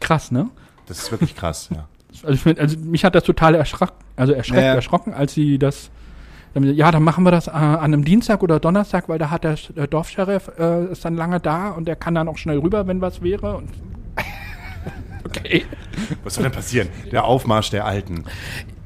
Krass, 0.00 0.30
ne? 0.30 0.48
Das 0.86 0.98
ist 0.98 1.10
wirklich 1.12 1.34
krass, 1.36 1.68
ja. 1.74 1.86
Also, 2.22 2.48
also 2.50 2.78
mich 2.78 3.04
hat 3.04 3.14
das 3.14 3.24
total 3.24 3.54
erschrocken, 3.54 3.92
also 4.16 4.32
erschreckt, 4.32 4.62
Ja, 4.62 4.68
ja. 4.68 4.74
erschrocken, 4.74 5.12
als 5.12 5.34
sie 5.34 5.58
das. 5.58 5.90
Dann- 6.56 6.74
Ja, 6.74 6.90
dann 6.90 7.02
machen 7.02 7.24
wir 7.24 7.30
das 7.30 7.46
äh, 7.46 7.50
an 7.50 7.78
einem 7.92 8.04
Dienstag 8.04 8.42
oder 8.42 8.58
Donnerstag, 8.60 9.08
weil 9.08 9.18
da 9.18 9.30
hat 9.30 9.44
der, 9.44 9.56
der 9.76 9.86
Dorfscheriff 9.86 10.50
äh, 10.58 10.86
ist 10.86 11.04
dann 11.04 11.16
lange 11.16 11.38
da 11.40 11.70
und 11.70 11.86
der 11.86 11.96
kann 11.96 12.14
dann 12.14 12.28
auch 12.28 12.38
schnell 12.38 12.58
rüber, 12.58 12.86
wenn 12.86 13.00
was 13.00 13.22
wäre. 13.22 13.56
Und 13.56 13.70
okay. 15.24 15.64
Was 16.24 16.34
soll 16.34 16.44
denn 16.44 16.52
passieren? 16.52 16.88
Der 17.12 17.24
Aufmarsch 17.24 17.70
der 17.70 17.84
Alten. 17.84 18.24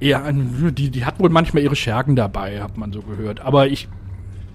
Ja, 0.01 0.23
die, 0.33 0.91
die 0.91 1.05
hat 1.05 1.19
wohl 1.21 1.29
manchmal 1.29 1.63
ihre 1.63 1.77
Schergen 1.77 2.17
dabei, 2.17 2.63
hat 2.63 2.77
man 2.79 2.93
so 2.93 3.03
gehört. 3.03 3.41
Aber 3.41 3.67
ich, 3.67 3.89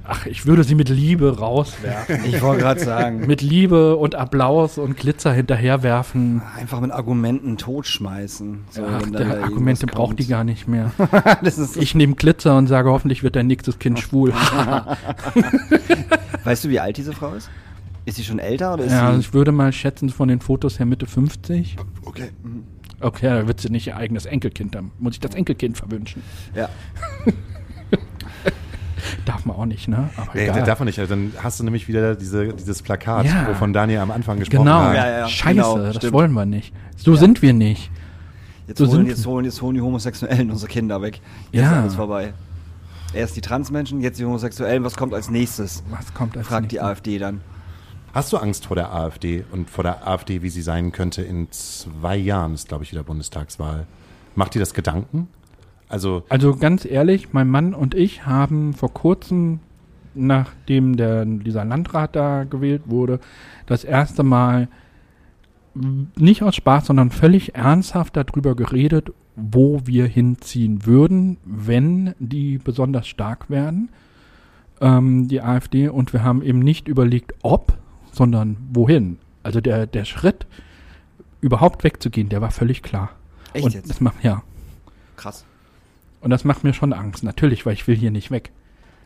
ach, 0.08 0.26
ich 0.26 0.46
würde 0.46 0.63
sie 0.63 0.76
mit 0.76 0.89
Liebe 0.89 1.39
rauswerfen. 1.39 2.26
Ich 2.26 2.41
wollte 2.41 2.62
gerade 2.62 2.80
sagen, 2.80 3.26
mit 3.28 3.41
Liebe 3.41 3.96
und 3.96 4.15
Applaus 4.15 4.78
und 4.78 4.98
Glitzer 4.98 5.34
hinterherwerfen. 5.34 6.41
einfach 6.58 6.80
mit 6.80 6.91
Argumenten 6.91 7.58
totschmeißen. 7.58 8.65
So, 8.70 8.84
Ach, 8.86 9.02
dann 9.02 9.13
der 9.13 9.44
Argumente 9.44 9.88
braucht 9.88 10.20
die 10.20 10.24
kommt. 10.24 10.30
gar 10.30 10.44
nicht 10.44 10.68
mehr. 10.68 10.91
Ich 11.80 11.96
nehme 11.96 12.15
Glitzer 12.15 12.58
und 12.58 12.68
sage, 12.68 12.89
hoffentlich 12.89 13.24
wird 13.24 13.36
dein 13.36 13.48
nächstes 13.48 13.80
Kind 13.80 14.00
schwul. 14.00 14.34
weißt 16.44 16.65
du, 16.65 16.70
wie 16.70 16.80
alt 16.80 16.98
diese 16.98 17.13
Frau 17.13 17.34
ist? 17.34 17.50
Ist 18.06 18.18
sie 18.18 18.24
schon 18.24 18.39
älter 18.39 18.74
oder 18.76 18.84
ist 18.84 18.91
ja, 18.91 19.13
sie? 19.13 19.20
ich 19.20 19.34
würde 19.34 19.52
mal 19.52 19.72
schätzen, 19.74 20.10
von 20.10 20.28
den 20.28 20.39
Fotos 20.39 20.80
her 20.80 20.86
Mitte 20.86 21.08
50. 21.08 21.78
Okay. 22.06 22.30
Okay, 23.00 23.28
da 23.28 23.48
wird 23.48 23.62
sie 23.62 23.70
nicht 23.70 23.88
ihr 23.88 23.98
eigenes 23.98 24.26
Enkelkind 24.26 24.76
haben. 24.76 24.91
Muss 25.00 25.15
ich 25.15 25.20
das 25.20 25.36
Enkelkind 25.36 25.78
verwünschen. 25.78 26.22
Ja. 26.56 26.70
Darf 29.26 29.46
man 29.46 29.56
auch 29.56 29.65
nicht, 29.65 29.88
ne? 29.88 30.10
Aber 30.18 30.30
Nee, 30.34 30.48
darf 30.48 30.80
man 30.80 30.86
nicht. 30.88 31.00
Also 31.00 31.13
Dann 31.15 31.34
hast 31.41 31.60
du 31.60 31.63
nämlich 31.63 31.88
wieder 31.88 32.15
diese, 32.15 32.50
dieses 32.54 32.82
Plakat, 32.82 33.26
Ja. 33.26 33.48
wovon 33.48 33.74
Daniel 33.74 34.00
am 34.00 34.12
Anfang 34.12 34.39
gesprochen 34.39 34.65
Genau. 34.65 34.80
hat. 34.80 34.96
Ja, 34.96 35.10
ja, 35.20 35.28
Scheiße, 35.28 35.54
genau, 35.56 35.78
das 35.78 35.96
stimmt. 35.98 36.13
wollen 36.13 36.34
wir 36.34 36.46
nicht. 36.46 36.74
So 36.98 37.15
sind 37.15 37.41
wir 37.41 37.54
nicht. 37.54 37.91
Jetzt, 38.68 38.80
So 38.80 38.86
holen, 38.88 38.96
sind 38.98 39.08
jetzt, 39.10 39.26
holen, 39.28 39.46
jetzt 39.46 39.62
holen 39.62 39.76
die 39.76 39.82
Homosexuellen 39.82 40.50
unsere 40.52 40.72
Kinder 40.72 41.02
weg. 41.02 41.22
Jetzt 41.52 41.62
Ja. 41.63 41.72
ist 41.72 41.78
alles 41.78 41.96
vorbei. 41.96 42.34
Erst 43.13 43.36
die 43.36 43.41
Transmenschen, 43.41 44.02
jetzt 44.02 44.20
die 44.20 44.26
Homosexuellen. 44.26 44.84
Was 44.84 44.98
kommt 44.98 45.13
als 45.13 45.30
nächstes? 45.30 45.84
Was 45.89 46.13
kommt 46.13 46.36
als 46.36 46.48
Fragt 46.48 46.72
die 46.72 46.76
nächstes? 46.76 46.89
AfD 46.91 47.18
dann. 47.20 47.41
Hast 48.13 48.32
du 48.34 48.38
Angst 48.38 48.65
vor 48.65 48.76
der 48.76 48.94
AfD 48.94 49.44
und 49.52 49.70
vor 49.70 49.84
der 49.84 50.08
AfD, 50.08 50.41
wie 50.41 50.50
sie 50.50 50.62
sein 50.62 50.91
könnte 50.91 51.22
in 51.22 51.48
zwei 51.52 52.15
Jahren, 52.15 52.54
ist 52.54 52.68
glaube 52.70 52.84
ich 52.86 52.91
wieder 52.91 53.04
Bundestagswahl. 53.04 53.86
Macht 54.36 54.56
dir 54.56 54.60
das 54.60 54.74
Gedanken? 54.74 55.28
Also, 55.89 56.24
Also 56.30 56.56
ganz 56.56 56.86
ehrlich, 56.86 57.34
mein 57.34 57.50
Mann 57.50 57.74
und 57.74 57.93
ich 57.93 58.26
haben 58.26 58.74
vor 58.74 58.93
kurzem, 58.93 59.60
nachdem 60.13 60.98
der, 60.98 61.26
dieser 61.26 61.65
Landrat 61.65 62.15
da 62.15 62.43
gewählt 62.43 62.84
wurde, 62.86 63.19
das 63.65 63.84
erste 63.84 64.24
Mal 64.24 64.67
nicht 66.17 66.41
aus 66.41 66.56
Spaß, 66.56 66.88
sondern 66.88 67.12
völlig 67.12 67.56
ernsthaft 67.56 68.15
darüber 68.15 68.56
geredet, 68.56 69.12
wo 69.36 69.82
wir 69.84 70.06
hinziehen 70.08 70.86
würden, 70.86 71.38
wenn 71.43 72.15
die 72.19 72.58
besonders 72.58 73.08
stark 73.08 73.50
werden, 73.50 73.89
ähm, 74.80 75.28
die 75.28 75.41
AfD. 75.41 75.89
Und 75.89 76.13
wir 76.13 76.24
haben 76.24 76.41
eben 76.41 76.60
nicht 76.60 76.88
überlegt, 76.88 77.34
ob, 77.41 77.78
sondern 78.12 78.58
wohin. 78.74 79.19
Also 79.43 79.60
der, 79.60 79.86
der 79.86 80.06
Schritt, 80.06 80.48
überhaupt 81.41 81.84
wegzugehen, 81.84 82.30
der 82.30 82.41
war 82.41 82.52
völlig 82.52 82.82
klar. 82.82 83.12
Echt 83.54 83.65
und 83.65 83.74
jetzt? 83.74 83.89
Das 83.89 84.02
macht, 84.02 84.24
ja. 84.24 84.41
Krass. 85.17 85.45
Und 86.25 86.31
das 86.31 86.43
macht 86.43 86.63
mir 86.63 86.73
schon 86.73 86.91
Angst. 86.91 87.23
Natürlich, 87.23 87.67
weil 87.67 87.73
ich 87.73 87.85
will 87.88 87.95
hier 87.95 88.09
nicht 88.09 88.31
weg. 88.31 88.49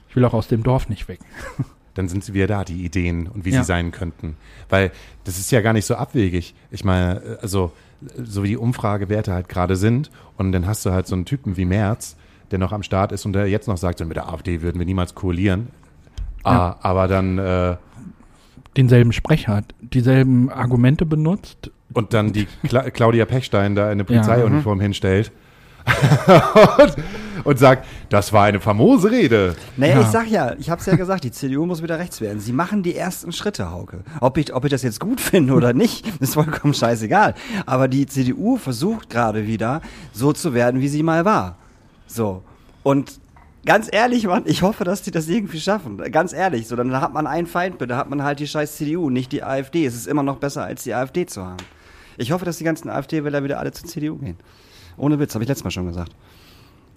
Ich 0.07 0.15
will 0.15 0.23
auch 0.23 0.33
aus 0.33 0.47
dem 0.47 0.63
Dorf 0.63 0.87
nicht 0.87 1.09
weg. 1.09 1.19
dann 1.95 2.07
sind 2.07 2.23
sie 2.23 2.33
wieder 2.33 2.47
da, 2.47 2.63
die 2.63 2.85
Ideen 2.85 3.27
und 3.27 3.43
wie 3.43 3.49
Ja. 3.49 3.59
sie 3.61 3.65
sein 3.67 3.91
könnten. 3.91 4.37
Weil 4.69 4.91
das 5.25 5.37
ist 5.37 5.51
ja 5.51 5.59
gar 5.59 5.73
nicht 5.73 5.83
so 5.85 5.95
abwegig. 5.95 6.55
Ich 6.71 6.85
meine, 6.85 7.21
äh, 7.21 7.37
also 7.41 7.73
so 8.23 8.43
wie 8.43 8.47
die 8.47 8.57
Umfragewerte 8.57 9.33
halt 9.33 9.49
gerade 9.49 9.75
sind 9.75 10.09
und 10.37 10.53
dann 10.53 10.65
hast 10.65 10.85
du 10.85 10.91
halt 10.91 11.07
so 11.07 11.15
einen 11.15 11.25
Typen 11.25 11.57
wie 11.57 11.65
Merz, 11.65 12.15
der 12.51 12.57
noch 12.59 12.71
am 12.71 12.83
Start 12.83 13.11
ist 13.11 13.25
und 13.25 13.33
der 13.33 13.47
jetzt 13.47 13.67
noch 13.67 13.75
sagt, 13.75 13.99
mit 13.99 14.15
der 14.15 14.29
AfD 14.29 14.61
würden 14.61 14.79
wir 14.79 14.85
niemals 14.85 15.13
koalieren. 15.13 15.67
Ah, 16.43 16.53
Ja. 16.53 16.77
aber 16.81 17.09
dann 17.09 17.37
äh, 17.37 17.75
Denselben 18.77 19.11
Sprecher 19.11 19.55
hat, 19.57 19.65
dieselben 19.81 20.49
Argumente 20.49 21.05
benutzt. 21.05 21.69
und 21.93 22.13
dann 22.13 22.31
die 22.31 22.47
Cla 22.67 22.89
Claudia 22.91 23.25
Pechstein 23.25 23.75
da 23.75 23.89
eine 23.89 24.03
Ja, 24.03 24.05
Polizeiuniform 24.05 24.79
hinstellt 24.79 25.33
und, 26.77 26.95
und 27.45 27.59
sagt, 27.59 27.85
das 28.09 28.33
war 28.33 28.45
eine 28.45 28.59
famose 28.59 29.11
Rede. 29.11 29.55
Naja, 29.77 29.95
Ja. 29.95 30.01
ich 30.01 30.07
sag 30.07 30.27
ja, 30.29 30.53
ich 30.59 30.69
hab's 30.69 30.85
ja 30.85 30.95
gesagt, 30.95 31.23
die 31.23 31.31
CDU 31.31 31.65
muss 31.65 31.81
wieder 31.81 31.97
rechts 31.99 32.21
werden. 32.21 32.39
Sie 32.39 32.53
machen 32.53 32.83
die 32.83 32.95
ersten 32.95 33.31
Schritte, 33.31 33.71
Hauke. 33.71 34.03
Ob 34.21 34.37
ich, 34.37 34.53
ob 34.53 34.65
ich 34.65 34.71
das 34.71 34.83
jetzt 34.83 34.99
gut 34.99 35.21
finde 35.21 35.53
oder 35.53 35.73
nicht, 35.73 36.05
ist 36.19 36.33
vollkommen 36.35 36.73
scheißegal. 36.73 37.33
Aber 37.65 37.87
die 37.87 38.05
CDU 38.05 38.57
versucht 38.57 39.09
gerade 39.09 39.47
wieder, 39.47 39.81
so 40.13 40.33
zu 40.33 40.53
werden, 40.53 40.81
wie 40.81 40.87
sie 40.89 41.03
mal 41.03 41.25
war. 41.25 41.57
So. 42.07 42.43
Und 42.83 43.19
ganz 43.65 43.89
ehrlich, 43.91 44.25
Mann, 44.25 44.43
ich 44.45 44.61
hoffe, 44.61 44.83
dass 44.83 45.01
die 45.01 45.11
das 45.11 45.27
irgendwie 45.27 45.59
schaffen. 45.59 45.97
Ganz 46.11 46.33
ehrlich, 46.33 46.67
so, 46.67 46.75
dann 46.75 46.99
hat 47.01 47.13
man 47.13 47.27
einen 47.27 47.47
Feindbild, 47.47 47.91
dann 47.91 47.97
hat 47.97 48.09
man 48.09 48.23
halt 48.23 48.39
die 48.39 48.47
scheiß 48.47 48.77
CDU, 48.77 49.09
nicht 49.09 49.31
die 49.31 49.43
AfD. 49.43 49.85
Es 49.85 49.95
ist 49.95 50.07
immer 50.07 50.23
noch 50.23 50.37
besser, 50.37 50.63
als 50.63 50.83
die 50.83 50.93
AfD 50.93 51.25
zu 51.25 51.43
haben. 51.45 51.57
Ich 52.17 52.31
hoffe, 52.31 52.43
dass 52.45 52.57
die 52.57 52.63
ganzen 52.65 52.89
AfD-Wähler 52.89 53.43
wieder 53.43 53.59
alle 53.59 53.71
zur 53.71 53.87
CDU 53.87 54.17
gehen. 54.17 54.37
Ohne 54.99 55.19
Witz, 55.19 55.33
habe 55.33 55.43
ich 55.43 55.47
letztes 55.47 55.63
Mal 55.63 55.71
schon 55.71 55.87
gesagt. 55.87 56.13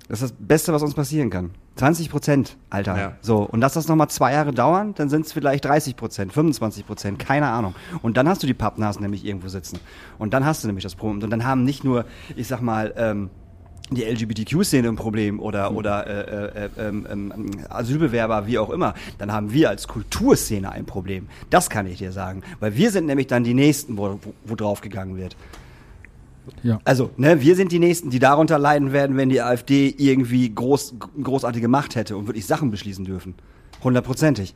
Das 0.09 0.21
ist 0.21 0.31
das 0.31 0.39
Beste, 0.39 0.73
was 0.73 0.83
uns 0.83 0.95
passieren 0.95 1.31
kann. 1.31 1.53
20 1.77 2.11
Prozent, 2.11 2.57
Alter. 2.69 2.99
Ja. 2.99 3.13
So, 3.23 3.39
und 3.39 3.61
lass 3.61 3.73
das 3.73 3.89
nochmal 3.89 4.09
zwei 4.09 4.33
Jahre 4.33 4.53
dauern, 4.53 4.95
dann 4.95 5.09
sind 5.09 5.27
es 5.27 5.33
vielleicht 5.33 5.65
30 5.65 5.97
Prozent, 5.97 6.33
25 6.33 6.87
Prozent, 6.87 7.19
keine 7.19 7.47
Ahnung. 7.47 7.75
Und 8.03 8.17
dann 8.17 8.29
hast 8.29 8.43
du 8.43 8.47
die 8.47 8.55
Pappnasen 8.55 9.01
nämlich 9.01 9.25
irgendwo 9.25 9.49
sitzen. 9.49 9.79
Und 10.19 10.35
dann 10.35 10.45
hast 10.45 10.65
du 10.65 10.67
nämlich 10.67 10.83
das 10.83 10.97
Problem. 10.97 11.23
Und 11.23 11.31
dann 11.31 11.47
haben 11.47 11.65
nicht 11.65 11.85
nur, 11.85 12.05
ich 12.37 12.47
sag 12.47 12.61
mal, 12.61 12.93
ähm, 12.97 13.31
die 13.91 14.05
LGBTQ-Szene 14.05 14.89
ein 14.89 14.97
Problem 14.97 15.41
oder, 15.41 15.73
oder 15.73 16.07
äh, 16.07 16.65
äh, 16.65 16.69
ähm, 16.79 17.07
ähm, 17.11 17.51
Asylbewerber, 17.69 18.47
wie 18.47 18.59
auch 18.59 18.71
immer, 18.71 18.95
dann 19.19 19.33
haben 19.33 19.53
wir 19.53 19.69
als 19.69 19.89
Kulturszene 19.89 20.71
ein 20.71 20.87
Problem. 20.87 21.29
Das 21.51 21.71
kann 21.71 21.87
ich 21.87 21.99
dir 21.99 22.13
sagen. 22.13 22.43
Weil 22.61 22.77
wir 22.77 22.91
sind 22.91 23.07
nämlich 23.07 23.27
dann 23.27 23.45
die 23.45 23.55
Nächsten, 23.55 23.97
wo, 23.97 24.19
wo, 24.23 24.35
wo 24.45 24.55
drauf 24.55 24.81
gegangen 24.81 25.17
wird. 25.17 25.37
Ja. 26.63 26.81
Also, 26.85 27.11
ne, 27.17 27.41
wir 27.41 27.57
sind 27.57 27.73
die 27.73 27.79
Nächsten, 27.79 28.11
die 28.11 28.19
darunter 28.19 28.59
leiden 28.59 28.93
werden, 28.93 29.17
wenn 29.17 29.29
die 29.29 29.41
AfD 29.41 29.95
irgendwie 29.97 30.53
groß, 30.55 30.95
großartige 31.23 31.69
Macht 31.69 31.95
hätte 31.97 32.17
und 32.17 32.27
wirklich 32.27 32.47
Sachen 32.47 32.71
beschließen 32.71 33.05
dürfen. 33.05 33.35
Hundertprozentig. 33.83 34.55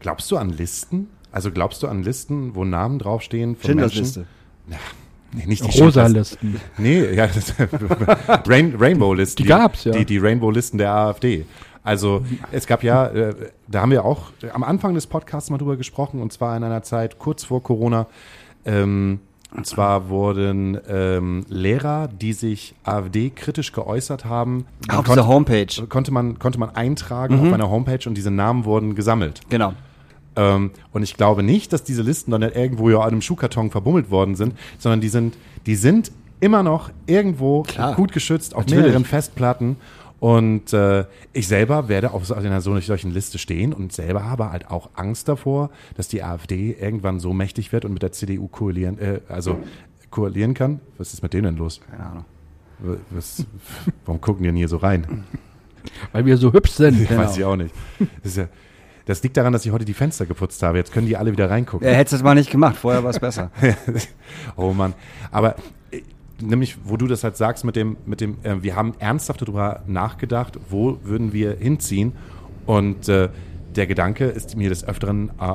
Glaubst 0.00 0.30
du 0.30 0.36
an 0.36 0.50
Listen? 0.50 1.08
Also 1.32 1.50
glaubst 1.50 1.82
du 1.82 1.88
an 1.88 2.02
Listen, 2.02 2.54
wo 2.54 2.64
Namen 2.64 2.98
draufstehen 2.98 3.56
von 3.56 3.64
Schindlers 3.64 3.94
Menschen? 3.94 4.04
Liste. 4.04 4.26
Nee, 5.32 5.46
nicht 5.46 5.62
die 5.64 5.78
Rosa 5.80 6.06
Schindlers- 6.06 6.12
Listen. 6.40 6.60
Nee, 6.78 7.14
ja, 7.14 7.26
das, 7.26 7.52
Rain, 8.48 8.74
Rainbow-Listen. 8.78 9.42
Die 9.42 9.48
gab's, 9.48 9.84
ja. 9.84 9.92
Die, 9.92 10.04
die 10.04 10.18
Rainbow-Listen 10.18 10.78
der 10.78 10.92
AfD. 10.94 11.44
Also 11.82 12.24
es 12.52 12.66
gab 12.66 12.82
ja, 12.82 13.06
äh, 13.08 13.34
da 13.66 13.82
haben 13.82 13.90
wir 13.90 14.04
auch 14.04 14.30
am 14.52 14.62
Anfang 14.62 14.94
des 14.94 15.06
Podcasts 15.06 15.50
mal 15.50 15.58
drüber 15.58 15.76
gesprochen, 15.76 16.20
und 16.20 16.32
zwar 16.32 16.56
in 16.56 16.62
einer 16.64 16.82
Zeit 16.82 17.18
kurz 17.18 17.44
vor 17.44 17.62
Corona. 17.62 18.06
Ähm, 18.64 19.20
und 19.56 19.66
zwar 19.66 20.08
wurden 20.08 20.78
ähm, 20.88 21.44
Lehrer, 21.48 22.08
die 22.08 22.32
sich 22.34 22.74
AfD-kritisch 22.84 23.72
geäußert 23.72 24.24
haben, 24.26 24.66
Auf 24.88 24.96
konnte, 24.96 25.12
dieser 25.12 25.26
Homepage. 25.26 25.86
konnte, 25.88 26.12
man, 26.12 26.38
konnte 26.38 26.58
man 26.60 26.70
eintragen 26.70 27.40
auf 27.40 27.52
einer 27.52 27.70
Homepage 27.70 28.06
und 28.06 28.14
diese 28.14 28.30
Namen 28.30 28.64
wurden 28.66 28.94
gesammelt. 28.94 29.40
Genau. 29.48 29.72
Ähm, 30.36 30.70
und 30.92 31.02
ich 31.02 31.16
glaube 31.16 31.42
nicht, 31.42 31.72
dass 31.72 31.82
diese 31.82 32.02
Listen 32.02 32.30
dann 32.30 32.42
irgendwo 32.42 32.90
ja 32.90 32.98
an 33.00 33.08
einem 33.08 33.22
Schuhkarton 33.22 33.70
verbummelt 33.70 34.10
worden 34.10 34.36
sind, 34.36 34.54
sondern 34.78 35.00
die 35.00 35.08
sind, 35.08 35.36
die 35.66 35.76
sind 35.76 36.12
immer 36.40 36.62
noch 36.62 36.90
irgendwo 37.06 37.62
Klar. 37.62 37.94
gut 37.94 38.12
geschützt 38.12 38.54
auf 38.54 38.64
Natürlich. 38.64 38.84
mehreren 38.84 39.04
Festplatten. 39.04 39.76
Und 40.20 40.72
äh, 40.72 41.04
ich 41.32 41.46
selber 41.46 41.88
werde 41.88 42.12
auf 42.12 42.26
so 42.26 42.34
einer 42.34 42.60
so- 42.60 42.78
solchen 42.80 43.12
Liste 43.12 43.38
stehen 43.38 43.72
und 43.72 43.92
selber 43.92 44.24
habe 44.24 44.50
halt 44.50 44.68
auch 44.70 44.90
Angst 44.94 45.28
davor, 45.28 45.70
dass 45.96 46.08
die 46.08 46.22
AfD 46.22 46.72
irgendwann 46.72 47.20
so 47.20 47.32
mächtig 47.32 47.72
wird 47.72 47.84
und 47.84 47.92
mit 47.92 48.02
der 48.02 48.10
CDU 48.12 48.48
koalieren, 48.48 48.98
äh, 48.98 49.20
also 49.28 49.58
koalieren 50.10 50.54
kann. 50.54 50.80
Was 50.96 51.12
ist 51.14 51.22
mit 51.22 51.34
denen 51.34 51.44
denn 51.44 51.56
los? 51.56 51.80
Keine 51.88 52.04
Ahnung. 52.04 52.24
Was, 53.10 53.44
warum 54.04 54.20
gucken 54.20 54.42
die 54.42 54.48
denn 54.48 54.56
hier 54.56 54.68
so 54.68 54.78
rein? 54.78 55.24
Weil 56.12 56.26
wir 56.26 56.36
so 56.36 56.52
hübsch 56.52 56.72
sind. 56.72 57.08
Weiß 57.16 57.36
ich 57.36 57.44
auch 57.44 57.56
nicht. 57.56 57.74
Das, 58.22 58.32
ist 58.32 58.36
ja, 58.36 58.48
das 59.06 59.22
liegt 59.22 59.36
daran, 59.36 59.52
dass 59.52 59.64
ich 59.64 59.72
heute 59.72 59.84
die 59.84 59.94
Fenster 59.94 60.26
geputzt 60.26 60.62
habe. 60.62 60.78
Jetzt 60.78 60.92
können 60.92 61.06
die 61.06 61.16
alle 61.16 61.30
wieder 61.32 61.48
reingucken. 61.48 61.86
Er 61.86 61.94
hätte 61.94 62.16
es 62.16 62.22
mal 62.22 62.34
nicht 62.34 62.50
gemacht, 62.50 62.76
vorher 62.76 63.02
war 63.04 63.10
es 63.10 63.18
besser. 63.20 63.50
oh 64.56 64.72
Mann. 64.72 64.94
Aber 65.30 65.54
nämlich, 66.40 66.76
wo 66.84 66.96
du 66.96 67.06
das 67.06 67.24
halt 67.24 67.36
sagst 67.36 67.64
mit 67.64 67.76
dem, 67.76 67.96
mit 68.06 68.20
dem, 68.20 68.38
äh, 68.42 68.62
wir 68.62 68.76
haben 68.76 68.94
ernsthaft 68.98 69.42
darüber 69.42 69.82
nachgedacht, 69.86 70.58
wo 70.68 70.98
würden 71.02 71.32
wir 71.32 71.56
hinziehen? 71.56 72.12
Und 72.66 73.08
äh, 73.08 73.28
der 73.74 73.86
Gedanke 73.86 74.26
ist 74.26 74.56
mir 74.56 74.68
des 74.68 74.86
Öfteren 74.86 75.30
äh, 75.40 75.54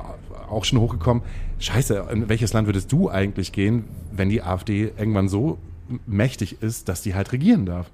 auch 0.49 0.65
schon 0.65 0.79
hochgekommen. 0.79 1.23
Scheiße, 1.59 2.07
in 2.11 2.29
welches 2.29 2.53
Land 2.53 2.67
würdest 2.67 2.91
du 2.91 3.09
eigentlich 3.09 3.51
gehen, 3.51 3.85
wenn 4.11 4.29
die 4.29 4.41
AfD 4.41 4.91
irgendwann 4.97 5.29
so 5.29 5.57
mächtig 6.05 6.61
ist, 6.61 6.89
dass 6.89 7.01
die 7.01 7.15
halt 7.15 7.31
regieren 7.31 7.65
darf? 7.65 7.89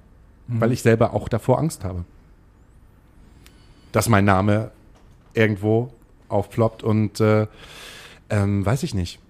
Weil 0.48 0.72
ich 0.72 0.82
selber 0.82 1.14
auch 1.14 1.28
davor 1.28 1.58
Angst 1.58 1.84
habe. 1.84 2.04
Dass 3.92 4.08
mein 4.08 4.24
Name 4.24 4.72
irgendwo 5.34 5.92
aufploppt 6.28 6.82
und 6.82 7.20
äh, 7.20 7.46
ähm, 8.30 8.66
weiß 8.66 8.82
ich 8.82 8.94
nicht 8.94 9.20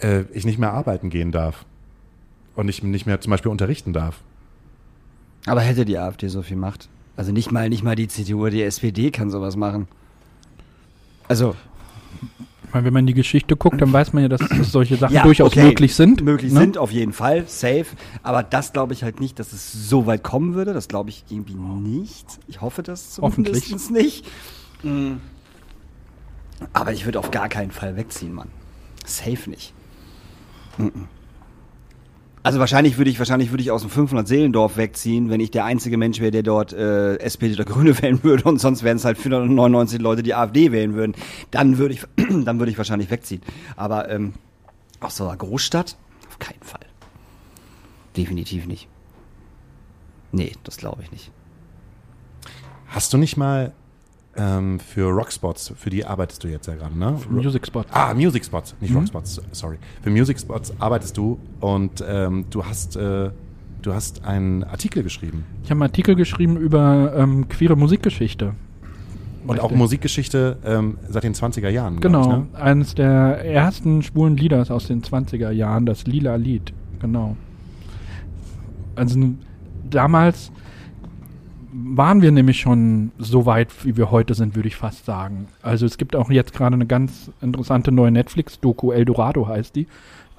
äh, 0.00 0.22
ich 0.32 0.44
nicht 0.44 0.58
mehr 0.58 0.72
arbeiten 0.72 1.10
gehen 1.10 1.32
darf 1.32 1.64
und 2.56 2.68
ich 2.68 2.82
nicht 2.82 3.06
mehr 3.06 3.20
zum 3.20 3.30
Beispiel 3.30 3.50
unterrichten 3.50 3.92
darf. 3.92 4.20
Aber 5.46 5.60
hätte 5.60 5.84
die 5.84 5.98
AfD 5.98 6.28
so 6.28 6.42
viel 6.42 6.56
Macht? 6.56 6.88
Also 7.16 7.32
nicht 7.32 7.52
mal, 7.52 7.68
nicht 7.68 7.82
mal 7.82 7.94
die 7.94 8.08
CDU 8.08 8.42
oder 8.42 8.50
die 8.50 8.62
SPD 8.62 9.10
kann 9.10 9.30
sowas 9.30 9.56
machen. 9.56 9.86
Also, 11.28 11.54
Weil 12.72 12.84
wenn 12.84 12.92
man 12.92 13.00
in 13.00 13.06
die 13.06 13.14
Geschichte 13.14 13.56
guckt, 13.56 13.80
dann 13.80 13.92
weiß 13.92 14.12
man 14.12 14.24
ja, 14.24 14.28
dass, 14.28 14.40
dass 14.40 14.72
solche 14.72 14.96
Sachen 14.96 15.14
ja, 15.14 15.22
durchaus 15.22 15.52
okay, 15.52 15.64
möglich 15.64 15.94
sind. 15.94 16.22
Möglich 16.22 16.52
ne? 16.52 16.60
sind, 16.60 16.78
auf 16.78 16.92
jeden 16.92 17.12
Fall, 17.12 17.44
safe. 17.46 17.86
Aber 18.22 18.42
das 18.42 18.72
glaube 18.72 18.92
ich 18.92 19.02
halt 19.02 19.20
nicht, 19.20 19.38
dass 19.38 19.52
es 19.52 19.88
so 19.88 20.06
weit 20.06 20.22
kommen 20.22 20.54
würde. 20.54 20.74
Das 20.74 20.88
glaube 20.88 21.10
ich 21.10 21.24
irgendwie 21.30 21.54
nicht. 21.54 22.26
Ich 22.48 22.60
hoffe 22.60 22.82
das 22.82 23.18
Hoffentlich. 23.22 23.64
zumindest 23.64 23.90
nicht. 23.90 24.26
Mm. 24.82 25.14
Aber 26.72 26.92
ich 26.92 27.04
würde 27.04 27.18
auf 27.18 27.30
gar 27.30 27.48
keinen 27.48 27.70
Fall 27.70 27.96
wegziehen, 27.96 28.32
Mann. 28.32 28.48
Safe 29.04 29.48
nicht. 29.48 29.72
Mm-mm. 30.78 31.06
Also 32.46 32.60
wahrscheinlich 32.60 32.96
würde 32.96 33.10
ich 33.10 33.18
wahrscheinlich 33.18 33.50
würde 33.50 33.64
ich 33.64 33.72
aus 33.72 33.80
dem 33.80 33.90
500 33.90 34.28
Seelendorf 34.28 34.76
wegziehen, 34.76 35.30
wenn 35.30 35.40
ich 35.40 35.50
der 35.50 35.64
einzige 35.64 35.96
Mensch 35.96 36.20
wäre, 36.20 36.30
der 36.30 36.44
dort 36.44 36.72
äh, 36.72 37.16
SPD 37.16 37.54
oder 37.54 37.64
Grüne 37.72 38.00
wählen 38.00 38.22
würde 38.22 38.44
und 38.44 38.60
sonst 38.60 38.84
wären 38.84 38.98
es 38.98 39.04
halt 39.04 39.18
499 39.18 40.00
Leute, 40.00 40.22
die 40.22 40.32
AfD 40.32 40.70
wählen 40.70 40.94
würden. 40.94 41.16
Dann 41.50 41.76
würde 41.76 41.94
ich 41.94 42.02
dann 42.44 42.60
würde 42.60 42.70
ich 42.70 42.78
wahrscheinlich 42.78 43.10
wegziehen. 43.10 43.42
Aber 43.74 44.08
ähm, 44.10 44.34
aus 45.00 45.16
so 45.16 45.26
einer 45.26 45.36
Großstadt 45.36 45.96
auf 46.28 46.38
keinen 46.38 46.62
Fall. 46.62 46.86
Definitiv 48.16 48.68
nicht. 48.68 48.86
Nee, 50.30 50.52
das 50.62 50.76
glaube 50.76 51.02
ich 51.02 51.10
nicht. 51.10 51.32
Hast 52.86 53.12
du 53.12 53.18
nicht 53.18 53.36
mal 53.36 53.72
ähm, 54.38 54.78
für 54.80 55.08
Rockspots, 55.10 55.72
für 55.76 55.90
die 55.90 56.04
arbeitest 56.04 56.44
du 56.44 56.48
jetzt 56.48 56.66
ja 56.66 56.74
gerade, 56.74 56.98
ne? 56.98 57.16
Music 57.30 57.66
Spot. 57.66 57.84
Ah, 57.90 58.12
Music 58.14 58.44
Spots, 58.44 58.74
nicht 58.80 58.90
Mhm. 58.90 58.98
Rockspots, 58.98 59.40
sorry. 59.52 59.76
Für 60.02 60.10
Music 60.10 60.38
Spots 60.38 60.72
arbeitest 60.78 61.16
du 61.16 61.38
und 61.60 62.04
ähm, 62.06 62.44
du 62.50 62.64
hast 62.64 62.96
äh, 62.96 63.30
du 63.82 63.94
hast 63.94 64.24
einen 64.24 64.64
Artikel 64.64 65.02
geschrieben 65.04 65.44
Ich 65.62 65.70
habe 65.70 65.76
einen 65.78 65.90
Artikel 65.90 66.14
geschrieben 66.16 66.56
über 66.56 67.12
ähm, 67.16 67.48
queere 67.48 67.76
Musikgeschichte. 67.76 68.54
und 69.46 69.60
auch. 69.60 69.70
Musikgeschichte 69.70 70.56
ähm, 70.64 70.98
seit 71.08 71.22
den 71.22 71.34
20er 71.34 71.68
Jahren. 71.68 72.00
Genau, 72.00 72.22
Ich, 72.22 72.26
ne? 72.28 72.46
eines 72.54 72.94
der 72.96 73.44
ersten 73.44 74.02
schwulen 74.02 74.36
Lieder 74.36 74.64
aus 74.70 74.88
den 74.88 75.02
20er 75.02 75.50
Jahren, 75.52 75.86
das 75.86 76.04
Lila 76.06 76.34
Lied, 76.36 76.72
genau. 77.00 77.36
Also 78.96 79.18
damals 79.88 80.50
waren 81.78 82.22
wir 82.22 82.32
nämlich 82.32 82.60
schon 82.60 83.12
so 83.18 83.44
weit, 83.44 83.84
wie 83.84 83.96
wir 83.96 84.10
heute 84.10 84.34
sind, 84.34 84.56
würde 84.56 84.68
ich 84.68 84.76
fast 84.76 85.04
sagen. 85.04 85.48
Also 85.62 85.84
es 85.84 85.98
gibt 85.98 86.16
auch 86.16 86.30
jetzt 86.30 86.54
gerade 86.54 86.74
eine 86.74 86.86
ganz 86.86 87.30
interessante 87.42 87.92
neue 87.92 88.10
Netflix-Doku, 88.10 88.92
Eldorado 88.92 89.46
heißt 89.46 89.76
die. 89.76 89.86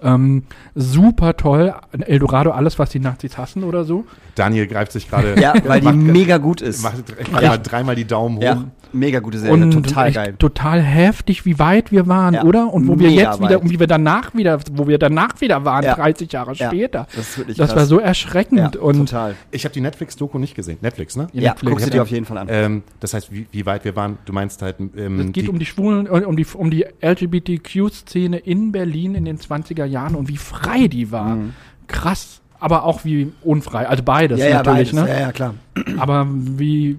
Ähm, 0.01 0.43
super 0.75 1.35
toll. 1.37 1.73
Eldorado, 1.91 2.51
alles, 2.51 2.77
was 2.79 2.89
die 2.91 2.99
Nazis 2.99 3.37
hassen 3.37 3.63
oder 3.63 3.83
so. 3.83 4.05
Daniel 4.35 4.67
greift 4.67 4.91
sich 4.91 5.09
gerade. 5.09 5.39
Ja, 5.39 5.53
weil 5.65 5.79
die 5.81 5.85
macht- 5.85 5.95
mega 5.97 6.37
gut 6.37 6.61
ist. 6.61 6.83
Macht 6.83 7.03
dreimal, 7.31 7.59
dreimal 7.59 7.95
die 7.95 8.05
Daumen 8.05 8.37
hoch. 8.37 8.43
Ja, 8.43 8.63
mega 8.93 9.19
gute 9.19 9.39
Serie, 9.39 9.53
und 9.53 9.71
total 9.71 10.11
geil. 10.11 10.35
total 10.39 10.81
heftig, 10.81 11.45
wie 11.45 11.57
weit 11.59 11.91
wir 11.91 12.07
waren, 12.07 12.35
Ja, 12.35 12.43
oder? 12.43 12.71
Und 12.73 12.87
wo 12.87 12.97
wir 12.99 13.09
mega 13.09 13.31
jetzt 13.31 13.39
wieder, 13.39 13.49
weit. 13.55 13.61
und 13.61 13.69
wie 13.71 13.79
wir 13.79 13.87
danach 13.87 14.33
wieder, 14.35 14.59
wo 14.71 14.87
wir 14.87 14.97
danach 14.99 15.41
wieder 15.41 15.65
waren, 15.65 15.83
Ja. 15.83 15.95
30 15.95 16.31
Jahre 16.31 16.53
Ja, 16.53 16.67
später. 16.67 17.07
das 17.15 17.29
ist 17.29 17.37
wirklich 17.39 17.57
Das 17.57 17.69
krass. 17.69 17.77
war 17.79 17.85
so 17.87 17.99
erschreckend 17.99 18.75
ja, 18.75 18.79
und 18.81 18.97
total. 19.07 19.35
Ich 19.51 19.65
habe 19.65 19.73
die 19.73 19.81
Netflix-Doku 19.81 20.37
nicht 20.39 20.55
gesehen. 20.55 20.77
Netflix, 20.81 21.15
ne? 21.17 21.27
Ja, 21.33 21.41
Ja, 21.41 21.49
Netflix. 21.51 21.71
guck 21.71 21.81
sie 21.81 21.89
dir 21.89 22.01
auf 22.03 22.09
jeden 22.11 22.25
Fall 22.25 22.37
an. 22.37 22.47
Ähm, 22.49 22.83
das 22.99 23.13
heißt, 23.13 23.31
wie, 23.31 23.47
wie 23.51 23.65
weit 23.65 23.83
wir 23.83 23.95
waren, 23.95 24.19
du 24.25 24.31
meinst 24.33 24.61
halt. 24.61 24.75
Ähm, 24.95 25.19
es 25.19 25.31
geht 25.33 25.49
um 25.49 25.57
die 25.59 25.65
Schwulen, 25.65 26.05
äh, 26.05 26.09
um 26.25 26.37
die, 26.37 26.45
um 26.53 26.69
die 26.71 26.85
LGBTQ-Szene 27.01 28.37
in 28.37 28.71
Berlin 28.71 29.15
in 29.15 29.25
den 29.25 29.37
20er 29.37 29.85
Jahren 29.87 30.15
und 30.15 30.27
wie 30.27 30.37
frei 30.37 30.87
die 30.87 31.11
war. 31.11 31.35
Mhm. 31.35 31.53
Krass. 31.87 32.41
Aber 32.59 32.83
auch 32.83 33.05
wie 33.05 33.31
unfrei. 33.43 33.87
Also 33.87 34.03
beides 34.03 34.39
ja, 34.39 34.47
ja, 34.47 34.55
natürlich, 34.63 34.91
beides. 34.91 35.07
ne? 35.07 35.13
Ja, 35.13 35.19
ja, 35.27 35.31
klar. 35.31 35.53
Aber 35.97 36.27
wie 36.29 36.97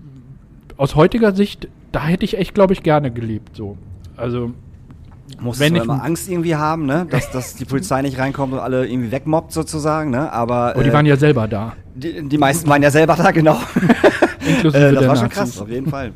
aus 0.76 0.94
heutiger 0.94 1.34
Sicht, 1.34 1.68
da 1.92 2.04
hätte 2.04 2.24
ich 2.24 2.38
echt, 2.38 2.54
glaube 2.54 2.72
ich, 2.72 2.82
gerne 2.84 3.10
gelebt. 3.10 3.56
So. 3.56 3.76
Also 4.16 4.52
Musst 5.40 5.60
Wenn 5.60 5.74
du 5.74 5.80
ich- 5.80 5.84
immer 5.84 6.02
Angst 6.02 6.28
irgendwie 6.28 6.56
haben, 6.56 6.86
ne? 6.86 7.06
dass, 7.10 7.30
dass 7.32 7.54
die 7.54 7.64
Polizei 7.64 8.00
nicht 8.02 8.18
reinkommt 8.18 8.52
und 8.54 8.60
alle 8.60 8.86
irgendwie 8.86 9.12
wegmobbt 9.12 9.52
sozusagen, 9.52 10.10
ne? 10.10 10.32
Aber 10.32 10.70
aber 10.70 10.82
die 10.82 10.88
äh, 10.88 10.92
waren 10.92 11.04
ja 11.06 11.16
selber 11.16 11.46
da. 11.46 11.74
die, 11.94 12.26
die 12.28 12.38
meisten 12.38 12.68
waren 12.68 12.82
ja 12.82 12.90
selber 12.90 13.14
da, 13.14 13.30
genau. 13.30 13.58
Inklusive 14.46 14.78
äh, 14.88 14.92
das 14.92 15.00
der 15.00 15.08
war 15.08 15.16
schon 15.16 15.24
Nazis. 15.26 15.38
krass, 15.38 15.60
auf 15.60 15.68
jeden 15.68 15.90
Fall. 15.90 16.12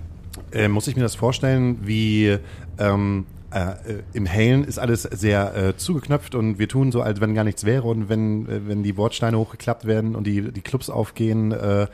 Äh, 0.53 0.68
muss 0.68 0.89
ich 0.89 0.97
mir 0.97 1.03
das 1.03 1.14
vorstellen, 1.14 1.79
wie 1.83 2.39
ähm, 2.79 3.27
äh, 3.55 4.03
im 4.12 4.26
Hellen 4.26 4.64
ist 4.64 4.78
alles 4.78 5.03
sehr 5.03 5.55
äh, 5.55 5.76
zugeknöpft 5.76 6.34
und 6.34 6.59
wir 6.59 6.68
tun 6.68 6.92
so, 6.92 7.03
als 7.03 7.20
wenn 7.20 7.34
gar 7.34 7.44
nichts 7.44 7.64
wäre 7.64 7.88
und 7.88 8.09
wenn, 8.09 8.48
äh, 8.48 8.66
wenn 8.66 8.82
die 8.82 8.96
Wortsteine 8.96 9.38
hochgeklappt 9.38 9.84
werden 9.86 10.14
und 10.14 10.26
die, 10.26 10.53
die 10.53 10.61
Clubs 10.61 10.90
aufgehen, 10.90 11.53
äh, 11.53 11.86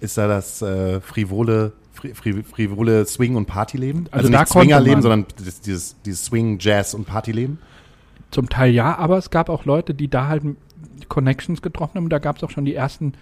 ist 0.00 0.18
da 0.18 0.28
das 0.28 0.62
äh, 0.62 1.00
frivole, 1.00 1.72
fri, 1.92 2.14
fri, 2.14 2.42
frivole 2.42 3.06
Swing- 3.06 3.36
und 3.36 3.46
Partyleben? 3.46 4.08
Also 4.10 4.28
nicht 4.28 4.34
da 4.34 4.44
konnte 4.44 4.68
Swingerleben, 4.68 5.02
sondern 5.02 5.26
dieses, 5.38 5.60
dieses, 5.60 5.96
dieses 6.02 6.24
Swing, 6.26 6.58
Jazz 6.60 6.94
und 6.94 7.06
Partyleben? 7.06 7.58
Zum 8.30 8.48
Teil 8.48 8.72
ja, 8.72 8.96
aber 8.96 9.18
es 9.18 9.30
gab 9.30 9.48
auch 9.48 9.64
Leute, 9.64 9.94
die 9.94 10.08
da 10.08 10.26
halt 10.26 10.42
Connections 11.08 11.62
getroffen 11.62 11.96
haben. 11.96 12.08
Da 12.08 12.18
gab 12.18 12.36
es 12.36 12.42
auch 12.42 12.50
schon 12.50 12.64
die 12.64 12.74
ersten 12.74 13.14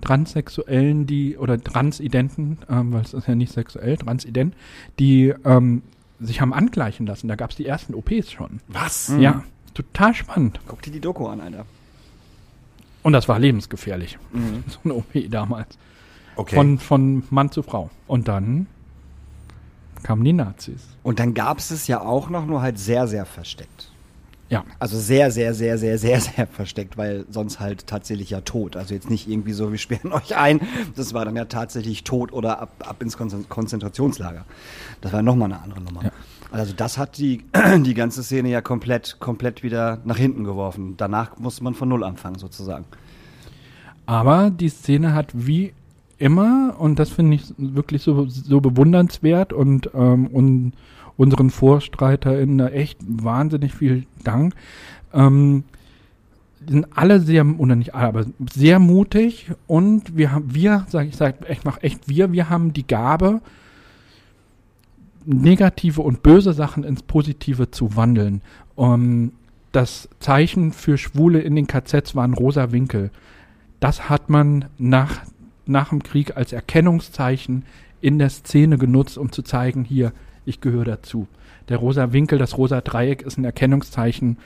Transsexuellen, 0.00 1.06
die 1.06 1.36
oder 1.36 1.62
Transidenten, 1.62 2.58
ähm, 2.68 2.92
weil 2.92 3.02
es 3.02 3.14
ist 3.14 3.28
ja 3.28 3.34
nicht 3.34 3.52
sexuell, 3.52 3.96
Transident, 3.96 4.54
die 4.98 5.32
ähm, 5.44 5.82
sich 6.22 6.40
haben 6.40 6.52
angleichen 6.52 7.06
lassen. 7.06 7.28
Da 7.28 7.34
gab 7.36 7.50
es 7.50 7.56
die 7.56 7.66
ersten 7.66 7.94
OPs 7.94 8.32
schon. 8.32 8.60
Was? 8.68 9.12
Ja, 9.18 9.42
total 9.74 10.14
spannend. 10.14 10.60
Guck 10.66 10.82
dir 10.82 10.92
die 10.92 11.00
Doku 11.00 11.26
an, 11.26 11.40
Alter. 11.40 11.66
Und 13.02 13.12
das 13.12 13.28
war 13.28 13.38
lebensgefährlich. 13.38 14.18
So 14.68 14.78
eine 14.84 14.94
OP 14.94 15.30
damals. 15.30 15.78
Okay. 16.36 16.54
Von, 16.54 16.78
von 16.78 17.24
Mann 17.30 17.50
zu 17.50 17.62
Frau. 17.62 17.90
Und 18.06 18.28
dann 18.28 18.66
kamen 20.02 20.24
die 20.24 20.32
Nazis. 20.32 20.88
Und 21.02 21.18
dann 21.18 21.34
gab 21.34 21.58
es 21.58 21.70
es 21.70 21.86
ja 21.86 22.00
auch 22.00 22.30
noch, 22.30 22.46
nur 22.46 22.62
halt 22.62 22.78
sehr, 22.78 23.06
sehr 23.06 23.26
versteckt. 23.26 23.91
Ja. 24.52 24.64
Also 24.78 24.98
sehr, 24.98 25.30
sehr, 25.30 25.54
sehr, 25.54 25.78
sehr, 25.78 25.96
sehr, 25.96 26.20
sehr 26.20 26.46
versteckt, 26.46 26.98
weil 26.98 27.24
sonst 27.30 27.58
halt 27.58 27.86
tatsächlich 27.86 28.28
ja 28.28 28.42
tot. 28.42 28.76
Also 28.76 28.92
jetzt 28.92 29.08
nicht 29.08 29.26
irgendwie 29.26 29.52
so, 29.54 29.72
wir 29.72 29.78
sperren 29.78 30.12
euch 30.12 30.36
ein. 30.36 30.60
Das 30.94 31.14
war 31.14 31.24
dann 31.24 31.36
ja 31.36 31.46
tatsächlich 31.46 32.04
tot 32.04 32.34
oder 32.34 32.60
ab, 32.60 32.74
ab 32.86 33.00
ins 33.00 33.16
Konzen- 33.16 33.48
Konzentrationslager. 33.48 34.44
Das 35.00 35.10
war 35.14 35.22
nochmal 35.22 35.50
eine 35.50 35.62
andere 35.62 35.80
Nummer. 35.80 36.04
Ja. 36.04 36.10
Also 36.50 36.74
das 36.76 36.98
hat 36.98 37.16
die, 37.16 37.44
die 37.78 37.94
ganze 37.94 38.22
Szene 38.22 38.50
ja 38.50 38.60
komplett, 38.60 39.16
komplett 39.20 39.62
wieder 39.62 40.00
nach 40.04 40.18
hinten 40.18 40.44
geworfen. 40.44 40.98
Danach 40.98 41.38
musste 41.38 41.64
man 41.64 41.72
von 41.72 41.88
Null 41.88 42.04
anfangen, 42.04 42.38
sozusagen. 42.38 42.84
Aber 44.04 44.50
die 44.50 44.68
Szene 44.68 45.14
hat 45.14 45.30
wie 45.32 45.72
immer, 46.18 46.76
und 46.78 46.98
das 46.98 47.08
finde 47.08 47.36
ich 47.36 47.54
wirklich 47.56 48.02
so, 48.02 48.26
so 48.28 48.60
bewundernswert 48.60 49.54
und, 49.54 49.88
ähm, 49.94 50.26
und 50.26 50.72
unseren 51.16 51.50
VorstreiterInnen 51.50 52.68
echt 52.68 52.98
wahnsinnig 53.06 53.74
viel 53.74 54.06
Dank. 54.24 54.54
Ähm, 55.12 55.64
sind 56.68 56.86
alle 56.94 57.20
sehr, 57.20 57.44
oder 57.58 57.74
nicht 57.74 57.94
alle, 57.94 58.08
aber 58.08 58.26
sehr 58.52 58.78
mutig 58.78 59.50
und 59.66 60.16
wir 60.16 60.32
haben, 60.32 60.54
wir, 60.54 60.86
sag 60.88 61.08
ich, 61.08 61.16
sag, 61.16 61.48
ich 61.48 61.64
mach 61.64 61.82
echt 61.82 62.08
wir, 62.08 62.32
wir 62.32 62.48
haben 62.48 62.72
die 62.72 62.86
Gabe, 62.86 63.40
negative 65.24 66.02
und 66.02 66.22
böse 66.22 66.52
Sachen 66.52 66.84
ins 66.84 67.02
Positive 67.02 67.70
zu 67.70 67.96
wandeln. 67.96 68.42
Um, 68.74 69.32
das 69.72 70.08
Zeichen 70.20 70.72
für 70.72 70.98
Schwule 70.98 71.40
in 71.40 71.56
den 71.56 71.66
KZs 71.66 72.14
war 72.14 72.24
ein 72.24 72.34
rosa 72.34 72.72
Winkel. 72.72 73.10
Das 73.80 74.08
hat 74.08 74.28
man 74.28 74.66
nach, 74.78 75.22
nach 75.66 75.88
dem 75.88 76.02
Krieg 76.02 76.36
als 76.36 76.52
Erkennungszeichen 76.52 77.64
in 78.00 78.18
der 78.18 78.30
Szene 78.30 78.78
genutzt, 78.78 79.16
um 79.16 79.32
zu 79.32 79.42
zeigen, 79.42 79.84
hier, 79.84 80.12
ich 80.44 80.60
gehöre 80.60 80.84
dazu. 80.84 81.26
Der 81.68 81.76
rosa 81.76 82.12
Winkel, 82.12 82.38
das 82.38 82.58
rosa 82.58 82.80
Dreieck 82.80 83.22
ist 83.22 83.38
ein 83.38 83.44
Erkennungszeichen 83.44 84.38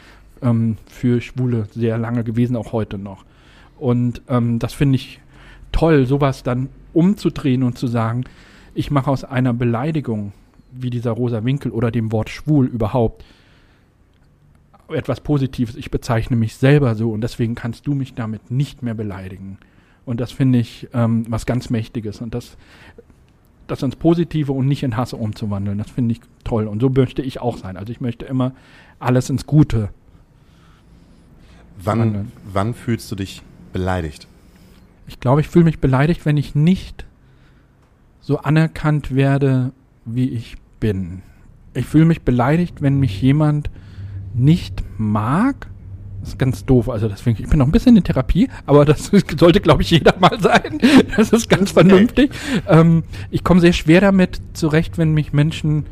ähm, 0.43 0.77
für 0.87 1.21
Schwule 1.21 1.67
sehr 1.73 1.99
lange 1.99 2.25
gewesen, 2.25 2.57
auch 2.57 2.73
heute 2.73 2.99
noch. 2.99 3.25
Und 3.79 4.23
ähm, 4.29 4.59
das 4.59 4.73
finde 4.73 4.97
ich 4.97 5.21
toll, 5.73 6.07
sowas 6.07 6.43
dann 6.43 6.69
umzudrehen 6.93 7.63
und 7.63 7.79
zu 7.79 7.87
sagen, 7.87 8.25
ich 8.75 8.91
mache 8.91 9.11
aus 9.11 9.25
einer 9.25 9.53
Beleidigung 9.53 10.33
wie 10.73 10.91
dieser 10.91 11.13
rosa 11.13 11.45
Winkel 11.45 11.73
oder 11.73 11.91
dem 11.91 12.13
Wort 12.13 12.29
schwul 12.29 12.67
überhaupt 12.67 13.25
etwas 14.89 15.21
Positives. 15.21 15.77
Ich 15.77 15.91
bezeichne 15.91 16.37
mich 16.37 16.57
selber 16.57 16.95
so 16.95 17.11
und 17.11 17.23
deswegen 17.23 17.55
kannst 17.55 17.87
du 17.87 17.95
mich 17.95 18.15
damit 18.15 18.51
nicht 18.51 18.83
mehr 18.83 18.95
beleidigen. 18.95 19.59
Und 20.05 20.21
das 20.21 20.31
finde 20.31 20.61
ich 20.61 20.89
ähm, 20.95 21.25
was 21.29 21.47
ganz 21.47 21.71
Mächtiges 21.71 22.21
und 22.21 22.35
das, 22.35 22.57
das 23.67 23.83
ins 23.83 23.97
Positive 23.97 24.53
und 24.53 24.67
nicht 24.67 24.83
in 24.83 24.97
Hass 24.97 25.13
umzuwandeln, 25.13 25.79
das 25.79 25.91
finde 25.91 26.13
ich 26.13 26.21
toll. 26.45 26.67
Und 26.67 26.81
so 26.81 26.89
möchte 26.89 27.23
ich 27.23 27.41
auch 27.41 27.57
sein. 27.57 27.77
Also 27.77 27.93
ich 27.93 28.01
möchte 28.01 28.25
immer 28.25 28.53
alles 28.99 29.31
ins 29.31 29.47
Gute. 29.47 29.91
Wann, 31.79 32.33
wann 32.51 32.75
fühlst 32.75 33.11
du 33.11 33.17
dich 33.17 33.43
beleidigt? 33.73 34.27
Ich 35.09 35.21
glaube, 35.21 35.41
ich 35.41 35.49
fühle 35.49 35.65
mich 35.65 35.79
beleidigt, 35.79 36.25
wenn 36.25 36.37
ich 36.37 36.55
nicht 36.55 37.05
so 38.21 38.39
anerkannt 38.39 39.15
werde, 39.15 39.73
wie 40.05 40.31
ich 40.31 40.57
bin. 40.81 41.23
Ich 41.75 41.87
fühle 41.87 42.07
mich 42.07 42.23
beleidigt, 42.23 42.83
wenn 42.83 42.99
mich 42.99 43.21
jemand 43.21 43.71
nicht 44.35 44.83
mag. 44.99 45.69
Das 46.27 46.33
ist 46.33 46.39
ganz 46.41 46.65
doof. 46.65 46.89
Also 46.89 47.07
deswegen, 47.07 47.41
ich 47.41 47.49
bin 47.49 47.61
noch 47.61 47.67
ein 47.67 47.71
bisschen 47.71 47.97
in 47.97 48.03
Therapie, 48.03 48.49
aber 48.67 48.85
das 48.85 49.13
sollte, 49.39 49.61
glaube 49.61 49.83
ich, 49.83 49.93
jeder 49.93 50.13
mal 50.19 50.41
sein. 50.41 50.81
Das 51.17 51.31
ist 51.31 51.49
ganz 51.49 51.71
vernünftig. 51.71 52.33
Ähm, 52.67 53.05
ich 53.31 53.45
komme 53.45 53.61
sehr 53.61 53.73
schwer 53.73 54.01
damit 54.01 54.41
zurecht, 54.53 54.99
wenn 54.99 55.15
mich 55.15 55.33
Menschen 55.33 55.87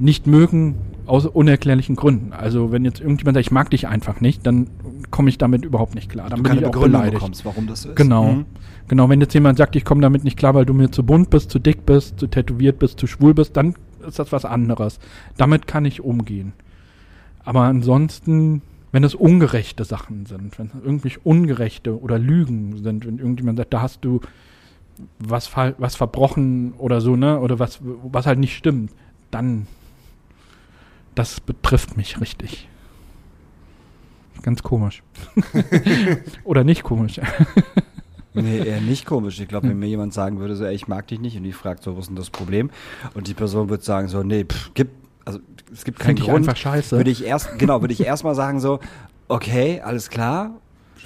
nicht 0.00 0.26
mögen 0.26 0.74
aus 1.06 1.26
unerklärlichen 1.26 1.94
Gründen. 1.94 2.32
Also 2.32 2.72
wenn 2.72 2.84
jetzt 2.84 3.00
irgendjemand 3.00 3.36
sagt, 3.36 3.46
ich 3.46 3.52
mag 3.52 3.70
dich 3.70 3.86
einfach 3.86 4.20
nicht, 4.20 4.44
dann 4.48 4.66
komme 5.12 5.28
ich 5.28 5.38
damit 5.38 5.64
überhaupt 5.64 5.94
nicht 5.94 6.10
klar. 6.10 6.28
Dann 6.28 6.38
du 6.38 6.42
bin 6.42 6.50
keine 6.50 6.60
ich 6.62 6.66
auch 6.66 6.72
Begründung 6.72 7.00
beleidigt. 7.00 7.20
bekommst, 7.20 7.44
warum 7.44 7.68
das 7.68 7.82
so 7.82 7.90
ist. 7.90 7.96
Genau. 7.96 8.32
Mhm. 8.32 8.46
Genau, 8.88 9.08
wenn 9.08 9.20
jetzt 9.20 9.32
jemand 9.32 9.58
sagt, 9.58 9.76
ich 9.76 9.84
komme 9.84 10.00
damit 10.00 10.24
nicht 10.24 10.36
klar, 10.36 10.54
weil 10.54 10.66
du 10.66 10.74
mir 10.74 10.90
zu 10.90 11.04
bunt 11.04 11.30
bist, 11.30 11.52
zu 11.52 11.60
dick 11.60 11.86
bist, 11.86 12.18
zu 12.18 12.26
tätowiert 12.26 12.80
bist, 12.80 12.98
zu 12.98 13.06
schwul 13.06 13.32
bist, 13.32 13.56
dann 13.56 13.76
ist 14.04 14.18
das 14.18 14.32
was 14.32 14.44
anderes. 14.44 14.98
Damit 15.36 15.68
kann 15.68 15.84
ich 15.84 16.00
umgehen. 16.00 16.52
Aber 17.44 17.60
ansonsten, 17.62 18.62
wenn 18.92 19.04
es 19.04 19.14
ungerechte 19.14 19.84
Sachen 19.84 20.26
sind, 20.26 20.58
wenn 20.58 20.66
es 20.66 20.72
irgendwie 20.84 21.12
ungerechte 21.24 22.00
oder 22.00 22.18
Lügen 22.18 22.76
sind, 22.82 23.06
wenn 23.06 23.18
irgendjemand 23.18 23.58
sagt, 23.58 23.72
da 23.72 23.82
hast 23.82 24.04
du 24.04 24.20
was, 25.18 25.50
was 25.56 25.96
verbrochen 25.96 26.74
oder 26.74 27.00
so, 27.00 27.16
ne, 27.16 27.40
oder 27.40 27.58
was, 27.58 27.80
was 27.80 28.26
halt 28.26 28.38
nicht 28.38 28.56
stimmt, 28.56 28.92
dann, 29.30 29.66
das 31.14 31.40
betrifft 31.40 31.96
mich 31.96 32.20
richtig. 32.20 32.68
Ganz 34.42 34.62
komisch. 34.62 35.02
oder 36.44 36.64
nicht 36.64 36.82
komisch. 36.82 37.20
Nee, 38.34 38.58
eher 38.58 38.80
nicht 38.80 39.04
komisch. 39.04 39.40
Ich 39.40 39.48
glaube, 39.48 39.68
wenn 39.68 39.78
mir 39.78 39.88
jemand 39.88 40.14
sagen 40.14 40.38
würde, 40.38 40.56
so, 40.56 40.64
ey, 40.64 40.74
ich 40.74 40.88
mag 40.88 41.06
dich 41.06 41.20
nicht, 41.20 41.36
und 41.36 41.42
die 41.42 41.52
fragt 41.52 41.82
so, 41.82 41.96
was 41.96 42.04
ist 42.04 42.08
denn 42.08 42.16
das 42.16 42.30
Problem? 42.30 42.70
Und 43.14 43.28
die 43.28 43.34
Person 43.34 43.68
würde 43.68 43.84
sagen, 43.84 44.08
so, 44.08 44.22
nee, 44.22 44.44
pff, 44.44 44.72
gibt, 44.74 45.01
also 45.24 45.38
es 45.72 45.84
gibt 45.84 45.98
keinen 45.98 46.16
Find 46.16 46.20
ich 46.20 46.24
Grund. 46.26 46.48
einfach 46.48 46.56
scheiße. 46.56 46.96
Würde 46.96 47.10
ich 47.10 47.24
erst, 47.24 47.58
genau, 47.58 47.80
würde 47.80 47.94
ich 47.94 48.04
erstmal 48.04 48.34
sagen, 48.34 48.60
so, 48.60 48.80
okay, 49.28 49.80
alles 49.84 50.10
klar, 50.10 50.52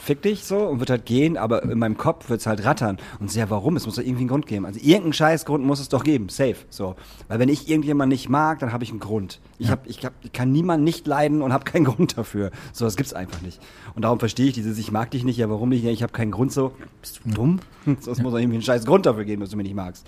fick 0.07 0.23
dich 0.23 0.45
so 0.45 0.59
und 0.59 0.79
wird 0.79 0.91
halt 0.91 1.05
gehen, 1.05 1.37
aber 1.37 1.63
in 1.65 1.79
meinem 1.79 1.97
Kopf 1.97 2.29
wird 2.29 2.41
es 2.41 2.47
halt 2.47 2.65
rattern. 2.65 2.99
Und 3.19 3.31
sehr, 3.31 3.51
warum? 3.51 3.77
Es 3.77 3.87
muss 3.87 3.97
doch 3.97 4.03
irgendwie 4.03 4.21
einen 4.21 4.29
Grund 4.29 4.47
geben. 4.47 4.65
Also 4.65 4.79
irgendeinen 4.81 5.13
Scheißgrund 5.15 5.65
muss 5.65 5.81
es 5.81 5.89
doch 5.89 6.05
geben, 6.05 6.29
safe. 6.29 6.57
So. 6.71 6.95
Weil 7.29 7.39
wenn 7.39 7.49
ich 7.49 7.69
irgendjemanden 7.69 8.11
nicht 8.11 8.29
mag, 8.29 8.61
dann 8.61 8.73
habe 8.73 8.85
ich 8.85 8.91
einen 8.91 9.01
Grund. 9.01 9.41
Ich, 9.59 9.71
hab, 9.71 9.87
ich, 9.87 10.05
hab, 10.05 10.13
ich 10.23 10.33
kann 10.33 10.53
niemanden 10.53 10.85
nicht 10.85 11.07
leiden 11.07 11.43
und 11.43 11.53
habe 11.53 11.65
keinen 11.65 11.85
Grund 11.87 12.17
dafür. 12.17 12.51
So, 12.73 12.85
das 12.85 12.97
gibt's 12.97 13.15
einfach 13.15 13.41
nicht. 13.43 13.61
Und 13.95 14.03
darum 14.03 14.19
verstehe 14.19 14.47
ich 14.47 14.55
dieses, 14.55 14.79
ich 14.79 14.93
mag 14.93 15.11
dich 15.11 15.25
nicht, 15.25 15.39
ja, 15.39 15.51
warum 15.51 15.71
nicht? 15.71 15.83
Ja, 15.83 15.91
ich 15.91 16.03
habe 16.03 16.13
keinen 16.13 16.31
Grund 16.31 16.53
so. 16.53 16.73
Bist 17.01 17.21
du 17.25 17.31
dumm? 17.31 17.61
So, 18.01 18.11
es 18.11 18.21
muss 18.21 18.33
doch 18.33 18.39
irgendwie 18.39 18.57
einen 18.57 18.63
scheiß 18.65 18.85
Grund 18.85 19.07
dafür 19.07 19.25
geben, 19.25 19.41
dass 19.41 19.51
du 19.51 19.57
mich 19.57 19.67
nicht 19.67 19.77
magst. 19.77 20.07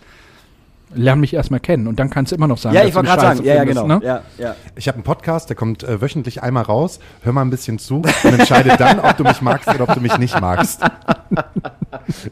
Lern 0.94 1.20
mich 1.20 1.34
erstmal 1.34 1.60
kennen 1.60 1.86
und 1.86 1.98
dann 1.98 2.10
kannst 2.10 2.32
du 2.32 2.36
immer 2.36 2.48
noch 2.48 2.58
sagen, 2.58 2.74
ja, 2.74 2.82
dass 2.82 2.90
ich 2.90 2.94
wollte 2.94 3.08
gerade 3.08 3.22
sagen, 3.22 3.44
ja, 3.44 3.54
ja, 3.56 3.64
genau. 3.64 3.86
Ne? 3.86 4.00
Ja, 4.02 4.22
ja. 4.38 4.56
Ich 4.74 4.88
habe 4.88 4.96
einen 4.96 5.04
Podcast, 5.04 5.48
der 5.48 5.56
kommt 5.56 5.82
äh, 5.82 6.00
wöchentlich 6.00 6.42
einmal 6.42 6.64
raus. 6.64 6.98
Hör 7.22 7.32
mal 7.32 7.42
ein 7.42 7.50
bisschen 7.50 7.78
zu 7.78 7.96
und 7.96 8.24
entscheide 8.24 8.76
dann, 8.76 9.00
ob 9.00 9.16
du 9.16 9.24
mich 9.24 9.42
magst 9.42 9.68
oder 9.68 9.88
ob 9.88 9.94
du 9.94 10.00
mich 10.00 10.16
nicht 10.18 10.40
magst. 10.40 10.82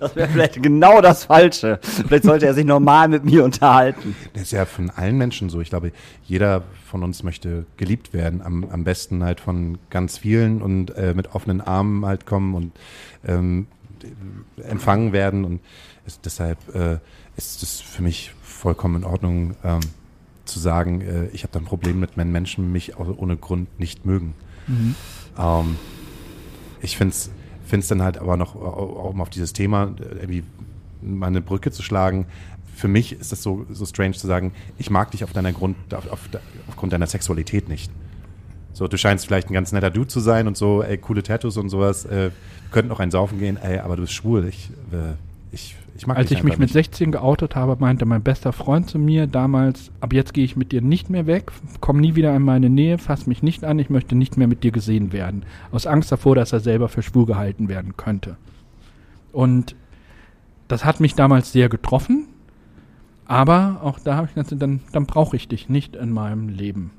Das 0.00 0.16
wäre 0.16 0.28
vielleicht 0.28 0.62
genau 0.62 1.00
das 1.00 1.24
Falsche. 1.24 1.78
Vielleicht 1.82 2.24
sollte 2.24 2.46
er 2.46 2.54
sich 2.54 2.64
normal 2.64 3.08
mit 3.08 3.24
mir 3.24 3.44
unterhalten. 3.44 4.16
Das 4.32 4.44
ist 4.44 4.52
ja 4.52 4.64
von 4.64 4.90
allen 4.90 5.16
Menschen 5.16 5.48
so. 5.50 5.60
Ich 5.60 5.70
glaube, 5.70 5.92
jeder 6.24 6.62
von 6.84 7.02
uns 7.02 7.22
möchte 7.22 7.66
geliebt 7.76 8.12
werden. 8.12 8.42
Am, 8.42 8.68
am 8.70 8.84
besten 8.84 9.24
halt 9.24 9.40
von 9.40 9.78
ganz 9.90 10.18
vielen 10.18 10.62
und 10.62 10.96
äh, 10.96 11.14
mit 11.14 11.34
offenen 11.34 11.60
Armen 11.60 12.04
halt 12.06 12.26
kommen 12.26 12.54
und 12.54 12.72
ähm, 13.26 13.66
empfangen 14.62 15.12
werden. 15.12 15.44
Und 15.44 15.60
ist, 16.06 16.24
deshalb 16.24 16.58
äh, 16.74 16.98
ist 17.36 17.62
es 17.62 17.80
für 17.80 18.02
mich 18.02 18.32
vollkommen 18.66 18.96
in 18.96 19.04
Ordnung 19.04 19.54
ähm, 19.62 19.78
zu 20.44 20.58
sagen, 20.58 21.00
äh, 21.00 21.26
ich 21.28 21.44
habe 21.44 21.52
da 21.52 21.60
ein 21.60 21.64
Problem 21.64 22.00
mit, 22.00 22.16
wenn 22.16 22.32
Menschen 22.32 22.72
mich 22.72 22.96
auch 22.96 23.06
ohne 23.16 23.36
Grund 23.36 23.78
nicht 23.78 24.04
mögen. 24.04 24.34
Ähm, 25.38 25.76
ich 26.80 26.96
finde 26.96 27.14
es 27.14 27.86
dann 27.86 28.02
halt 28.02 28.18
aber 28.18 28.36
noch, 28.36 28.56
auch 28.56 29.10
um 29.10 29.20
auf 29.20 29.30
dieses 29.30 29.52
Thema 29.52 29.94
äh, 30.00 30.14
irgendwie 30.16 30.42
mal 31.00 31.28
eine 31.28 31.42
Brücke 31.42 31.70
zu 31.70 31.84
schlagen. 31.84 32.26
Für 32.74 32.88
mich 32.88 33.12
ist 33.12 33.30
das 33.30 33.40
so, 33.40 33.64
so 33.70 33.86
strange 33.86 34.14
zu 34.14 34.26
sagen, 34.26 34.50
ich 34.78 34.90
mag 34.90 35.12
dich 35.12 35.22
auf 35.22 35.32
deiner 35.32 35.52
Grund, 35.52 35.76
auf, 35.94 36.10
auf, 36.10 36.28
aufgrund 36.66 36.92
deiner 36.92 37.06
Sexualität 37.06 37.68
nicht. 37.68 37.92
So, 38.72 38.88
du 38.88 38.98
scheinst 38.98 39.26
vielleicht 39.26 39.48
ein 39.48 39.54
ganz 39.54 39.70
netter 39.70 39.92
Dude 39.92 40.08
zu 40.08 40.18
sein 40.18 40.48
und 40.48 40.56
so, 40.56 40.82
ey, 40.82 40.98
coole 40.98 41.22
Tattoos 41.22 41.56
und 41.56 41.68
sowas. 41.68 42.04
Äh, 42.04 42.30
wir 42.64 42.70
könnten 42.72 42.90
auch 42.90 42.98
einen 42.98 43.12
saufen 43.12 43.38
gehen, 43.38 43.58
ey, 43.58 43.78
aber 43.78 43.94
du 43.94 44.02
bist 44.02 44.14
schwul. 44.14 44.44
Ich, 44.48 44.70
äh, 44.90 45.14
ich, 45.52 45.76
ich 45.96 46.08
Als 46.08 46.30
ich 46.30 46.42
mich 46.42 46.58
mit 46.58 46.68
nicht. 46.68 46.72
16 46.72 47.12
geoutet 47.12 47.54
habe, 47.54 47.76
meinte 47.78 48.04
mein 48.06 48.22
bester 48.22 48.52
Freund 48.52 48.88
zu 48.88 48.98
mir 48.98 49.26
damals, 49.26 49.90
ab 50.00 50.12
jetzt 50.12 50.34
gehe 50.34 50.44
ich 50.44 50.56
mit 50.56 50.72
dir 50.72 50.82
nicht 50.82 51.10
mehr 51.10 51.26
weg, 51.26 51.52
komm 51.80 51.98
nie 51.98 52.14
wieder 52.14 52.34
in 52.34 52.42
meine 52.42 52.70
Nähe, 52.70 52.98
fass 52.98 53.26
mich 53.26 53.42
nicht 53.42 53.64
an, 53.64 53.78
ich 53.78 53.90
möchte 53.90 54.14
nicht 54.14 54.36
mehr 54.36 54.48
mit 54.48 54.64
dir 54.64 54.72
gesehen 54.72 55.12
werden. 55.12 55.44
Aus 55.70 55.86
Angst 55.86 56.10
davor, 56.12 56.34
dass 56.34 56.52
er 56.52 56.60
selber 56.60 56.88
für 56.88 57.02
schwul 57.02 57.26
gehalten 57.26 57.68
werden 57.68 57.96
könnte. 57.96 58.36
Und 59.32 59.76
das 60.68 60.84
hat 60.84 61.00
mich 61.00 61.14
damals 61.14 61.52
sehr 61.52 61.68
getroffen, 61.68 62.26
aber 63.26 63.80
auch 63.82 63.98
da 63.98 64.16
habe 64.16 64.26
ich 64.26 64.34
gesagt, 64.34 64.60
dann, 64.60 64.80
dann 64.92 65.06
brauche 65.06 65.36
ich 65.36 65.48
dich 65.48 65.68
nicht 65.68 65.96
in 65.96 66.12
meinem 66.12 66.48
Leben. 66.48 66.90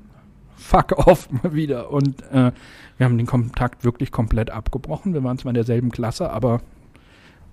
Fuck 0.56 1.06
off 1.06 1.28
mal 1.42 1.54
wieder. 1.54 1.90
Und 1.90 2.22
äh, 2.32 2.52
wir 2.96 3.06
haben 3.06 3.16
den 3.16 3.26
Kontakt 3.26 3.84
wirklich 3.84 4.12
komplett 4.12 4.50
abgebrochen. 4.50 5.14
Wir 5.14 5.24
waren 5.24 5.38
zwar 5.38 5.50
in 5.50 5.54
derselben 5.54 5.90
Klasse, 5.90 6.30
aber 6.30 6.60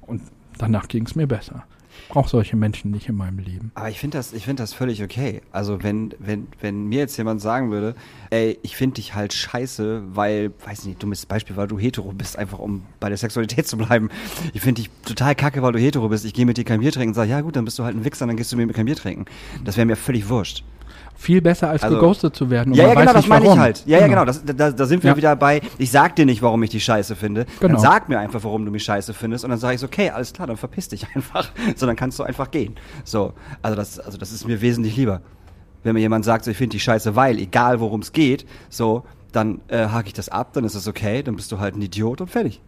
und 0.01 0.21
danach 0.57 0.87
ging 0.87 1.05
es 1.05 1.15
mir 1.15 1.27
besser. 1.27 1.65
Ich 2.03 2.09
brauche 2.09 2.29
solche 2.29 2.55
Menschen 2.55 2.91
nicht 2.91 3.09
in 3.09 3.15
meinem 3.15 3.39
Leben. 3.39 3.71
Aber 3.73 3.89
ich 3.89 3.99
finde 3.99 4.17
das, 4.17 4.33
ich 4.33 4.45
finde 4.45 4.61
das 4.61 4.73
völlig 4.73 5.01
okay. 5.01 5.41
Also 5.51 5.81
wenn, 5.81 6.13
wenn, 6.19 6.47
wenn 6.61 6.87
mir 6.87 6.99
jetzt 6.99 7.17
jemand 7.17 7.41
sagen 7.41 7.71
würde, 7.71 7.95
ey, 8.29 8.59
ich 8.61 8.75
finde 8.75 8.95
dich 8.95 9.15
halt 9.15 9.33
scheiße, 9.33 10.03
weil, 10.15 10.51
weiß 10.65 10.85
nicht, 10.85 11.01
dummes 11.01 11.25
Beispiel, 11.25 11.55
weil 11.55 11.67
du 11.67 11.79
hetero 11.79 12.11
bist, 12.11 12.37
einfach 12.37 12.59
um 12.59 12.83
bei 12.99 13.09
der 13.09 13.17
Sexualität 13.17 13.67
zu 13.67 13.77
bleiben. 13.77 14.09
Ich 14.53 14.61
finde 14.61 14.81
dich 14.81 14.91
total 15.05 15.35
kacke, 15.35 15.61
weil 15.61 15.71
du 15.71 15.79
hetero 15.79 16.09
bist. 16.09 16.25
Ich 16.25 16.33
gehe 16.33 16.45
mit 16.45 16.57
dir 16.57 16.63
kein 16.63 16.81
Bier 16.81 16.91
trinken 16.91 17.09
und 17.09 17.15
sage, 17.15 17.31
ja 17.31 17.41
gut, 17.41 17.55
dann 17.55 17.65
bist 17.65 17.79
du 17.79 17.83
halt 17.83 17.95
ein 17.95 18.05
Wichser, 18.05 18.27
dann 18.27 18.37
gehst 18.37 18.51
du 18.51 18.57
mit 18.57 18.67
mir 18.67 18.73
kein 18.73 18.85
Bier 18.85 18.95
trinken. 18.95 19.25
Das 19.63 19.77
wäre 19.77 19.85
mir 19.85 19.95
völlig 19.95 20.29
wurscht. 20.29 20.63
Viel 21.17 21.41
besser 21.41 21.69
als 21.69 21.81
Also- 21.83 21.95
geghostet 21.95 22.35
zu 22.35 22.49
werden. 22.49 22.73
und 22.73 22.77
ja, 22.77 22.83
ja, 22.83 22.89
man 22.89 22.97
weiß 22.97 23.03
genau, 23.05 23.13
das 23.19 23.27
meine 23.27 23.45
ich 23.45 23.57
halt. 23.57 23.83
Ja, 23.87 23.99
ja, 23.99 24.07
genau. 24.07 24.25
Das, 24.25 24.43
da, 24.45 24.71
da 24.71 24.85
sind 24.85 25.01
wir 25.03 25.11
Ja. 25.11 25.17
wieder 25.17 25.35
bei, 25.35 25.61
ich 25.77 25.89
sag 25.89 26.15
dir 26.15 26.25
nicht, 26.25 26.41
warum 26.41 26.61
ich 26.63 26.69
dich 26.71 26.83
scheiße 26.83 27.15
finde. 27.15 27.45
Dann 27.61 27.69
Genau. 27.71 27.79
sag 27.79 28.09
mir 28.09 28.19
einfach, 28.19 28.43
warum 28.43 28.65
du 28.65 28.71
mich 28.71 28.83
scheiße 28.83 29.13
findest. 29.13 29.43
Und 29.45 29.49
dann 29.51 29.59
sage 29.59 29.75
ich 29.75 29.79
so, 29.79 29.87
okay, 29.87 30.09
alles 30.09 30.33
klar, 30.33 30.45
dann 30.47 30.57
verpiss 30.57 30.89
dich 30.89 31.05
einfach. 31.15 31.49
So, 31.75 31.85
dann 31.85 31.95
kannst 31.95 32.19
du 32.19 32.23
einfach 32.23 32.51
gehen. 32.51 32.75
So, 33.03 33.33
also 33.61 33.75
das, 33.75 33.99
also 33.99 34.17
das 34.17 34.31
ist 34.31 34.45
mir 34.47 34.61
wesentlich 34.61 34.97
lieber. 34.97 35.21
Wenn 35.83 35.93
mir 35.93 35.99
jemand 36.01 36.25
sagt, 36.25 36.45
so, 36.45 36.51
ich 36.51 36.57
finde 36.57 36.73
dich 36.73 36.83
scheiße, 36.83 37.15
weil, 37.15 37.37
egal 37.39 37.79
worum 37.79 38.01
es 38.01 38.11
geht, 38.11 38.45
so, 38.69 39.03
dann 39.31 39.61
äh, 39.67 39.87
hake 39.87 40.07
ich 40.07 40.13
das 40.13 40.29
ab, 40.29 40.53
dann 40.53 40.63
ist 40.63 40.75
es 40.75 40.87
okay, 40.87 41.21
dann 41.23 41.35
bist 41.35 41.51
du 41.51 41.59
halt 41.59 41.75
ein 41.75 41.81
Idiot 41.81 42.21
und 42.21 42.29
fertig. 42.29 42.61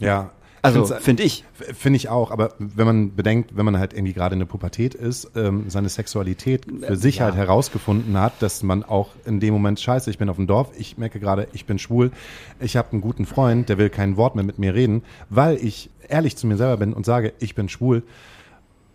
Ja. 0.00 0.30
Also, 0.62 0.84
finde 0.86 1.22
ich. 1.22 1.44
Finde 1.52 1.96
ich 1.96 2.08
auch, 2.08 2.30
aber 2.30 2.54
wenn 2.58 2.86
man 2.86 3.14
bedenkt, 3.16 3.56
wenn 3.56 3.64
man 3.64 3.78
halt 3.78 3.92
irgendwie 3.92 4.12
gerade 4.12 4.34
in 4.34 4.38
der 4.38 4.46
Pubertät 4.46 4.94
ist, 4.94 5.30
ähm, 5.34 5.64
seine 5.68 5.88
Sexualität 5.88 6.66
für 6.80 6.96
sich 6.96 7.16
ja. 7.16 7.26
halt 7.26 7.34
herausgefunden 7.34 8.18
hat, 8.18 8.34
dass 8.40 8.62
man 8.62 8.84
auch 8.84 9.10
in 9.24 9.40
dem 9.40 9.52
Moment, 9.54 9.80
scheiße, 9.80 10.10
ich 10.10 10.18
bin 10.18 10.28
auf 10.28 10.36
dem 10.36 10.46
Dorf, 10.46 10.70
ich 10.78 10.98
merke 10.98 11.20
gerade, 11.20 11.48
ich 11.52 11.66
bin 11.66 11.78
schwul, 11.78 12.12
ich 12.60 12.76
habe 12.76 12.92
einen 12.92 13.00
guten 13.00 13.26
Freund, 13.26 13.68
der 13.68 13.78
will 13.78 13.90
kein 13.90 14.16
Wort 14.16 14.34
mehr 14.34 14.44
mit 14.44 14.58
mir 14.58 14.74
reden, 14.74 15.02
weil 15.30 15.56
ich 15.56 15.90
ehrlich 16.08 16.36
zu 16.36 16.46
mir 16.46 16.56
selber 16.56 16.78
bin 16.78 16.92
und 16.92 17.04
sage, 17.04 17.32
ich 17.38 17.54
bin 17.54 17.68
schwul, 17.68 18.02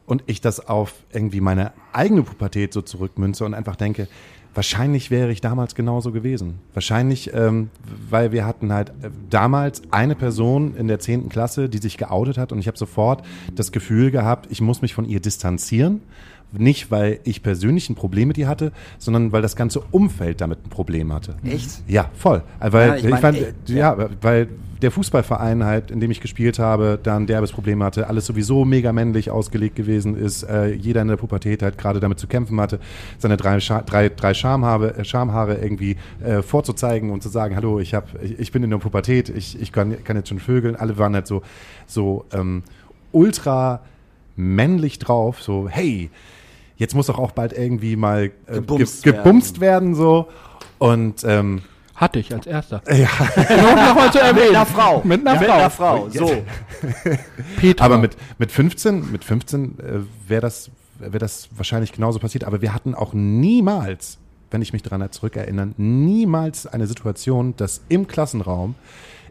und 0.05 0.23
ich 0.25 0.41
das 0.41 0.67
auf 0.67 0.93
irgendwie 1.11 1.41
meine 1.41 1.71
eigene 1.91 2.23
Pubertät 2.23 2.73
so 2.73 2.81
zurückmünze 2.81 3.45
und 3.45 3.53
einfach 3.53 3.75
denke, 3.75 4.07
wahrscheinlich 4.53 5.11
wäre 5.11 5.31
ich 5.31 5.41
damals 5.41 5.75
genauso 5.75 6.11
gewesen. 6.11 6.55
Wahrscheinlich, 6.73 7.33
ähm, 7.33 7.69
weil 8.09 8.31
wir 8.31 8.45
hatten 8.45 8.71
halt 8.71 8.89
äh, 9.01 9.09
damals 9.29 9.81
eine 9.91 10.15
Person 10.15 10.75
in 10.75 10.87
der 10.87 10.99
10. 10.99 11.29
Klasse, 11.29 11.69
die 11.69 11.79
sich 11.79 11.97
geoutet 11.97 12.37
hat 12.37 12.51
und 12.51 12.59
ich 12.59 12.67
habe 12.67 12.77
sofort 12.77 13.23
das 13.55 13.71
Gefühl 13.71 14.11
gehabt, 14.11 14.47
ich 14.49 14.61
muss 14.61 14.81
mich 14.81 14.93
von 14.93 15.05
ihr 15.05 15.19
distanzieren. 15.19 16.01
Nicht, 16.55 16.91
weil 16.91 17.19
ich 17.23 17.41
persönlich 17.41 17.89
ein 17.89 17.95
Problem 17.95 18.27
mit 18.27 18.37
ihr 18.37 18.47
hatte, 18.47 18.73
sondern 18.99 19.31
weil 19.31 19.41
das 19.41 19.55
ganze 19.55 19.79
Umfeld 19.79 20.39
damit 20.39 20.63
ein 20.63 20.69
Problem 20.69 21.11
hatte. 21.11 21.35
Echt? 21.43 21.81
Ja, 21.87 22.11
voll. 22.13 22.43
Weil, 22.59 22.89
Ja, 22.89 22.95
ich 22.95 23.05
ich 23.05 23.09
mein, 23.09 23.21
fand, 23.21 23.37
ey, 23.39 23.53
ja, 23.75 24.09
weil 24.21 24.49
der 24.83 24.91
Fußballverein 24.91 25.63
halt, 25.63 25.91
in 25.91 25.99
dem 25.99 26.11
ich 26.11 26.19
gespielt 26.19 26.59
habe, 26.59 26.99
da 27.01 27.15
ein 27.15 27.25
derbes 27.25 27.51
Problem 27.51 27.81
hatte, 27.81 28.07
alles 28.07 28.25
sowieso 28.25 28.65
mega 28.65 28.91
männlich 28.91 29.31
ausgelegt 29.31 29.75
gewesen 29.75 30.15
ist, 30.15 30.43
äh, 30.43 30.73
jeder 30.73 31.01
in 31.01 31.07
der 31.07 31.15
Pubertät 31.15 31.63
halt 31.63 31.77
gerade 31.77 31.99
damit 31.99 32.19
zu 32.19 32.27
kämpfen 32.27 32.59
hatte, 32.59 32.79
seine 33.17 33.37
drei, 33.37 33.59
Scha 33.59 33.81
drei, 33.81 34.09
drei 34.09 34.33
Schamhaare, 34.33 34.97
äh, 34.97 35.05
Schamhaare 35.05 35.55
irgendwie 35.55 35.95
äh, 36.23 36.41
vorzuzeigen 36.41 37.11
und 37.11 37.23
zu 37.23 37.29
sagen, 37.29 37.55
hallo, 37.55 37.79
ich 37.79 37.93
hab, 37.93 38.21
ich, 38.21 38.37
ich 38.39 38.51
bin 38.51 38.61
in 38.63 38.69
der 38.69 38.77
Pubertät, 38.77 39.29
ich, 39.29 39.59
ich 39.59 39.71
kann, 39.71 40.03
kann 40.03 40.17
jetzt 40.17 40.29
schon 40.29 40.39
vögeln. 40.39 40.75
Alle 40.75 40.97
waren 40.97 41.13
halt 41.15 41.27
so, 41.27 41.41
so 41.87 42.25
ähm, 42.33 42.63
ultra 43.11 43.81
männlich 44.35 44.99
drauf, 44.99 45.41
so, 45.41 45.69
hey, 45.69 46.09
jetzt 46.75 46.93
muss 46.93 47.07
doch 47.07 47.19
auch 47.19 47.31
bald 47.31 47.53
irgendwie 47.53 47.95
mal 47.95 48.31
äh, 48.47 48.55
Gebumst 48.55 49.03
ge 49.03 49.13
gebumst 49.13 49.61
werden, 49.61 49.95
so. 49.95 50.27
Und 50.77 51.23
ähm, 51.23 51.61
Hatte 51.95 52.19
ich 52.19 52.33
als 52.33 52.47
erster. 52.47 52.81
Ja. 52.87 53.07
Nochmal 53.85 54.11
zu 54.11 54.19
erwähnen. 54.21 54.47
Mit 54.47 54.55
einer 54.55 54.65
Frau. 54.65 55.01
Mit 55.03 55.27
einer 55.27 55.39
Mit 55.39 55.49
Frau. 55.49 55.57
einer 55.57 55.69
Frau. 55.69 56.09
So. 56.09 56.43
Petra. 57.57 57.85
Aber 57.85 57.97
mit, 57.97 58.17
mit 58.39 58.51
15, 58.51 59.11
mit 59.11 59.23
15 59.23 59.79
äh, 59.79 59.99
wäre 60.27 60.41
das, 60.41 60.71
wär 60.99 61.19
das 61.19 61.49
wahrscheinlich 61.55 61.91
genauso 61.91 62.19
passiert. 62.19 62.45
Aber 62.45 62.61
wir 62.61 62.73
hatten 62.73 62.95
auch 62.95 63.13
niemals, 63.13 64.17
wenn 64.49 64.61
ich 64.61 64.73
mich 64.73 64.81
daran 64.81 65.09
zurückerinnere, 65.11 65.69
niemals 65.77 66.65
eine 66.65 66.87
Situation, 66.87 67.55
dass 67.57 67.81
im 67.89 68.07
Klassenraum 68.07 68.75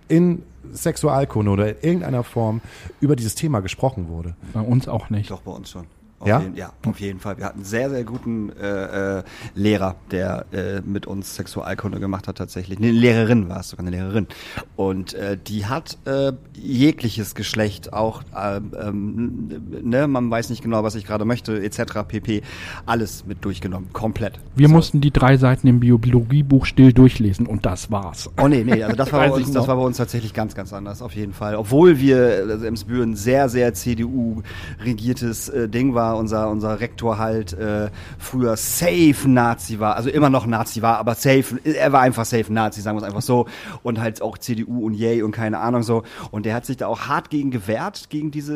in 0.08 0.42
Sexualkunde 0.72 1.50
oder 1.50 1.68
in 1.70 1.76
irgendeiner 1.82 2.22
Form 2.22 2.60
über 3.00 3.16
dieses 3.16 3.34
Thema 3.34 3.60
gesprochen 3.60 4.08
wurde. 4.08 4.36
Bei 4.52 4.60
uns 4.60 4.86
auch 4.86 5.10
nicht. 5.10 5.30
Doch, 5.30 5.40
bei 5.40 5.50
uns 5.50 5.70
schon. 5.70 5.86
Auf 6.22 6.28
Ja? 6.28 6.40
Jeden, 6.40 6.56
ja, 6.56 6.72
auf 6.86 7.00
jeden 7.00 7.18
Fall. 7.18 7.36
Wir 7.38 7.46
hatten 7.46 7.58
einen 7.58 7.64
sehr, 7.64 7.90
sehr 7.90 8.04
guten 8.04 8.50
äh, 8.50 9.18
äh, 9.18 9.22
Lehrer, 9.56 9.96
der 10.12 10.46
äh, 10.52 10.80
mit 10.80 11.06
uns 11.08 11.34
Sexualkunde 11.34 11.98
gemacht 11.98 12.28
hat 12.28 12.38
tatsächlich. 12.38 12.78
Eine 12.78 12.92
Lehrerin 12.92 13.48
war 13.48 13.58
es, 13.60 13.70
sogar 13.70 13.84
eine 13.86 13.96
Lehrerin. 13.96 14.28
Und 14.76 15.14
äh, 15.14 15.36
die 15.36 15.66
hat 15.66 15.98
äh, 16.04 16.32
jegliches 16.54 17.34
Geschlecht, 17.34 17.92
auch, 17.92 18.22
äh, 18.36 18.56
ähm, 18.56 19.48
ne, 19.82 20.06
man 20.06 20.30
weiß 20.30 20.50
nicht 20.50 20.62
genau, 20.62 20.84
was 20.84 20.94
ich 20.94 21.04
gerade 21.06 21.24
möchte, 21.24 21.60
etc. 21.60 22.04
pp. 22.06 22.42
Alles 22.86 23.26
mit 23.26 23.44
durchgenommen, 23.44 23.92
komplett. 23.92 24.38
Wir 24.54 24.68
So. 24.68 24.74
mussten 24.74 25.00
die 25.00 25.10
drei 25.10 25.36
Seiten 25.36 25.66
im 25.66 25.80
Biologiebuch 25.80 26.66
still 26.66 26.92
durchlesen 26.92 27.46
und 27.48 27.66
das 27.66 27.90
war's. 27.90 28.30
Oh 28.40 28.46
nee, 28.46 28.62
nee, 28.62 28.82
also 28.84 28.94
das 28.94 29.12
war, 29.12 29.20
bei 29.28 29.32
uns, 29.32 29.50
das 29.50 29.66
war 29.66 29.76
bei 29.76 29.82
uns 29.82 29.96
tatsächlich 29.96 30.34
ganz, 30.34 30.54
ganz 30.54 30.72
anders, 30.72 31.02
auf 31.02 31.16
jeden 31.16 31.32
Fall. 31.32 31.56
Obwohl 31.56 31.98
wir, 31.98 32.44
also 32.48 32.64
Emsbüren 32.64 33.16
sehr, 33.16 33.48
sehr 33.48 33.74
CDU-regiertes 33.74 35.48
äh, 35.48 35.68
Ding 35.68 35.94
war, 35.94 36.11
unser, 36.16 36.50
unser 36.50 36.80
Rektor 36.80 37.18
halt 37.18 37.52
äh, 37.52 37.90
früher 38.18 38.56
safe 38.56 39.28
Nazi 39.28 39.80
war, 39.80 39.96
also 39.96 40.10
immer 40.10 40.30
noch 40.30 40.46
Nazi 40.46 40.82
war, 40.82 40.98
aber 40.98 41.14
safe, 41.14 41.58
er 41.64 41.92
war 41.92 42.00
einfach 42.00 42.24
safe 42.24 42.52
Nazi, 42.52 42.80
sagen 42.80 42.96
wir 42.96 43.02
es 43.02 43.06
einfach 43.06 43.22
so. 43.22 43.46
Und 43.82 44.00
halt 44.00 44.22
auch 44.22 44.38
CDU 44.38 44.84
und 44.86 44.94
Yay 44.94 45.22
und 45.22 45.32
keine 45.32 45.58
Ahnung 45.58 45.82
so. 45.82 46.02
Und 46.30 46.46
der 46.46 46.54
hat 46.54 46.66
sich 46.66 46.76
da 46.76 46.86
auch 46.86 47.02
hart 47.08 47.30
gegen 47.30 47.50
gewehrt, 47.50 48.10
gegen 48.10 48.30
diese 48.30 48.54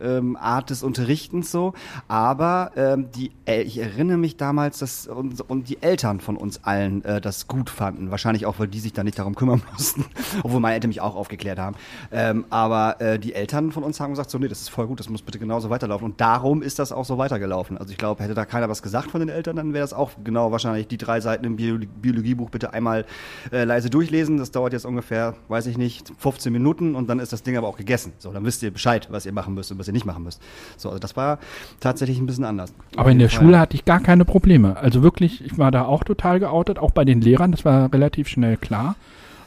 äh, 0.00 0.16
ähm, 0.18 0.36
Art 0.36 0.70
des 0.70 0.82
Unterrichtens 0.82 1.50
so. 1.50 1.74
Aber 2.08 2.72
ähm, 2.76 3.10
die, 3.14 3.30
äh, 3.46 3.62
ich 3.62 3.78
erinnere 3.78 4.18
mich 4.18 4.36
damals, 4.36 4.78
dass 4.78 5.06
und, 5.06 5.40
und 5.48 5.68
die 5.68 5.82
Eltern 5.82 6.20
von 6.20 6.36
uns 6.36 6.64
allen 6.64 7.04
äh, 7.04 7.20
das 7.20 7.48
gut 7.48 7.70
fanden. 7.70 8.10
Wahrscheinlich 8.10 8.46
auch, 8.46 8.58
weil 8.58 8.68
die 8.68 8.80
sich 8.80 8.92
da 8.92 9.04
nicht 9.04 9.18
darum 9.18 9.34
kümmern 9.34 9.62
mussten. 9.72 10.04
Obwohl 10.42 10.60
meine 10.60 10.74
Eltern 10.74 10.88
mich 10.88 11.00
auch 11.00 11.16
aufgeklärt 11.16 11.58
haben. 11.58 11.76
Ähm, 12.12 12.44
aber 12.50 13.00
äh, 13.00 13.18
die 13.18 13.34
Eltern 13.34 13.72
von 13.72 13.82
uns 13.82 14.00
haben 14.00 14.10
gesagt, 14.10 14.30
so, 14.30 14.38
nee, 14.38 14.48
das 14.48 14.60
ist 14.60 14.70
voll 14.70 14.86
gut, 14.86 15.00
das 15.00 15.08
muss 15.08 15.22
bitte 15.22 15.38
genauso 15.38 15.70
weiterlaufen. 15.70 16.04
Und 16.04 16.20
darum 16.20 16.62
ist 16.64 16.78
das 16.78 16.90
auch 16.90 17.04
so 17.04 17.18
weitergelaufen. 17.18 17.78
Also 17.78 17.92
ich 17.92 17.98
glaube, 17.98 18.22
hätte 18.22 18.34
da 18.34 18.44
keiner 18.44 18.68
was 18.68 18.82
gesagt 18.82 19.10
von 19.10 19.20
den 19.20 19.28
Eltern, 19.28 19.56
dann 19.56 19.72
wäre 19.72 19.82
das 19.82 19.92
auch 19.92 20.10
genau 20.24 20.50
wahrscheinlich 20.50 20.88
die 20.88 20.96
drei 20.96 21.20
Seiten 21.20 21.44
im 21.44 21.56
Biolo 21.56 21.86
Biologiebuch 22.00 22.50
bitte 22.50 22.72
einmal 22.72 23.04
äh, 23.52 23.64
leise 23.64 23.90
durchlesen. 23.90 24.38
Das 24.38 24.50
dauert 24.50 24.72
jetzt 24.72 24.84
ungefähr, 24.84 25.34
weiß 25.48 25.66
ich 25.66 25.78
nicht, 25.78 26.12
15 26.18 26.52
Minuten 26.52 26.94
und 26.94 27.08
dann 27.08 27.20
ist 27.20 27.32
das 27.32 27.42
Ding 27.42 27.56
aber 27.56 27.68
auch 27.68 27.76
gegessen. 27.76 28.12
So, 28.18 28.32
dann 28.32 28.44
wisst 28.44 28.62
ihr 28.62 28.72
Bescheid, 28.72 29.08
was 29.10 29.26
ihr 29.26 29.32
machen 29.32 29.54
müsst 29.54 29.70
und 29.70 29.78
was 29.78 29.86
ihr 29.86 29.92
nicht 29.92 30.06
machen 30.06 30.24
müsst. 30.24 30.42
So, 30.76 30.88
also 30.88 30.98
das 30.98 31.16
war 31.16 31.38
tatsächlich 31.80 32.18
ein 32.18 32.26
bisschen 32.26 32.44
anders. 32.44 32.72
Aber 32.96 33.10
in 33.10 33.18
der 33.18 33.28
Schule 33.28 33.58
hatte 33.58 33.76
ich 33.76 33.84
gar 33.84 34.00
keine 34.00 34.24
Probleme. 34.24 34.76
Also 34.76 35.02
wirklich, 35.02 35.44
ich 35.44 35.58
war 35.58 35.70
da 35.70 35.84
auch 35.84 36.04
total 36.04 36.40
geoutet, 36.40 36.78
auch 36.78 36.90
bei 36.90 37.04
den 37.04 37.20
Lehrern, 37.20 37.52
das 37.52 37.64
war 37.64 37.92
relativ 37.92 38.28
schnell 38.28 38.56
klar. 38.56 38.96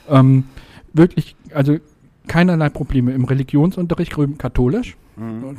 Ähm, 0.09 0.45
wirklich, 0.93 1.35
also 1.53 1.77
keinerlei 2.27 2.69
Probleme. 2.69 3.13
Im 3.13 3.25
Religionsunterricht 3.25 4.17
rüben 4.17 4.37
katholisch, 4.37 4.97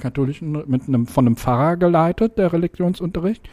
katholischen 0.01 0.53
mit 0.67 0.89
einem 0.89 1.07
von 1.07 1.27
einem 1.27 1.37
Pfarrer 1.37 1.77
geleitet, 1.77 2.39
der 2.39 2.53
Religionsunterricht. 2.53 3.49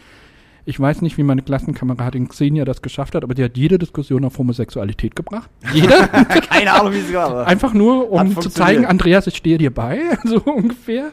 Ich 0.67 0.79
weiß 0.79 1.03
nicht, 1.03 1.17
wie 1.19 1.23
meine 1.23 1.43
Klassenkameradin 1.43 2.27
Xenia 2.27 2.65
das 2.65 2.81
geschafft 2.81 3.13
hat, 3.13 3.23
aber 3.23 3.35
die 3.35 3.43
hat 3.43 3.55
jede 3.55 3.77
Diskussion 3.77 4.25
auf 4.25 4.39
Homosexualität 4.39 5.15
gebracht. 5.15 5.49
Jede. 5.71 5.89
Keine 6.49 6.73
Ahnung, 6.73 6.93
wie 6.93 6.97
es 6.97 7.13
war. 7.13 7.45
Einfach 7.45 7.73
nur, 7.73 8.11
um 8.11 8.39
zu 8.41 8.49
zeigen, 8.49 8.85
Andreas, 8.85 9.27
ich 9.27 9.35
stehe 9.35 9.59
dir 9.59 9.71
bei, 9.71 9.99
so 10.23 10.41
ungefähr. 10.41 11.11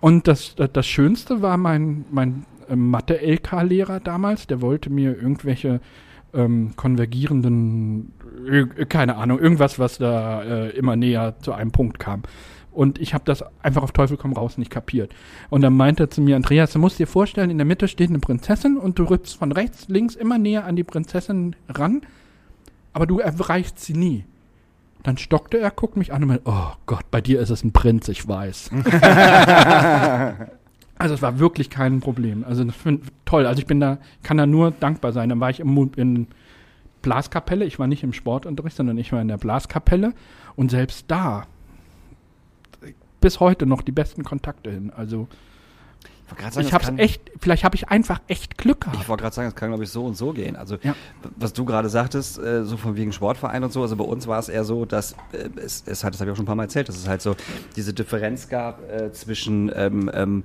Und 0.00 0.26
das, 0.26 0.56
das, 0.56 0.86
Schönste 0.86 1.42
war 1.42 1.56
mein, 1.56 2.06
mein 2.10 2.44
äh, 2.68 2.74
Mathe-LK-Lehrer 2.74 4.00
damals, 4.00 4.48
der 4.48 4.60
wollte 4.60 4.90
mir 4.90 5.16
irgendwelche 5.16 5.80
ähm, 6.34 6.72
konvergierenden, 6.74 8.12
keine 8.88 9.16
Ahnung, 9.16 9.38
irgendwas, 9.38 9.78
was 9.78 9.98
da 9.98 10.42
äh, 10.42 10.70
immer 10.70 10.96
näher 10.96 11.36
zu 11.40 11.52
einem 11.52 11.70
Punkt 11.70 12.00
kam. 12.00 12.22
Und 12.72 13.00
ich 13.00 13.14
habe 13.14 13.24
das 13.24 13.44
einfach 13.62 13.82
auf 13.82 13.92
Teufel 13.92 14.16
komm 14.16 14.32
raus 14.32 14.58
nicht 14.58 14.70
kapiert. 14.70 15.12
Und 15.50 15.62
dann 15.62 15.76
meinte 15.76 16.04
er 16.04 16.10
zu 16.10 16.20
mir, 16.20 16.36
Andreas, 16.36 16.72
du 16.72 16.78
musst 16.78 16.98
dir 16.98 17.06
vorstellen, 17.06 17.50
in 17.50 17.58
der 17.58 17.64
Mitte 17.64 17.88
steht 17.88 18.10
eine 18.10 18.20
Prinzessin 18.20 18.76
und 18.76 18.98
du 18.98 19.04
rückst 19.04 19.36
von 19.36 19.52
rechts, 19.52 19.88
links 19.88 20.14
immer 20.14 20.38
näher 20.38 20.64
an 20.64 20.76
die 20.76 20.84
Prinzessin 20.84 21.56
ran, 21.68 22.02
aber 22.92 23.06
du 23.06 23.18
erreichst 23.18 23.80
sie 23.80 23.94
nie. 23.94 24.24
Dann 25.02 25.16
stockte 25.16 25.58
er, 25.58 25.70
guckt 25.70 25.96
mich 25.96 26.12
an 26.12 26.22
und 26.22 26.28
meinte, 26.28 26.44
oh 26.46 26.72
Gott, 26.86 27.10
bei 27.10 27.20
dir 27.20 27.40
ist 27.40 27.50
es 27.50 27.64
ein 27.64 27.72
Prinz, 27.72 28.08
ich 28.08 28.26
weiß. 28.26 28.70
also 30.98 31.14
es 31.14 31.22
war 31.22 31.38
wirklich 31.38 31.70
kein 31.70 32.00
Problem. 32.00 32.44
Also 32.44 32.64
das 32.64 32.74
find, 32.74 33.04
toll. 33.24 33.46
Also 33.46 33.60
ich 33.60 33.66
bin 33.66 33.80
da, 33.80 33.98
kann 34.22 34.36
da 34.36 34.46
nur 34.46 34.72
dankbar 34.72 35.12
sein. 35.12 35.28
Dann 35.28 35.40
war 35.40 35.50
ich 35.50 35.60
im, 35.60 35.92
in 35.96 36.26
Blaskapelle. 37.02 37.64
Ich 37.64 37.78
war 37.78 37.86
nicht 37.86 38.02
im 38.02 38.12
Sportunterricht, 38.12 38.76
sondern 38.76 38.98
ich 38.98 39.12
war 39.12 39.22
in 39.22 39.28
der 39.28 39.38
Blaskapelle. 39.38 40.14
Und 40.56 40.70
selbst 40.72 41.04
da 41.08 41.44
bis 43.20 43.40
heute 43.40 43.66
noch 43.66 43.82
die 43.82 43.92
besten 43.92 44.24
Kontakte 44.24 44.70
hin. 44.70 44.92
Also 44.94 45.28
sagen, 46.50 46.66
ich 46.66 46.72
hab's 46.72 46.84
kann- 46.86 46.98
echt, 46.98 47.30
vielleicht 47.40 47.64
habe 47.64 47.74
ich 47.76 47.88
einfach 47.88 48.20
echt 48.28 48.58
Glück 48.58 48.82
gehabt. 48.82 48.98
Ich 49.00 49.08
wollte 49.08 49.22
gerade 49.22 49.34
sagen, 49.34 49.48
es 49.48 49.54
kann, 49.54 49.70
glaube 49.70 49.84
ich, 49.84 49.90
so 49.90 50.04
und 50.04 50.16
so 50.16 50.32
gehen. 50.32 50.56
Also, 50.56 50.76
Ja. 50.82 50.94
was 51.36 51.52
du 51.52 51.64
gerade 51.64 51.88
sagtest, 51.88 52.38
äh, 52.38 52.64
so 52.64 52.76
von 52.76 52.96
wegen 52.96 53.12
Sportverein 53.12 53.64
und 53.64 53.72
so, 53.72 53.82
also 53.82 53.96
bei 53.96 54.04
uns 54.04 54.26
war 54.26 54.38
es 54.38 54.48
eher 54.48 54.64
so, 54.64 54.84
dass 54.84 55.12
äh, 55.32 55.48
es, 55.56 55.84
es 55.86 56.04
hat, 56.04 56.14
das 56.14 56.20
habe 56.20 56.30
ich 56.30 56.32
auch 56.32 56.36
schon 56.36 56.44
ein 56.44 56.46
paar 56.46 56.54
Mal 56.54 56.64
erzählt, 56.64 56.88
dass 56.88 56.96
es 56.96 57.08
halt 57.08 57.22
so 57.22 57.34
diese 57.76 57.92
Differenz 57.92 58.48
gab 58.48 58.82
äh, 58.90 59.12
zwischen 59.12 59.70
ähm, 59.74 60.10
ähm, 60.12 60.44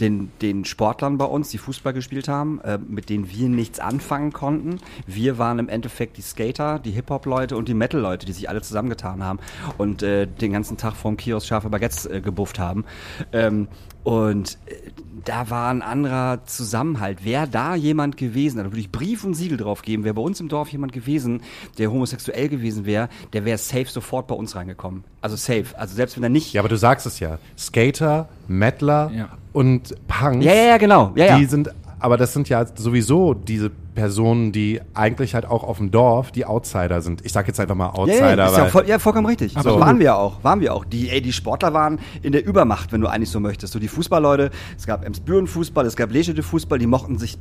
den, 0.00 0.30
den 0.42 0.64
Sportlern 0.64 1.18
bei 1.18 1.24
uns, 1.24 1.50
die 1.50 1.58
Fußball 1.58 1.92
gespielt 1.92 2.28
haben, 2.28 2.60
äh, 2.62 2.78
mit 2.78 3.08
denen 3.10 3.30
wir 3.30 3.48
nichts 3.48 3.80
anfangen 3.80 4.32
konnten. 4.32 4.78
Wir 5.06 5.38
waren 5.38 5.58
im 5.58 5.68
Endeffekt 5.68 6.16
die 6.16 6.22
Skater, 6.22 6.78
die 6.78 6.90
Hip-Hop-Leute 6.90 7.56
und 7.56 7.68
die 7.68 7.74
Metal-Leute, 7.74 8.26
die 8.26 8.32
sich 8.32 8.48
alle 8.48 8.62
zusammengetan 8.62 9.22
haben 9.22 9.38
und 9.78 10.02
den 10.02 10.52
ganzen 10.52 10.76
Tag 10.76 10.94
vorm 10.94 11.16
Kiosk 11.16 11.46
scharfe 11.46 11.68
Baguettes 11.68 12.08
gebufft 12.22 12.58
haben. 12.58 12.84
Ähm, 13.32 13.68
und 14.02 14.58
da 15.24 15.50
war 15.50 15.70
ein 15.70 15.82
anderer 15.82 16.44
Zusammenhalt. 16.44 17.24
Wäre 17.24 17.48
da 17.48 17.74
jemand 17.74 18.16
gewesen, 18.16 18.58
da 18.58 18.64
würde 18.64 18.78
ich 18.80 18.90
Brief 18.92 19.24
und 19.24 19.34
Siegel 19.34 19.56
drauf 19.58 19.82
geben, 19.82 20.04
wäre 20.04 20.14
bei 20.14 20.22
uns 20.22 20.40
im 20.40 20.48
Dorf 20.48 20.68
jemand 20.70 20.92
gewesen, 20.92 21.42
der 21.78 21.90
homosexuell 21.90 22.48
gewesen 22.48 22.84
wäre, 22.86 23.08
der 23.32 23.44
wäre 23.44 23.58
safe 23.58 23.86
sofort 23.86 24.26
bei 24.26 24.34
uns 24.34 24.54
reingekommen. 24.56 25.04
Also 25.20 25.36
safe. 25.36 25.66
Also 25.76 25.94
selbst 25.94 26.16
wenn 26.16 26.22
er 26.22 26.28
nicht. 26.28 26.52
Ja, 26.52 26.60
aber 26.60 26.68
du 26.68 26.76
sagst 26.76 27.06
es 27.06 27.20
ja. 27.20 27.38
Skater, 27.56 28.28
Mettler 28.48 29.10
Ja. 29.14 29.28
und 29.52 29.94
Punks. 30.08 30.44
ja, 30.44 30.52
ja, 30.54 30.64
ja, 30.64 30.76
genau. 30.78 31.12
Ja, 31.16 31.26
ja. 31.26 31.38
Die 31.38 31.46
sind, 31.46 31.70
aber 31.98 32.16
das 32.16 32.32
sind 32.32 32.48
ja 32.48 32.66
sowieso 32.76 33.34
diese 33.34 33.70
Personen, 33.94 34.52
die 34.52 34.80
eigentlich 34.94 35.34
halt 35.34 35.46
auch 35.46 35.64
auf 35.64 35.78
dem 35.78 35.90
Dorf 35.90 36.32
die 36.32 36.46
Outsider 36.46 37.00
sind. 37.00 37.24
Ich 37.24 37.32
sag 37.32 37.46
jetzt 37.46 37.60
einfach 37.60 37.74
mal 37.74 37.90
Outsider, 37.90 38.36
ja, 38.36 38.46
ist 38.46 38.56
ja, 38.56 38.66
voll, 38.66 38.88
ja, 38.88 38.98
vollkommen 38.98 39.26
richtig. 39.26 39.56
Absolut. 39.56 39.78
So 39.78 39.84
waren 39.84 39.98
wir 39.98 40.16
auch, 40.16 40.42
waren 40.42 40.60
wir 40.60 40.74
auch. 40.74 40.84
Die, 40.84 41.10
ey, 41.10 41.20
die 41.20 41.32
Sportler 41.32 41.72
waren 41.72 42.00
in 42.22 42.32
der 42.32 42.44
Übermacht, 42.44 42.92
wenn 42.92 43.00
du 43.00 43.08
eigentlich 43.08 43.30
so 43.30 43.40
möchtest. 43.40 43.72
So 43.72 43.78
die 43.78 43.88
Fußballleute, 43.88 44.50
es 44.76 44.86
gab 44.86 45.04
Emsbüren 45.04 45.46
Fußball, 45.46 45.86
es 45.86 45.96
gab 45.96 46.10
Leschede 46.10 46.42
Fußball, 46.42 46.78
die 46.78 46.86
mochten 46.86 47.18
sich 47.18 47.38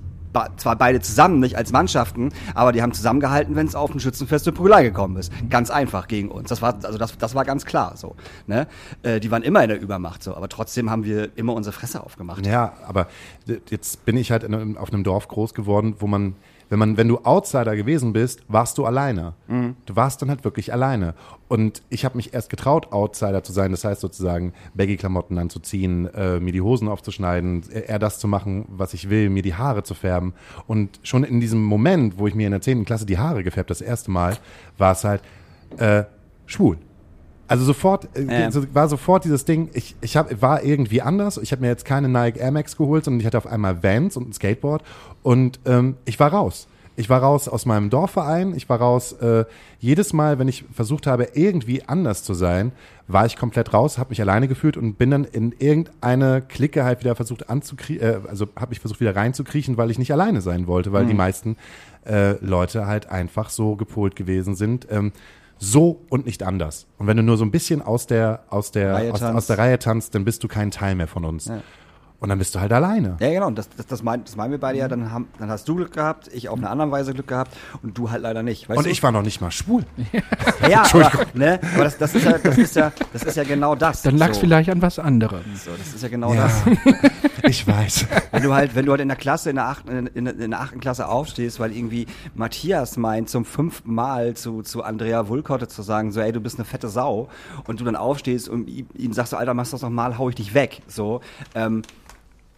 zwar 0.57 0.75
beide 0.75 0.99
zusammen, 0.99 1.39
nicht 1.39 1.57
als 1.57 1.71
Mannschaften, 1.71 2.29
aber 2.55 2.71
die 2.71 2.81
haben 2.81 2.93
zusammengehalten, 2.93 3.55
wenn 3.55 3.67
es 3.67 3.75
auf 3.75 3.93
ein 3.93 3.99
Schützenfest 3.99 4.45
für 4.45 4.51
Prügelei 4.51 4.83
gekommen 4.83 5.17
ist. 5.17 5.31
Ganz 5.49 5.69
einfach 5.69 6.07
gegen 6.07 6.29
uns. 6.29 6.49
Das 6.49 6.61
war, 6.61 6.75
also 6.83 6.97
das, 6.97 7.17
das 7.17 7.35
war 7.35 7.45
ganz 7.45 7.65
klar 7.65 7.95
so. 7.95 8.15
Ne? 8.47 8.67
Äh, 9.03 9.19
die 9.19 9.31
waren 9.31 9.43
immer 9.43 9.61
in 9.63 9.69
der 9.69 9.79
Übermacht 9.79 10.23
so, 10.23 10.35
aber 10.35 10.49
trotzdem 10.49 10.89
haben 10.89 11.05
wir 11.05 11.29
immer 11.37 11.53
unsere 11.53 11.73
Fresse 11.73 12.03
aufgemacht. 12.03 12.45
Ja, 12.45 12.73
aber 12.87 13.07
jetzt 13.69 14.05
bin 14.05 14.17
ich 14.17 14.31
halt 14.31 14.43
in 14.43 14.77
auf 14.77 14.91
einem 14.91 15.03
Dorf 15.03 15.27
groß 15.27 15.53
geworden, 15.53 15.95
wo 15.99 16.07
man, 16.07 16.35
wenn 16.73 16.79
man, 16.79 16.97
wenn 16.97 17.07
du 17.07 17.19
Outsider 17.19 17.75
gewesen 17.75 18.11
bist, 18.11 18.41
warst 18.47 18.77
du 18.77 18.85
alleine. 18.85 19.33
Du 19.85 19.95
warst 19.95 20.21
dann 20.21 20.29
halt 20.29 20.43
wirklich 20.43 20.73
alleine. 20.73 21.13
Und 21.47 21.83
ich 21.89 22.03
habe 22.03 22.17
mich 22.17 22.33
erst 22.33 22.49
getraut, 22.49 22.91
Outsider 22.91 23.43
zu 23.43 23.53
sein. 23.53 23.71
Das 23.71 23.85
heißt 23.85 24.01
sozusagen, 24.01 24.53
Baggy-Klamotten 24.73 25.37
anzuziehen, 25.37 26.13
äh, 26.13 26.39
mir 26.39 26.51
die 26.51 26.61
Hosen 26.61 26.87
aufzuschneiden, 26.87 27.63
eher 27.71 27.93
eher 27.93 27.99
das 27.99 28.17
zu 28.17 28.27
machen, 28.27 28.65
was 28.69 28.95
ich 28.95 29.11
will, 29.11 29.29
mir 29.29 29.43
die 29.43 29.53
Haare 29.53 29.83
zu 29.83 29.93
färben. 29.93 30.33
Und 30.65 30.99
schon 31.03 31.23
in 31.23 31.39
diesem 31.39 31.63
Moment, 31.63 32.17
wo 32.17 32.25
ich 32.25 32.33
mir 32.33 32.47
in 32.47 32.51
der 32.51 32.61
10. 32.61 32.85
Klasse 32.85 33.05
die 33.05 33.19
Haare 33.19 33.43
gefärbt, 33.43 33.69
das 33.69 33.81
erste 33.81 34.09
Mal, 34.09 34.37
war 34.79 34.93
es 34.93 35.03
halt 35.03 35.21
äh, 35.77 36.05
schwul. 36.47 36.79
Also 37.47 37.65
sofort 37.65 38.15
äh, 38.17 38.49
war 38.73 38.87
sofort 38.87 39.25
dieses 39.25 39.45
Ding, 39.45 39.69
ich, 39.73 39.95
ich 40.01 40.15
hab, 40.15 40.41
war 40.41 40.63
irgendwie 40.63 41.01
anders. 41.01 41.37
Ich 41.37 41.51
habe 41.51 41.61
mir 41.61 41.67
jetzt 41.67 41.85
keine 41.85 42.07
Nike 42.07 42.39
Air 42.39 42.51
Max 42.51 42.77
geholt, 42.77 43.03
sondern 43.05 43.19
ich 43.19 43.25
hatte 43.25 43.37
auf 43.37 43.47
einmal 43.47 43.83
Vans 43.83 44.15
und 44.17 44.29
ein 44.29 44.33
Skateboard 44.33 44.83
und 45.23 45.59
ähm, 45.65 45.97
ich 46.05 46.19
war 46.19 46.31
raus. 46.31 46.67
Ich 46.95 47.09
war 47.09 47.21
raus 47.21 47.47
aus 47.47 47.65
meinem 47.65 47.89
Dorfverein, 47.89 48.53
ich 48.55 48.69
war 48.69 48.79
raus. 48.79 49.13
Äh, 49.13 49.45
jedes 49.79 50.13
Mal, 50.13 50.37
wenn 50.37 50.47
ich 50.47 50.63
versucht 50.71 51.07
habe, 51.07 51.29
irgendwie 51.33 51.83
anders 51.83 52.23
zu 52.23 52.35
sein, 52.35 52.71
war 53.07 53.25
ich 53.25 53.35
komplett 53.35 53.73
raus, 53.73 53.97
habe 53.97 54.11
mich 54.11 54.21
alleine 54.21 54.47
gefühlt 54.47 54.77
und 54.77 54.97
bin 54.99 55.09
dann 55.09 55.23
in 55.23 55.53
irgendeine 55.57 56.41
Clique 56.41 56.83
halt 56.83 56.99
wieder 56.99 57.15
versucht 57.15 57.49
anzukriechen, 57.49 58.07
äh, 58.07 58.19
also 58.29 58.47
habe 58.55 58.69
mich 58.69 58.79
versucht 58.79 58.99
wieder 58.99 59.15
reinzukriechen, 59.15 59.75
weil 59.75 59.89
ich 59.89 59.97
nicht 59.97 60.11
alleine 60.11 60.41
sein 60.41 60.67
wollte, 60.67 60.93
weil 60.93 61.07
die 61.07 61.15
meisten 61.15 61.57
äh, 62.05 62.33
Leute 62.45 62.85
halt 62.85 63.09
einfach 63.09 63.49
so 63.49 63.75
gepolt 63.75 64.15
gewesen 64.15 64.55
sind. 64.55 64.87
Ähm, 64.91 65.11
so 65.63 66.01
und 66.09 66.25
nicht 66.25 66.43
anders. 66.43 66.87
Und 66.97 67.07
wenn 67.07 67.17
du 67.17 67.23
nur 67.23 67.37
so 67.37 67.45
ein 67.45 67.51
bisschen 67.51 67.81
aus 67.81 68.05
der, 68.05 68.43
aus 68.49 68.71
der, 68.71 69.13
aus, 69.13 69.21
aus 69.21 69.47
der 69.47 69.57
Reihe 69.57 69.79
tanzt, 69.79 70.13
dann 70.13 70.25
bist 70.25 70.43
du 70.43 70.47
kein 70.47 70.71
Teil 70.71 70.95
mehr 70.95 71.07
von 71.07 71.23
uns. 71.25 71.49
Und 72.23 72.29
dann 72.29 72.39
bist 72.39 72.55
du 72.55 72.61
halt 72.61 72.71
alleine. 72.71 73.17
Ja, 73.19 73.31
genau, 73.31 73.51
das, 73.51 73.67
das, 73.67 73.85
das, 73.85 74.01
mein, 74.01 74.23
das 74.23 74.37
meinen 74.37 74.51
wir 74.51 74.57
beide 74.57 74.79
ja. 74.79 74.87
Dann, 74.87 75.11
haben, 75.11 75.27
dann 75.39 75.49
hast 75.49 75.67
du 75.67 75.75
Glück 75.75 75.91
gehabt, 75.91 76.29
ich 76.31 76.47
auf 76.47 76.57
eine 76.57 76.69
andere 76.69 76.89
Weise 76.89 77.13
Glück 77.13 77.27
gehabt 77.27 77.53
und 77.81 77.97
du 77.97 78.11
halt 78.11 78.21
leider 78.21 78.43
nicht. 78.43 78.69
Weißt 78.69 78.77
Und 78.77 78.85
du? 78.85 78.91
ich 78.91 79.03
war 79.03 79.11
noch 79.11 79.23
nicht 79.23 79.41
mal 79.41 79.51
schwul. 79.51 79.83
Ja, 80.61 80.69
ja 80.69 80.83
aber, 80.89 81.11
ne, 81.33 81.59
aber 81.75 81.83
das, 81.83 81.97
das, 81.97 82.15
ist 82.15 82.23
ja, 82.23 82.37
das, 82.37 82.57
ist 82.57 82.77
ja, 82.77 82.93
das 83.11 83.23
ist 83.23 83.35
ja 83.35 83.43
genau 83.43 83.75
das. 83.75 84.03
Dann 84.03 84.17
lag 84.17 84.29
es 84.29 84.35
so. 84.35 84.39
vielleicht 84.39 84.69
an 84.69 84.81
was 84.81 84.99
anderem. 84.99 85.41
So, 85.53 85.71
das 85.77 85.93
ist 85.93 86.01
ja 86.01 86.07
genau 86.07 86.33
Ja, 86.33 86.43
das. 86.43 86.63
ich 87.43 87.67
weiß. 87.67 88.05
Wenn 88.31 88.43
du 88.43 88.53
halt, 88.53 88.73
wenn 88.73 88.85
du 88.85 88.91
halt 88.91 89.01
in 89.01 89.09
der 89.09 89.17
Klasse, 89.17 89.49
in 89.49 89.57
der 89.57 89.67
achten, 89.67 89.89
in, 89.89 90.07
in, 90.07 90.27
in 90.27 90.51
der 90.51 90.61
achten 90.61 90.79
Klasse 90.79 91.09
aufstehst, 91.09 91.59
weil 91.59 91.75
irgendwie 91.75 92.07
Matthias 92.35 92.95
meint, 92.95 93.27
zum 93.27 93.43
fünften 93.43 93.93
Mal 93.93 94.33
zu, 94.35 94.61
zu 94.61 94.81
Andrea 94.81 95.27
Wulkotte 95.27 95.67
zu 95.67 95.81
sagen, 95.81 96.13
so, 96.13 96.21
ey, 96.21 96.31
du 96.31 96.39
bist 96.39 96.57
eine 96.57 96.63
fette 96.63 96.87
Sau, 96.87 97.27
und 97.67 97.81
du 97.81 97.83
dann 97.83 97.97
aufstehst 97.97 98.47
und 98.47 98.69
ihm, 98.69 98.87
ihm 98.93 99.11
sagst 99.11 99.31
so, 99.31 99.35
Alter, 99.35 99.53
machst 99.53 99.73
du 99.73 99.75
das 99.75 99.81
nochmal, 99.81 100.17
hau 100.17 100.29
ich 100.29 100.35
dich 100.35 100.53
weg, 100.53 100.83
so, 100.87 101.19
ähm, 101.53 101.81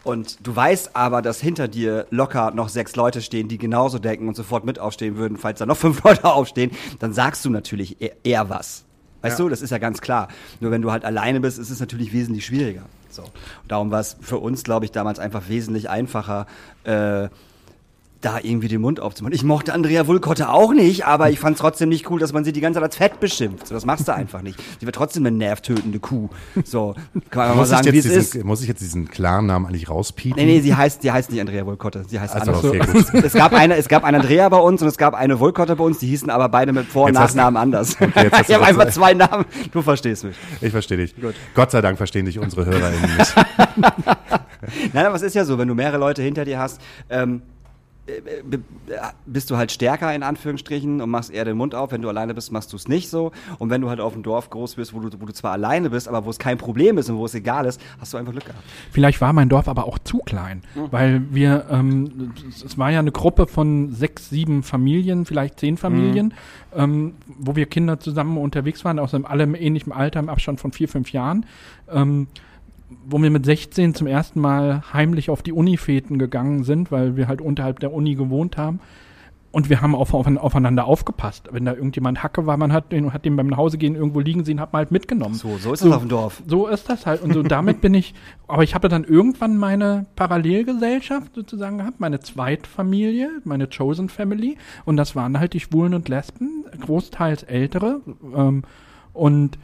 und 0.06 0.46
du 0.46 0.56
weißt 0.56 0.96
aber, 0.96 1.22
dass 1.22 1.42
hinter 1.42 1.68
dir 1.68 2.06
locker 2.12 2.52
noch 2.52 2.70
sechs 2.70 2.96
Leute 2.96 3.22
stehen, 3.22 3.48
die 3.48 3.58
genauso 3.58 4.00
denken 4.00 4.28
und 4.28 4.36
sofort 4.36 4.64
mit 4.64 4.80
aufstehen 4.80 5.18
würden, 5.18 5.38
falls 5.38 5.60
da 5.60 5.66
noch 5.66 5.78
fünf 5.86 6.04
Leute 6.04 6.26
aufstehen, 6.26 6.72
dann 7.00 7.14
sagst 7.14 7.44
du 7.44 7.50
natürlich 7.50 8.02
eher, 8.02 8.16
eher 8.24 8.50
was. 8.50 8.86
Weißt 9.22 9.40
du, 9.40 9.50
das 9.50 9.64
ist 9.64 9.72
ja 9.72 9.80
ganz 9.80 10.02
klar. 10.02 10.28
Nur 10.60 10.70
wenn 10.70 10.84
du 10.84 10.92
halt 10.92 11.04
alleine 11.04 11.40
bist, 11.40 11.58
ist 11.58 11.72
es 11.72 11.80
natürlich 11.80 12.14
wesentlich 12.14 12.46
schwieriger. 12.46 12.84
So. 13.10 13.24
Darum 13.68 13.90
war 13.90 14.00
es 14.00 14.16
für 14.22 14.38
uns, 14.38 14.64
glaube 14.64 14.86
ich, 14.86 14.92
damals 14.92 15.18
einfach 15.18 15.50
wesentlich 15.50 15.90
einfacher, 15.90 16.46
äh, 16.84 17.30
da 18.26 18.40
irgendwie 18.42 18.68
den 18.68 18.82
Mund 18.82 19.00
aufzumachen. 19.00 19.36
Ich 19.36 19.44
mochte 19.44 19.72
Andrea 19.74 20.08
Wulkotte 20.08 20.50
auch 20.50 20.74
nicht, 20.74 21.06
aber 21.06 21.30
ich 21.30 21.40
fand 21.40 21.56
es 21.56 21.62
trotzdem 21.62 21.90
nicht 21.90 22.10
cool, 22.10 22.20
dass 22.20 22.34
man 22.34 22.44
sie 22.44 22.52
die 22.52 22.60
ganze 22.62 22.78
Zeit 22.78 22.84
als 22.84 22.96
fett 22.96 23.20
beschimpft. 23.20 23.68
So, 23.68 23.76
das 23.76 23.86
machst 23.86 24.08
du 24.08 24.14
einfach 24.16 24.42
nicht. 24.42 24.60
Sie 24.80 24.86
wird 24.86 24.96
trotzdem 24.96 25.26
eine 25.26 25.36
nervtötende 25.36 26.00
Kuh. 26.00 26.30
So, 26.64 26.96
kann 27.30 27.48
man 27.48 27.50
mal 27.50 27.56
Muss 27.58 27.68
ich, 27.72 27.78
sagen, 27.78 27.92
wie 27.94 27.98
es 28.00 28.06
jetzt 28.06 28.16
ist. 28.16 28.34
diesen, 28.34 28.48
muss 28.48 28.62
ich 28.62 28.68
jetzt 28.68 28.82
diesen 28.82 29.08
klaren 29.10 29.46
Namen 29.46 29.68
eigentlich 29.68 29.90
rauspiepen? 29.90 30.44
Nee, 30.44 30.46
nee, 30.56 30.62
sie 30.62 30.76
heißt, 30.76 31.04
die 31.04 31.12
heißt 31.12 31.30
nicht 31.32 31.40
Andrea 31.40 31.66
Wulkotte. 31.66 32.04
Sie 32.08 32.20
heißt 32.20 32.34
Also, 32.36 32.52
anders. 32.52 32.66
okay, 32.66 32.80
gut. 33.14 33.24
Es 33.24 33.34
gab 33.34 33.54
eine, 33.54 33.76
es 33.76 33.88
gab 33.88 34.04
eine 34.04 34.18
Andrea 34.20 34.50
bei 34.50 34.58
uns 34.58 34.82
und 34.82 34.88
es 34.88 34.98
gab 34.98 35.14
eine 35.14 35.40
Wulkotte 35.40 35.76
bei 35.76 35.84
uns, 35.84 36.00
die 36.00 36.08
hießen 36.08 36.30
aber 36.30 36.50
beide 36.50 36.74
mit 36.74 36.88
Vor- 36.88 37.04
und 37.06 37.10
Jetzt 37.14 37.20
hast 37.20 37.34
du- 37.34 37.38
Nachnamen 37.38 37.62
anders. 37.62 37.96
du 37.98 38.06
ich 38.06 38.16
habe 38.56 38.66
einfach 38.66 38.90
zwei 38.90 39.14
Namen. 39.14 39.46
Du 39.72 39.82
verstehst 39.82 40.24
mich. 40.24 40.36
Ich 40.62 40.72
verstehe 40.72 40.98
dich. 40.98 41.14
Gott 41.54 41.70
sei 41.72 41.82
Dank 41.82 41.98
verstehen 41.98 42.26
dich 42.26 42.40
unsere 42.40 42.66
HörerInnen 42.66 43.18
nicht. 43.18 43.36
Nein, 44.94 45.06
aber 45.06 45.16
es 45.16 45.22
ist 45.22 45.36
ja 45.36 45.46
so, 45.46 45.58
wenn 45.58 45.68
du 45.68 45.76
mehrere 45.76 45.98
Leute 46.00 46.22
hinter 46.24 46.44
dir 46.46 46.58
hast, 46.60 46.82
ähm, 47.10 47.36
äh, 47.36 47.38
äh, 47.38 47.55
bist 49.26 49.50
du 49.50 49.58
halt 49.58 49.72
stärker 49.72 50.14
in 50.14 50.22
Anführungsstrichen 50.24 51.02
und 51.02 51.10
machst 51.10 51.32
eher 51.32 51.44
den 51.46 51.58
Mund 51.58 51.74
auf. 51.74 51.92
Wenn 51.92 52.02
du 52.02 52.10
alleine 52.10 52.34
bist, 52.34 52.52
machst 52.52 52.72
du 52.72 52.78
es 52.78 52.88
nicht 52.88 53.10
so. 53.10 53.32
Und 53.58 53.70
wenn 53.70 53.82
du 53.82 53.90
halt 53.90 54.00
auf 54.00 54.14
dem 54.14 54.22
Dorf 54.24 54.50
groß 54.50 54.76
bist, 54.76 54.94
wo 54.94 55.00
du, 55.00 55.10
wo 55.20 55.26
du 55.26 55.34
zwar 55.34 55.54
alleine 55.54 55.90
bist, 55.90 56.08
aber 56.08 56.26
wo 56.26 56.30
es 56.30 56.38
kein 56.38 56.58
Problem 56.58 56.98
ist 56.98 57.10
und 57.10 57.18
wo 57.18 57.26
es 57.26 57.34
egal 57.34 57.66
ist, 57.66 57.82
hast 58.00 58.14
du 58.14 58.18
einfach 58.18 58.32
Glück 58.32 58.46
gehabt. 58.46 58.64
Vielleicht 58.92 59.22
war 59.22 59.34
mein 59.34 59.50
Dorf 59.50 59.68
aber 59.68 59.86
auch 59.86 59.98
zu 60.00 60.20
klein, 60.20 60.62
weil 60.92 61.24
wir, 61.32 61.66
ähm, 61.72 62.32
es- 62.48 62.78
war 62.78 62.92
ja 62.92 63.00
eine 63.00 63.12
Gruppe 63.12 63.48
von 63.48 63.92
sechs, 63.94 64.30
sieben 64.30 64.62
Familien, 64.64 65.26
vielleicht 65.26 65.60
zehn 65.60 65.78
Familien, 65.78 66.34
ähm, 66.76 67.16
wo 67.28 67.56
wir 67.56 67.66
Kinder 67.66 68.00
zusammen 68.00 68.38
unterwegs 68.38 68.84
waren, 68.86 69.00
aus 69.00 69.14
einem 69.16 69.26
alle 69.26 69.44
im 69.44 69.56
ähnlichen 69.56 69.92
Alter, 69.94 70.20
im 70.20 70.30
Abstand 70.30 70.60
von 70.60 70.72
vier, 70.72 70.88
fünf 70.90 71.12
Jahren. 71.12 71.46
Ähm, 71.92 72.28
wo 73.08 73.22
wir 73.22 73.30
mit 73.30 73.46
16 73.46 73.94
zum 73.94 74.08
ersten 74.08 74.40
Mal 74.40 74.84
heimlich 74.94 75.30
auf 75.30 75.44
die 75.44 75.54
Unifäten 75.54 76.20
gegangen 76.20 76.64
sind, 76.64 76.92
weil 76.92 77.16
wir 77.16 77.28
halt 77.28 77.42
unterhalb 77.42 77.80
der 77.80 77.94
Uni 77.94 78.16
gewohnt 78.16 78.58
haben. 78.58 78.80
Und 79.56 79.70
wir 79.70 79.82
haben 79.82 79.96
auf, 79.96 80.14
auf, 80.14 80.28
aufeinander 80.28 80.86
aufgepasst. 80.86 81.48
Wenn 81.50 81.64
da 81.64 81.74
irgendjemand 81.74 82.22
Hacke 82.22 82.46
war, 82.46 82.58
man 82.58 82.74
hat 82.74 82.92
den, 82.92 83.14
hat 83.14 83.24
den 83.24 83.38
beim 83.38 83.48
Nachhausegehen 83.48 83.96
irgendwo 83.96 84.20
liegen 84.20 84.44
sehen, 84.44 84.60
hat 84.60 84.74
man 84.74 84.80
halt 84.80 84.92
mitgenommen. 84.92 85.36
So, 85.36 85.58
so 85.58 85.72
ist 85.72 85.82
es 85.82 85.94
auf 85.94 86.02
dem 86.02 86.10
Dorf. 86.10 86.44
So 86.46 86.68
ist 86.68 86.90
das 86.90 87.06
halt. 87.06 87.22
Und 87.22 87.32
so 87.34 87.42
damit 87.42 87.80
bin 87.80 87.94
ich, 87.94 88.14
aber 88.50 88.64
ich 88.64 88.76
habe 88.76 88.90
dann 88.90 89.06
irgendwann 89.06 89.56
meine 89.56 90.08
Parallelgesellschaft 90.18 91.36
sozusagen 91.36 91.78
gehabt, 91.78 92.02
meine 92.02 92.20
Zweitfamilie, 92.20 93.30
meine 93.46 93.70
Chosen 93.70 94.10
Family. 94.10 94.58
Und 94.84 94.98
das 94.98 95.16
waren 95.16 95.40
halt 95.40 95.54
die 95.54 95.62
Schwulen 95.62 95.94
und 95.94 96.10
Lesben, 96.10 96.66
großteils 96.82 97.44
ältere. 97.44 98.02
Ähm, 98.36 98.64
und 99.14 99.58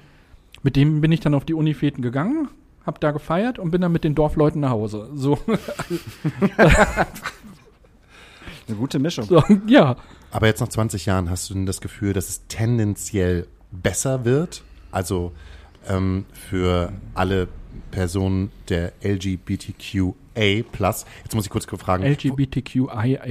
mit 0.63 0.77
dem 0.77 1.01
bin 1.01 1.11
ich 1.11 1.19
dann 1.19 1.33
auf 1.33 1.43
die 1.43 1.53
Unifäten 1.53 2.01
gegangen, 2.01 2.47
hab 2.85 2.99
da 2.99 3.11
gefeiert 3.11 3.59
und 3.59 3.71
bin 3.71 3.81
dann 3.81 3.91
mit 3.91 4.03
den 4.03 4.15
Dorfleuten 4.15 4.61
nach 4.61 4.71
Hause. 4.71 5.09
So, 5.13 5.37
Eine 8.67 8.77
gute 8.77 8.99
Mischung. 8.99 9.25
so 9.25 9.43
ja. 9.67 9.95
Aber 10.31 10.47
jetzt 10.47 10.61
nach 10.61 10.69
20 10.69 11.05
Jahren 11.05 11.29
hast 11.29 11.49
du 11.49 11.53
denn 11.53 11.65
das 11.65 11.81
Gefühl, 11.81 12.13
dass 12.13 12.29
es 12.29 12.47
tendenziell 12.47 13.47
besser 13.71 14.25
wird? 14.25 14.63
Also 14.91 15.33
ähm, 15.87 16.25
für 16.33 16.93
alle 17.13 17.47
Personen 17.91 18.51
der 18.69 18.93
LGBTQA+. 19.03 20.13
Jetzt 20.35 21.05
muss 21.33 21.45
ich 21.45 21.49
kurz 21.49 21.65
fragen. 21.65 22.03
LGBTQIA+, 22.03 23.25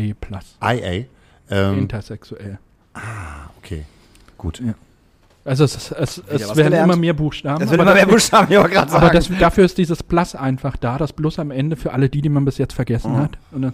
IA. 0.62 1.04
Ähm, 1.50 1.78
intersexuell. 1.78 2.58
okay, 3.58 3.84
gut. 4.36 4.60
Ja. 4.60 4.74
Also 5.44 5.64
es, 5.64 5.74
es, 5.74 5.90
es, 5.92 6.18
es 6.28 6.40
werden 6.56 6.70
gelernt. 6.70 6.92
immer 6.92 6.96
mehr 6.96 7.14
Buchstaben. 7.14 7.60
Wird 7.60 7.72
aber 7.72 7.82
immer 7.82 7.94
mehr 7.94 8.06
Buchstaben, 8.06 8.52
ich 8.52 8.58
wollte 8.58 8.74
gerade 8.74 8.90
sagen. 8.90 9.04
Aber 9.04 9.14
das, 9.14 9.30
dafür 9.38 9.64
ist 9.64 9.78
dieses 9.78 10.02
Plus 10.02 10.34
einfach 10.34 10.76
da, 10.76 10.98
das 10.98 11.12
Plus 11.12 11.38
am 11.38 11.50
Ende 11.50 11.76
für 11.76 11.92
alle 11.92 12.08
die, 12.08 12.20
die 12.20 12.28
man 12.28 12.44
bis 12.44 12.58
jetzt 12.58 12.74
vergessen 12.74 13.16
hat. 13.16 13.38
Und 13.50 13.62
das 13.62 13.72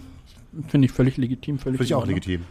finde 0.69 0.87
ich 0.87 0.93
völlig 0.93 1.17
legitim. 1.17 1.59
Völlig 1.59 1.79
Finde 1.79 1.85
ich 1.85 1.95
auch 1.95 2.07
legitim. 2.07 2.43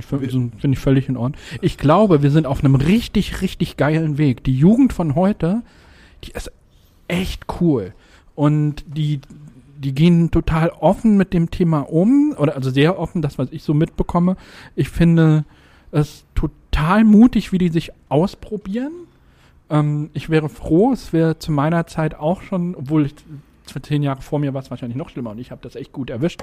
Finde 0.00 0.50
find 0.58 0.74
ich 0.74 0.78
völlig 0.78 1.08
in 1.08 1.16
Ordnung. 1.16 1.40
Ich 1.60 1.76
glaube, 1.76 2.22
wir 2.22 2.30
sind 2.30 2.46
auf 2.46 2.60
einem 2.60 2.76
richtig, 2.76 3.42
richtig 3.42 3.76
geilen 3.76 4.16
Weg. 4.16 4.44
Die 4.44 4.56
Jugend 4.56 4.92
von 4.92 5.14
heute, 5.14 5.62
die 6.24 6.30
ist 6.30 6.50
echt 7.08 7.44
cool. 7.60 7.92
Und 8.34 8.84
die, 8.86 9.20
die 9.76 9.94
gehen 9.94 10.30
total 10.30 10.70
offen 10.70 11.16
mit 11.16 11.34
dem 11.34 11.50
Thema 11.50 11.80
um, 11.80 12.34
oder 12.38 12.54
also 12.54 12.70
sehr 12.70 12.98
offen, 12.98 13.20
das, 13.20 13.38
was 13.38 13.48
ich 13.50 13.64
so 13.64 13.74
mitbekomme. 13.74 14.36
Ich 14.76 14.88
finde 14.88 15.44
es 15.90 16.24
total 16.72 17.04
mutig, 17.04 17.52
wie 17.52 17.58
die 17.58 17.68
sich 17.68 17.92
ausprobieren. 18.08 18.92
Ähm, 19.70 20.10
ich 20.14 20.30
wäre 20.30 20.48
froh, 20.48 20.92
es 20.92 21.12
wäre 21.12 21.38
zu 21.38 21.52
meiner 21.52 21.86
Zeit 21.86 22.14
auch 22.14 22.42
schon, 22.42 22.74
obwohl 22.74 23.06
ich 23.06 23.14
für 23.70 23.80
zehn 23.80 24.02
Jahre 24.02 24.22
vor 24.22 24.38
mir 24.38 24.52
war 24.54 24.62
es 24.62 24.70
wahrscheinlich 24.70 24.96
noch 24.96 25.08
schlimmer 25.08 25.30
und 25.30 25.38
ich 25.38 25.50
habe 25.50 25.60
das 25.62 25.76
echt 25.76 25.92
gut 25.92 26.10
erwischt. 26.10 26.40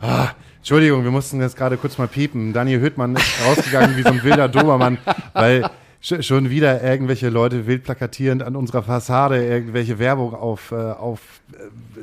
Ah, 0.00 0.30
Entschuldigung, 0.58 1.04
wir 1.04 1.10
mussten 1.10 1.40
jetzt 1.40 1.56
gerade 1.56 1.76
kurz 1.76 1.98
mal 1.98 2.08
piepen. 2.08 2.52
Daniel 2.52 2.80
Hüttmann 2.80 3.14
ist 3.16 3.46
rausgegangen 3.46 3.96
wie 3.96 4.02
so 4.02 4.10
ein 4.10 4.22
wilder 4.22 4.48
Dobermann, 4.48 4.98
weil 5.32 5.68
sch 6.00 6.22
schon 6.22 6.50
wieder 6.50 6.82
irgendwelche 6.82 7.28
Leute 7.28 7.66
wild 7.66 7.84
plakatierend 7.84 8.42
an 8.42 8.56
unserer 8.56 8.82
Fassade 8.82 9.44
irgendwelche 9.44 9.98
Werbung 9.98 10.34
auf, 10.34 10.72
äh, 10.72 10.74
auf 10.74 11.20
äh, 11.52 11.56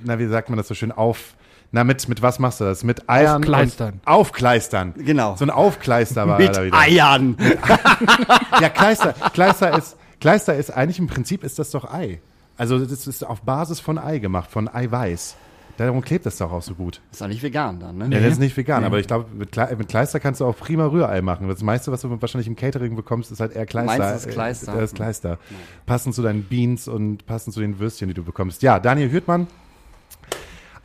na, 0.03 0.20
wie 0.20 0.28
sagt 0.28 0.49
man 0.49 0.57
das 0.57 0.68
so 0.68 0.76
schön, 0.76 0.91
auf, 0.91 1.36
na, 1.72 1.84
mit, 1.84 2.07
mit 2.09 2.22
was 2.22 2.38
machst 2.39 2.59
du 2.59 2.65
das? 2.65 2.84
Mit 2.84 3.09
Eiern? 3.09 3.38
Aufkleistern. 3.43 4.01
Aufkleistern. 4.05 4.93
Genau. 4.97 5.36
So 5.38 5.45
ein 5.45 5.49
Aufkleister 5.49 6.28
war 6.28 6.39
er 6.39 6.47
mit 6.47 6.55
da 6.57 6.63
wieder. 6.65 6.78
Eiern. 6.78 7.38
Ja, 8.61 8.69
Kleister, 8.69 9.13
Kleister 9.34 9.78
ist, 9.78 9.95
Kleister 10.19 10.55
ist, 10.55 10.69
eigentlich 10.72 10.99
im 10.99 11.07
Prinzip 11.07 11.43
ist 11.43 11.57
das 11.59 11.72
doch 11.72 11.91
Ei. 11.91 12.19
Also 12.57 12.78
das 12.78 13.07
ist 13.07 13.26
auf 13.26 13.41
Basis 13.41 13.80
von 13.80 13.97
Ei 13.97 14.19
gemacht, 14.19 14.51
von 14.51 14.67
Eiweiß. 14.67 15.36
Darum 15.78 16.01
klebt 16.01 16.26
das 16.28 16.38
doch 16.38 16.51
auch 16.51 16.61
so 16.61 16.76
gut. 16.76 17.01
Ist 17.11 17.24
auch 17.24 17.28
nicht 17.28 17.41
vegan 17.41 17.80
dann, 17.80 17.97
ne? 17.97 18.05
Ja, 18.11 18.19
das 18.19 18.34
ist 18.34 18.39
nicht 18.39 18.55
vegan, 18.55 18.84
aber 18.84 18.99
ich 18.99 19.07
glaube, 19.07 19.26
mit, 19.34 19.51
Kle 19.51 19.74
mit 19.78 19.88
Kleister 19.88 20.19
kannst 20.19 20.41
du 20.41 20.45
auch 20.45 20.55
prima 20.55 20.86
Rührei 20.86 21.22
machen. 21.24 21.47
Das 21.47 21.63
meiste, 21.63 21.91
was 21.91 22.01
du 22.01 22.22
wahrscheinlich 22.22 22.47
im 22.47 22.55
Catering 22.55 22.95
bekommst, 22.95 23.32
ist 23.32 23.39
halt 23.39 23.53
eher 23.55 23.65
Kleister. 23.65 23.97
Meinst 23.97 24.26
du 24.26 24.28
das 24.28 24.34
Kleister? 24.36 24.76
Äh, 24.76 24.82
Das 24.82 24.93
Kleister. 24.93 25.39
Passend 25.88 26.13
zu 26.13 26.22
deinen 26.22 26.43
Beans 26.43 26.88
und 26.88 27.26
passend 27.26 27.53
zu 27.55 27.61
den 27.61 27.80
Würstchen, 27.80 28.09
die 28.09 28.13
du 28.13 28.22
bekommst. 28.24 28.61
Ja, 28.61 28.80
Daniel 28.80 29.11
Hürtmann, 29.11 29.47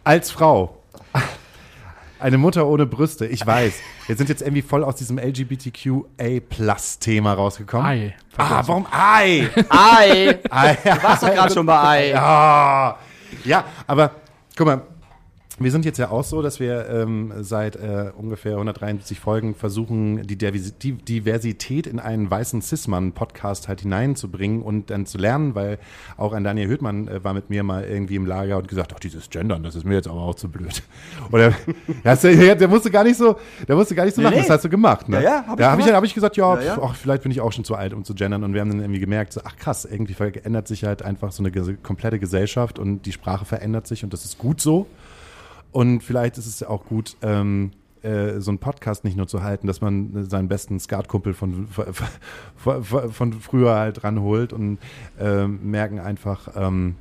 als 0.06 0.30
Frau, 0.30 0.78
eine 2.20 2.38
Mutter 2.38 2.66
ohne 2.66 2.86
Brüste, 2.86 3.26
ich 3.26 3.44
weiß. 3.44 3.74
Wir 4.06 4.16
sind 4.16 4.28
jetzt 4.28 4.40
irgendwie 4.40 4.62
voll 4.62 4.84
aus 4.84 4.94
diesem 4.94 5.18
LGBTQA-Plus-Thema 5.18 7.32
rausgekommen. 7.32 7.86
Ei. 7.86 8.14
Ah, 8.36 8.62
warum 8.64 8.86
Ei? 8.92 9.50
Ei! 9.68 10.38
Ei. 10.48 10.76
Du 10.76 11.02
warst 11.02 11.24
doch 11.24 11.34
gerade 11.34 11.52
schon 11.52 11.66
bei 11.66 11.74
Ei. 11.74 12.10
Ja, 12.10 12.96
ja, 13.44 13.64
aber 13.88 14.12
guck 14.56 14.68
mal, 14.68 14.82
wir 15.58 15.70
sind 15.70 15.84
jetzt 15.86 15.98
ja 15.98 16.10
auch 16.10 16.24
so, 16.24 16.42
dass 16.42 16.60
wir 16.60 16.88
ähm, 16.90 17.32
seit 17.40 17.76
äh, 17.76 18.12
ungefähr 18.16 18.52
173 18.52 19.18
Folgen 19.18 19.54
versuchen, 19.54 20.26
die 20.26 20.36
Diversi- 20.36 20.74
die 20.78 20.92
Diversität 20.92 21.86
in 21.86 21.98
einen 21.98 22.30
weißen 22.30 22.60
Cis-Mann-Podcast 22.60 23.66
halt 23.66 23.80
hineinzubringen 23.80 24.60
und 24.60 24.90
dann 24.90 25.06
zu 25.06 25.16
lernen, 25.16 25.54
weil 25.54 25.78
auch 26.18 26.34
ein 26.34 26.44
Daniel 26.44 26.68
Höhtmann 26.68 27.08
äh, 27.08 27.24
war 27.24 27.32
mit 27.32 27.48
mir 27.48 27.62
mal 27.62 27.84
irgendwie 27.84 28.16
im 28.16 28.26
Lager 28.26 28.58
und 28.58 28.68
gesagt, 28.68 28.92
ach, 28.94 29.00
dieses 29.00 29.30
Gendern, 29.30 29.62
das 29.62 29.74
ist 29.76 29.84
mir 29.84 29.94
jetzt 29.94 30.08
aber 30.08 30.20
auch 30.20 30.34
zu 30.34 30.48
blöd. 30.50 30.82
Oder 31.32 31.54
der, 32.04 32.54
der 32.56 32.68
musste 32.68 32.90
gar 32.90 33.04
nicht 33.04 33.16
so, 33.16 33.36
der 33.66 33.76
musste 33.76 33.94
gar 33.94 34.04
nicht 34.04 34.14
so 34.14 34.20
lachen, 34.20 34.34
nee. 34.34 34.42
das 34.42 34.50
hast 34.50 34.64
du 34.64 34.68
gemacht. 34.68 35.08
Ne? 35.08 35.22
Ja, 35.22 35.22
ja, 35.22 35.44
hab 35.46 35.58
ich 35.58 35.64
da 35.64 35.70
habe 35.70 35.80
ich, 35.80 35.92
hab 35.92 36.04
ich 36.04 36.14
gesagt, 36.14 36.36
ja, 36.36 36.60
Ja, 36.60 36.74
pf, 36.74 36.82
ach, 36.82 36.94
vielleicht 36.94 37.22
bin 37.22 37.32
ich 37.32 37.40
auch 37.40 37.52
schon 37.52 37.64
zu 37.64 37.74
alt, 37.74 37.94
um 37.94 38.04
zu 38.04 38.14
gendern. 38.14 38.44
Und 38.44 38.52
wir 38.52 38.60
haben 38.60 38.70
dann 38.70 38.80
irgendwie 38.80 39.00
gemerkt, 39.00 39.32
so, 39.32 39.40
ach 39.44 39.56
krass, 39.56 39.86
irgendwie 39.86 40.14
verändert 40.14 40.68
sich 40.68 40.84
halt 40.84 41.02
einfach 41.02 41.32
so 41.32 41.42
eine 41.42 41.50
komplette 41.82 42.18
Gesellschaft 42.18 42.78
und 42.78 43.06
die 43.06 43.12
Sprache 43.12 43.46
verändert 43.46 43.86
sich 43.86 44.04
und 44.04 44.12
das 44.12 44.26
ist 44.26 44.36
gut 44.36 44.60
so. 44.60 44.86
Und 45.76 46.00
vielleicht 46.00 46.38
ist 46.38 46.46
es 46.46 46.62
auch 46.62 46.86
gut, 46.86 47.18
ähm, 47.20 47.70
äh, 48.00 48.40
so 48.40 48.50
einen 48.50 48.56
Podcast 48.56 49.04
nicht 49.04 49.14
nur 49.14 49.28
zu 49.28 49.42
halten, 49.42 49.66
dass 49.66 49.82
man 49.82 50.24
seinen 50.24 50.48
besten 50.48 50.80
Skatkumpel 50.80 51.34
von, 51.34 51.68
von, 52.56 52.82
von, 52.82 53.32
früher 53.34 53.74
halt 53.74 54.02
ranholt 54.02 54.54
und 54.54 54.78
ähm, 55.20 55.70
merken 55.70 55.98
einfach, 55.98 56.48
ähm, 56.56 56.94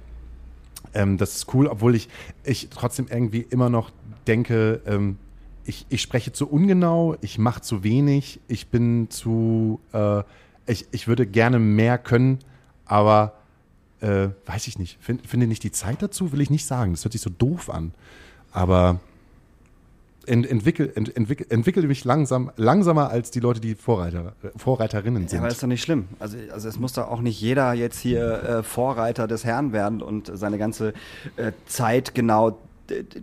ähm, 0.93 1.17
das 1.17 1.37
ist 1.37 1.53
cool, 1.53 1.67
obwohl 1.67 1.95
ich, 1.95 2.09
ich 2.43 2.67
trotzdem 2.69 3.07
irgendwie 3.09 3.47
immer 3.49 3.69
noch 3.69 3.91
denke, 4.27 4.81
ähm, 4.85 5.19
ich, 5.63 5.85
ich 5.87 6.01
spreche 6.01 6.33
zu 6.33 6.45
ungenau, 6.45 7.15
ich 7.21 7.37
mache 7.37 7.61
zu 7.61 7.81
wenig, 7.81 8.41
ich 8.49 8.67
bin 8.67 9.09
zu, 9.09 9.79
äh, 9.93 10.21
ich, 10.67 10.85
ich 10.91 11.07
würde 11.07 11.25
gerne 11.25 11.59
mehr 11.59 11.97
können, 11.97 12.39
aber 12.83 13.35
äh, 14.01 14.27
weiß 14.45 14.67
ich 14.67 14.77
nicht, 14.79 14.97
Find, 14.99 15.25
finde 15.25 15.47
nicht 15.47 15.63
die 15.63 15.71
Zeit 15.71 16.01
dazu, 16.01 16.33
will 16.33 16.41
ich 16.41 16.49
nicht 16.49 16.65
sagen. 16.65 16.91
Das 16.91 17.05
hört 17.05 17.13
sich 17.13 17.21
so 17.21 17.29
doof 17.29 17.69
an. 17.69 17.93
Aber 18.55 18.99
ent, 20.25 20.49
entwickel, 20.49 20.91
ent, 20.95 21.15
entwickel, 21.15 21.45
entwickle 21.49 21.83
mich 21.87 22.03
langsam, 22.05 22.51
langsamer 22.55 23.09
als 23.09 23.31
die 23.31 23.39
Leute, 23.41 23.59
die 23.59 23.75
Vorreiter, 23.75 24.33
äh, 24.43 24.47
Vorreiterinnen 24.57 25.23
Ja, 25.23 25.29
sind. 25.29 25.39
aber 25.39 25.47
das 25.49 25.57
ist 25.57 25.63
doch 25.63 25.67
nicht 25.67 25.83
schlimm. 25.83 26.07
Also, 26.19 26.37
also 26.51 26.67
es 26.69 26.79
muss 26.79 26.93
doch 26.93 27.09
auch 27.09 27.21
nicht 27.21 27.39
jeder 27.39 27.73
jetzt 27.73 27.99
hier 27.99 28.43
äh, 28.43 28.63
Vorreiter 28.63 29.27
des 29.27 29.43
Herrn 29.43 29.73
werden 29.73 30.01
und 30.01 30.31
seine 30.33 30.57
ganze 30.57 30.93
äh, 31.35 31.51
Zeit 31.67 32.15
genau 32.15 32.57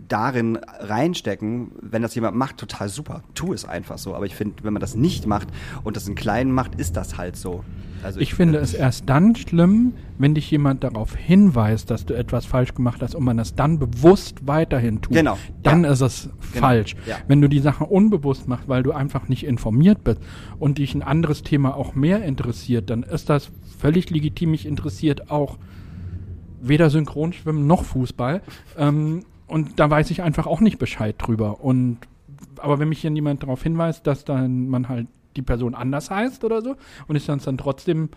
darin 0.07 0.57
reinstecken. 0.79 1.71
Wenn 1.81 2.01
das 2.01 2.15
jemand 2.15 2.35
macht, 2.35 2.57
total 2.57 2.89
super. 2.89 3.23
Tu 3.35 3.53
es 3.53 3.65
einfach 3.65 3.97
so. 3.97 4.15
Aber 4.15 4.25
ich 4.25 4.35
finde, 4.35 4.63
wenn 4.63 4.73
man 4.73 4.81
das 4.81 4.95
nicht 4.95 5.25
macht 5.27 5.47
und 5.83 5.95
das 5.95 6.07
in 6.07 6.15
Kleinen 6.15 6.51
macht, 6.51 6.75
ist 6.75 6.97
das 6.97 7.17
halt 7.17 7.35
so. 7.35 7.63
Also 8.03 8.19
Ich 8.19 8.33
finde 8.33 8.59
es 8.59 8.73
erst 8.73 9.07
dann 9.07 9.33
schlimm, 9.35 9.93
wenn 10.17 10.35
dich 10.35 10.51
jemand 10.51 10.83
darauf 10.83 11.15
hinweist, 11.15 11.89
dass 11.89 12.05
du 12.05 12.13
etwas 12.13 12.45
falsch 12.45 12.73
gemacht 12.73 13.01
hast 13.01 13.15
und 13.15 13.23
man 13.23 13.37
das 13.37 13.55
dann 13.55 13.79
bewusst 13.79 14.45
weiterhin 14.45 15.01
tut. 15.01 15.15
Genau, 15.15 15.37
Dann 15.63 15.85
ja. 15.85 15.91
ist 15.91 16.01
es 16.01 16.29
Genau, 16.51 16.67
falsch. 16.67 16.95
ja. 17.07 17.15
Wenn 17.27 17.39
du 17.41 17.47
die 17.47 17.59
Sache 17.59 17.85
unbewusst 17.85 18.47
machst, 18.49 18.67
weil 18.67 18.83
du 18.83 18.91
einfach 18.91 19.29
nicht 19.29 19.45
informiert 19.45 20.03
bist 20.03 20.19
und 20.59 20.79
dich 20.79 20.93
ein 20.95 21.01
anderes 21.01 21.43
Thema 21.43 21.75
auch 21.77 21.95
mehr 21.95 22.23
interessiert, 22.23 22.89
dann 22.89 23.03
ist 23.03 23.29
das 23.29 23.49
völlig 23.79 24.09
legitim. 24.09 24.51
Mich 24.51 24.65
interessiert 24.65 25.31
auch 25.31 25.57
weder 26.61 26.89
Synchronschwimmen 26.89 27.67
noch 27.67 27.83
Fußball. 27.85 28.41
Ähm, 28.77 29.23
und 29.53 29.79
da 29.79 29.87
weiß 29.87 30.09
ich 30.09 30.23
einfach 30.23 30.47
auch 30.47 30.61
nicht 30.61 30.79
Bescheid 30.79 31.15
drüber. 31.19 31.63
Und 31.63 31.99
aber 32.57 32.79
wenn 32.79 32.89
mich 32.89 33.01
hier 33.01 33.11
jemand 33.11 33.43
darauf 33.43 33.61
hinweist, 33.61 34.07
dass 34.07 34.25
dann 34.25 34.67
man 34.67 34.89
halt 34.89 35.07
die 35.35 35.43
Person 35.43 35.75
anders 35.75 36.09
heißt 36.09 36.43
oder 36.43 36.63
so 36.63 36.75
und 37.07 37.15
ich 37.15 37.27
das 37.27 37.43
dann 37.43 37.59
trotzdem 37.59 38.09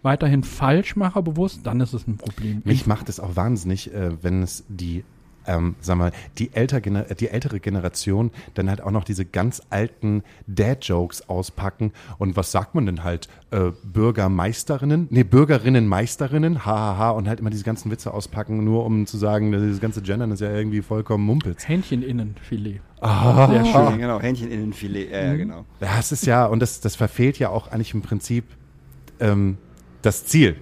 weiterhin 0.00 0.44
falsch 0.44 0.96
mache 0.96 1.22
bewusst, 1.22 1.66
dann 1.66 1.80
ist 1.80 1.92
es 1.92 2.06
ein 2.06 2.16
Problem. 2.16 2.62
Mich 2.64 2.86
macht 2.86 3.10
es 3.10 3.20
auch 3.20 3.36
wahnsinnig, 3.36 3.92
äh, 3.92 4.22
wenn 4.22 4.42
es 4.42 4.64
die, 4.68 5.04
ähm, 5.48 5.74
sag 5.80 5.96
mal, 5.98 6.12
die, 6.38 6.52
älter, 6.52 6.78
gener- 6.78 7.12
die 7.14 7.28
ältere 7.28 7.58
Generation 7.58 8.30
dann 8.54 8.68
halt 8.68 8.80
auch 8.82 8.92
noch 8.92 9.02
diese 9.02 9.24
ganz 9.24 9.62
alten 9.70 10.22
Dad-Jokes 10.46 11.28
auspacken. 11.28 11.92
Und 12.18 12.36
was 12.36 12.52
sagt 12.52 12.76
man 12.76 12.86
denn 12.86 13.02
halt? 13.02 13.28
Äh, 13.50 13.72
Bürgermeisterinnen? 13.82 15.08
Nee, 15.10 15.24
Bürgerinnen-Meisterinnen, 15.24 16.66
hahaha, 16.66 17.10
und 17.10 17.26
halt 17.28 17.40
immer 17.40 17.50
diese 17.50 17.64
ganzen 17.64 17.90
Witze 17.90 18.12
auspacken, 18.12 18.62
nur 18.62 18.84
um 18.84 19.06
zu 19.06 19.16
sagen, 19.16 19.50
dieses 19.50 19.80
ganze 19.80 20.02
Gendern 20.02 20.30
ist 20.30 20.40
ja 20.40 20.50
irgendwie 20.54 20.82
vollkommen 20.82 21.24
Mumpitz. 21.24 21.66
Hähncheninnenfilet. 21.66 22.80
Ah. 23.00 23.48
Sehr 23.48 23.64
schön. 23.64 23.72
Ja, 23.72 23.96
genau, 23.96 24.20
Hähncheninnenfilet, 24.20 25.10
ja, 25.10 25.22
ja, 25.22 25.36
genau. 25.36 25.64
Ja, 25.80 25.98
es 25.98 26.12
ist 26.12 26.26
ja, 26.26 26.46
und 26.46 26.60
das, 26.60 26.80
das 26.80 26.94
verfehlt 26.94 27.38
ja 27.38 27.48
auch 27.48 27.68
eigentlich 27.72 27.94
im 27.94 28.02
Prinzip 28.02 28.44
ähm, 29.20 29.56
das 30.08 30.24
Ziel. 30.26 30.56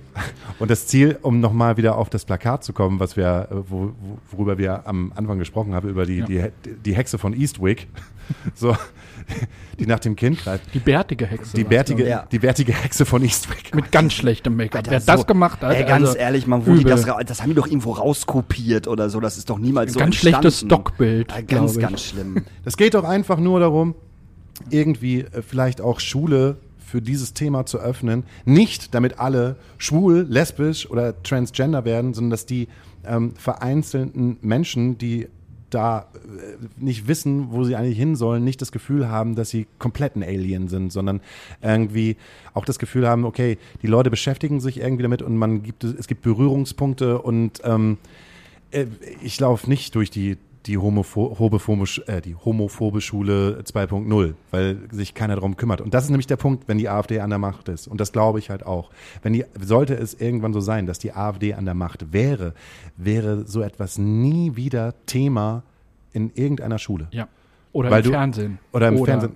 Und 0.58 0.70
das 0.70 0.86
Ziel, 0.86 1.18
um 1.22 1.40
nochmal 1.40 1.76
wieder 1.76 1.96
auf 1.96 2.10
das 2.10 2.24
Plakat 2.24 2.64
zu 2.64 2.72
kommen, 2.72 2.98
was 3.00 3.16
wir, 3.16 3.48
äh, 3.50 3.54
wo, 3.68 3.92
wo- 4.00 4.18
worüber 4.32 4.58
wir 4.58 4.86
am 4.88 5.12
Anfang 5.14 5.38
gesprochen 5.38 5.74
haben, 5.74 5.88
über 5.88 6.04
die, 6.06 6.16
Ja. 6.18 6.48
die, 6.64 6.72
die 6.84 6.94
Hexe 6.96 7.16
von 7.18 7.32
Eastwick, 7.34 7.86
so, 8.54 8.76
die 9.78 9.86
nach 9.86 10.00
dem 10.00 10.16
Kind 10.16 10.38
greift. 10.42 10.72
Die 10.74 10.78
bärtige 10.78 11.26
Hexe. 11.26 11.56
Die 11.56 11.64
bärtige, 11.64 12.08
Ja. 12.08 12.26
die 12.32 12.38
bärtige 12.38 12.72
Hexe 12.72 13.04
von 13.04 13.22
Eastwick. 13.22 13.74
Mit 13.74 13.92
ganz 13.92 14.14
schlechtem 14.14 14.56
Make-up. 14.56 14.84
Wer 14.88 15.00
so- 15.00 15.06
das 15.12 15.26
gemacht 15.26 15.60
hat, 15.62 15.74
Ey, 15.74 15.84
ganz 15.84 16.06
also 16.08 16.18
ehrlich, 16.18 16.46
man, 16.46 16.66
wo 16.66 16.74
die 16.74 16.84
das, 16.84 17.04
das 17.04 17.42
haben 17.42 17.50
die 17.50 17.54
doch 17.54 17.66
irgendwo 17.66 17.92
rauskopiert 17.92 18.88
oder 18.88 19.10
so. 19.10 19.20
Das 19.20 19.36
ist 19.38 19.48
doch 19.50 19.58
niemals 19.58 19.92
so 19.92 19.98
Ganz 20.00 20.14
entstanden. 20.16 20.38
schlechtes 20.40 20.60
Stockbild, 20.60 21.30
Ja, 21.30 21.40
glaub 21.42 21.60
ganz, 21.60 21.74
ich. 21.76 21.80
ganz 21.82 22.02
schlimm. 22.02 22.44
Es 22.64 22.76
geht 22.76 22.94
doch 22.94 23.04
einfach 23.04 23.38
nur 23.38 23.60
darum, 23.60 23.94
irgendwie 24.70 25.20
äh, 25.20 25.42
vielleicht 25.42 25.80
auch 25.80 26.00
Schule 26.00 26.56
für 26.86 27.02
dieses 27.02 27.34
Thema 27.34 27.66
zu 27.66 27.78
öffnen. 27.78 28.22
Nicht, 28.44 28.94
damit 28.94 29.18
alle 29.18 29.56
schwul, 29.76 30.24
lesbisch 30.28 30.88
oder 30.88 31.20
transgender 31.22 31.84
werden, 31.84 32.14
sondern 32.14 32.30
dass 32.30 32.46
die 32.46 32.68
ähm, 33.04 33.34
vereinzelten 33.34 34.38
Menschen, 34.40 34.96
die 34.96 35.26
da 35.70 36.06
äh, 36.14 36.56
nicht 36.76 37.08
wissen, 37.08 37.50
wo 37.50 37.64
sie 37.64 37.74
eigentlich 37.74 37.98
hin 37.98 38.14
sollen, 38.14 38.44
nicht 38.44 38.62
das 38.62 38.70
Gefühl 38.70 39.08
haben, 39.08 39.34
dass 39.34 39.50
sie 39.50 39.66
komplett 39.80 40.14
ein 40.14 40.22
Alien 40.22 40.68
sind, 40.68 40.92
sondern 40.92 41.20
irgendwie 41.60 42.16
auch 42.54 42.64
das 42.64 42.78
Gefühl 42.78 43.08
haben, 43.08 43.24
okay, 43.24 43.58
die 43.82 43.88
Leute 43.88 44.08
beschäftigen 44.08 44.60
sich 44.60 44.78
irgendwie 44.78 45.02
damit 45.02 45.22
und 45.22 45.36
man 45.36 45.64
gibt 45.64 45.82
es 45.82 46.06
gibt 46.06 46.22
Berührungspunkte 46.22 47.20
und 47.20 47.60
ähm, 47.64 47.98
äh, 48.70 48.86
ich 49.22 49.40
laufe 49.40 49.68
nicht 49.68 49.94
durch 49.96 50.10
die 50.10 50.36
die, 50.66 50.78
homopho 50.78 51.36
homophobe, 51.38 51.84
äh, 52.06 52.20
die 52.20 52.34
homophobe 52.34 53.00
Schule 53.00 53.60
2.0, 53.64 54.34
weil 54.50 54.78
sich 54.90 55.14
keiner 55.14 55.34
darum 55.34 55.56
kümmert. 55.56 55.80
Und 55.80 55.94
das 55.94 56.04
ist 56.04 56.10
nämlich 56.10 56.26
der 56.26 56.36
Punkt, 56.36 56.68
wenn 56.68 56.78
die 56.78 56.88
AfD 56.88 57.20
an 57.20 57.30
der 57.30 57.38
Macht 57.38 57.68
ist. 57.68 57.86
Und 57.88 58.00
das 58.00 58.12
glaube 58.12 58.38
ich 58.38 58.50
halt 58.50 58.66
auch. 58.66 58.90
Wenn 59.22 59.32
die, 59.32 59.44
sollte 59.60 59.94
es 59.94 60.14
irgendwann 60.14 60.52
so 60.52 60.60
sein, 60.60 60.86
dass 60.86 60.98
die 60.98 61.12
AfD 61.12 61.54
an 61.54 61.64
der 61.64 61.74
Macht 61.74 62.12
wäre, 62.12 62.54
wäre 62.96 63.46
so 63.46 63.62
etwas 63.62 63.98
nie 63.98 64.56
wieder 64.56 64.94
Thema 65.06 65.62
in 66.12 66.30
irgendeiner 66.34 66.78
Schule. 66.78 67.08
Ja. 67.10 67.28
Oder 67.72 67.90
Weil 67.90 68.00
im 68.00 68.04
du- 68.04 68.10
Fernsehen. 68.10 68.58
Oder 68.72 68.88
im 68.88 69.04
Fernsehen. 69.04 69.32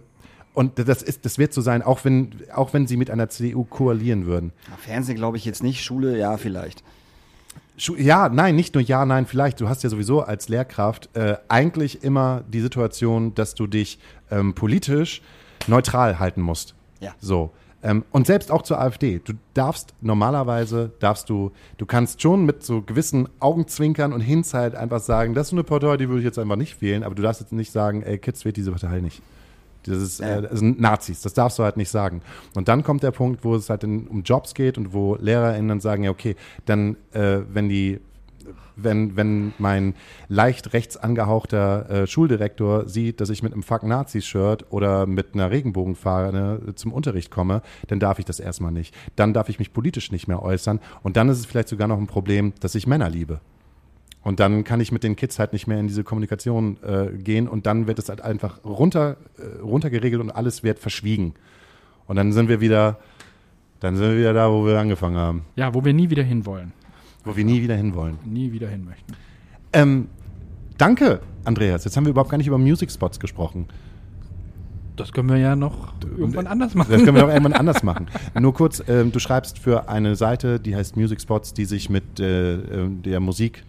Und 0.53 0.78
das 0.78 1.03
ist, 1.03 1.24
das 1.24 1.39
wird 1.39 1.53
so 1.53 1.61
sein, 1.61 1.81
auch 1.83 2.05
wenn, 2.05 2.31
auch 2.55 2.72
wenn 2.72 2.87
sie 2.87 2.97
mit 2.97 3.11
einer 3.11 3.28
CDU 3.28 3.64
koalieren 3.64 4.26
würden. 4.26 4.53
Ja, 4.68 4.76
Fernsehen 4.78 5.16
glaube 5.16 5.37
ich 5.37 5.45
jetzt 5.45 5.62
nicht, 5.62 5.85
Schule, 5.85 6.18
ja, 6.18 6.37
vielleicht. 6.39 6.83
Ja, 7.97 8.28
nein, 8.28 8.57
nicht 8.57 8.74
nur 8.74 8.83
ja, 8.83 9.07
nein, 9.07 9.26
vielleicht. 9.26 9.61
Du 9.61 9.68
hast 9.68 9.83
ja 9.83 9.89
sowieso 9.89 10.20
als 10.20 10.49
Lehrkraft 10.49 11.09
äh, 11.16 11.37
eigentlich 11.49 12.05
immer 12.05 12.45
die 12.49 12.61
Situation, 12.61 13.35
dass 13.35 13.55
du 13.55 13.66
dich 13.66 13.99
ähm, 14.31 14.55
politisch 14.55 15.22
neutral 15.66 16.18
halten 16.18 16.43
musst. 16.43 16.74
Ja. 17.01 17.14
So. 17.20 17.53
Ähm, 17.83 18.05
und 18.11 18.26
selbst 18.26 18.51
auch 18.51 18.62
zur 18.62 18.78
AfD. 18.78 19.20
Du 19.24 19.33
darfst 19.55 19.95
normalerweise, 20.03 20.93
darfst 21.01 21.31
du, 21.31 21.53
du 21.78 21.87
kannst 21.87 22.20
schon 22.20 22.45
mit 22.45 22.62
so 22.62 22.83
gewissen 22.83 23.28
Augenzwinkern 23.39 24.12
und 24.12 24.20
Hinzeit 24.20 24.74
einfach 24.74 25.01
sagen, 25.01 25.33
das 25.33 25.49
ist 25.49 25.53
eine 25.55 25.64
Partei, 25.64 25.97
die 25.97 26.09
würde 26.09 26.20
ich 26.20 26.26
jetzt 26.26 26.39
einfach 26.39 26.57
nicht 26.57 26.83
wählen, 26.83 27.03
aber 27.03 27.14
du 27.14 27.22
darfst 27.22 27.41
jetzt 27.41 27.53
nicht 27.53 27.72
sagen, 27.72 28.03
ey, 28.03 28.18
Kids 28.18 28.45
wählt 28.45 28.59
diese 28.59 28.70
Partei 28.70 29.01
nicht. 29.01 29.22
Das, 29.85 29.99
ist, 29.99 30.20
äh, 30.20 30.43
das 30.43 30.59
sind 30.59 30.81
Nazis, 30.81 31.22
das 31.22 31.35
darfst 31.35 31.59
du 31.59 31.62
halt 31.62 31.76
nicht 31.76 31.91
sagen. 31.91 32.22
Und 32.55 32.68
dann 32.68 32.83
kommt 32.83 33.03
der 33.03 33.12
Punkt, 33.12 33.45
wo 33.45 33.55
es 33.55 33.70
halt 33.70 33.85
in, 33.85 34.07
um 34.09 34.22
Jobs 34.22 34.55
geht 34.55 34.78
und 34.78 34.93
wo 34.93 35.16
LehrerInnen 35.16 35.68
dann 35.68 35.81
sagen, 35.81 36.05
ja, 36.05 36.11
okay, 36.11 36.37
dann, 36.66 36.97
äh, 37.12 37.41
wenn 37.53 37.68
die 37.68 38.01
wenn, 38.83 39.16
wenn 39.16 39.53
mein 39.59 39.95
leicht 40.28 40.72
rechts 40.72 40.97
angehauchter 40.97 41.91
äh, 41.91 42.07
Schuldirektor 42.07 42.89
sieht, 42.89 43.20
dass 43.20 43.31
ich 43.31 43.43
mit 43.43 43.53
einem 43.53 43.62
Fuck 43.62 43.83
Nazis-Shirt 43.83 44.66
oder 44.70 45.07
mit 45.07 45.35
einer 45.35 45.51
Regenbogenfahne 45.51 46.74
zum 46.74 46.93
Unterricht 46.93 47.31
komme, 47.31 47.62
dann 47.89 48.01
darf 48.01 48.18
ich 48.18 48.24
das 48.24 48.41
erstmal 48.41 48.72
nicht. 48.72 48.95
Dann 49.16 49.35
darf 49.35 49.49
ich 49.49 49.59
mich 49.59 49.72
politisch 49.72 50.12
nicht 50.12 50.28
mehr 50.28 50.43
äußern. 50.43 50.81
Und 51.03 51.16
dann 51.16 51.28
ist 51.28 51.39
es 51.39 51.47
vielleicht 51.47 51.68
sogar 51.68 51.89
noch 51.89 51.99
ein 51.99 52.07
Problem, 52.07 52.53
dass 52.61 52.74
ich 52.74 52.87
Männer 52.87 53.11
liebe. 53.11 53.41
Und 54.23 54.39
dann 54.39 54.64
kann 54.64 54.81
ich 54.81 54.93
mit 54.93 55.03
den 55.03 55.16
Kids 55.16 55.39
halt 55.39 55.53
nicht 55.55 55.66
mehr 55.66 55.79
in 55.81 55.87
diese 55.89 56.05
Kommunikation 56.05 56.77
äh, 56.83 57.07
gehen 57.16 57.49
und 57.49 57.64
dann 57.66 57.87
wird 57.87 57.99
es 57.99 58.09
halt 58.11 58.21
einfach 58.21 58.62
runter, 58.64 59.16
äh, 59.39 59.61
runtergeregelt 59.62 60.21
und 60.21 60.31
alles 60.31 60.62
wird 60.62 60.79
verschwiegen. 60.79 61.35
Und 62.07 62.16
dann 62.16 62.33
sind 62.33 62.49
wir 62.49 62.61
wieder, 62.61 62.99
dann 63.81 63.97
sind 63.97 64.11
wir 64.11 64.18
wieder 64.18 64.35
da, 64.35 64.51
wo 64.51 64.66
wir 64.66 64.79
angefangen 64.79 65.16
haben, 65.16 65.45
Ja, 65.57 65.73
wo 65.75 65.85
wir 65.85 65.95
nie 65.95 66.11
wieder 66.11 66.23
hinwollen. 66.23 66.73
wo 67.25 67.35
wir 67.35 67.45
nie 67.45 67.62
wieder 67.62 67.77
hinwollen. 67.77 68.18
Nie 68.27 68.53
wieder 68.53 68.68
hin 68.68 68.85
möchten. 68.85 69.14
Ähm, 69.73 70.09
danke, 70.77 71.21
Andreas. 71.45 71.85
Jetzt 71.85 71.97
haben 71.97 72.05
wir 72.05 72.11
überhaupt 72.11 72.31
gar 72.31 72.39
nicht 72.39 72.47
über 72.49 72.59
Music 72.59 72.91
Spots 72.91 73.21
gesprochen. 73.21 73.68
Das 74.97 75.12
können 75.12 75.31
wir 75.31 75.39
ja 75.39 75.57
noch 75.57 75.95
irgendwann 76.18 76.47
anders 76.47 76.75
machen. 76.75 76.91
Das 76.93 77.03
können 77.03 77.16
wir 77.16 77.23
doch 77.23 77.29
irgendwann 77.31 77.55
anders 77.55 77.83
machen. 77.83 78.09
Nur 78.39 78.53
kurz, 78.53 78.83
ähm, 78.87 79.12
du 79.12 79.18
schreibst 79.18 79.59
für 79.59 79.89
eine 79.89 80.14
Seite, 80.14 80.61
die 80.61 80.77
heißt 80.77 80.97
Music 80.99 81.23
Spots, 81.23 81.55
die 81.55 81.64
sich 81.64 81.89
mit 81.89 82.21
äh, 82.21 82.55
äh, 82.57 82.89
der 82.91 83.21
Musik 83.21 83.62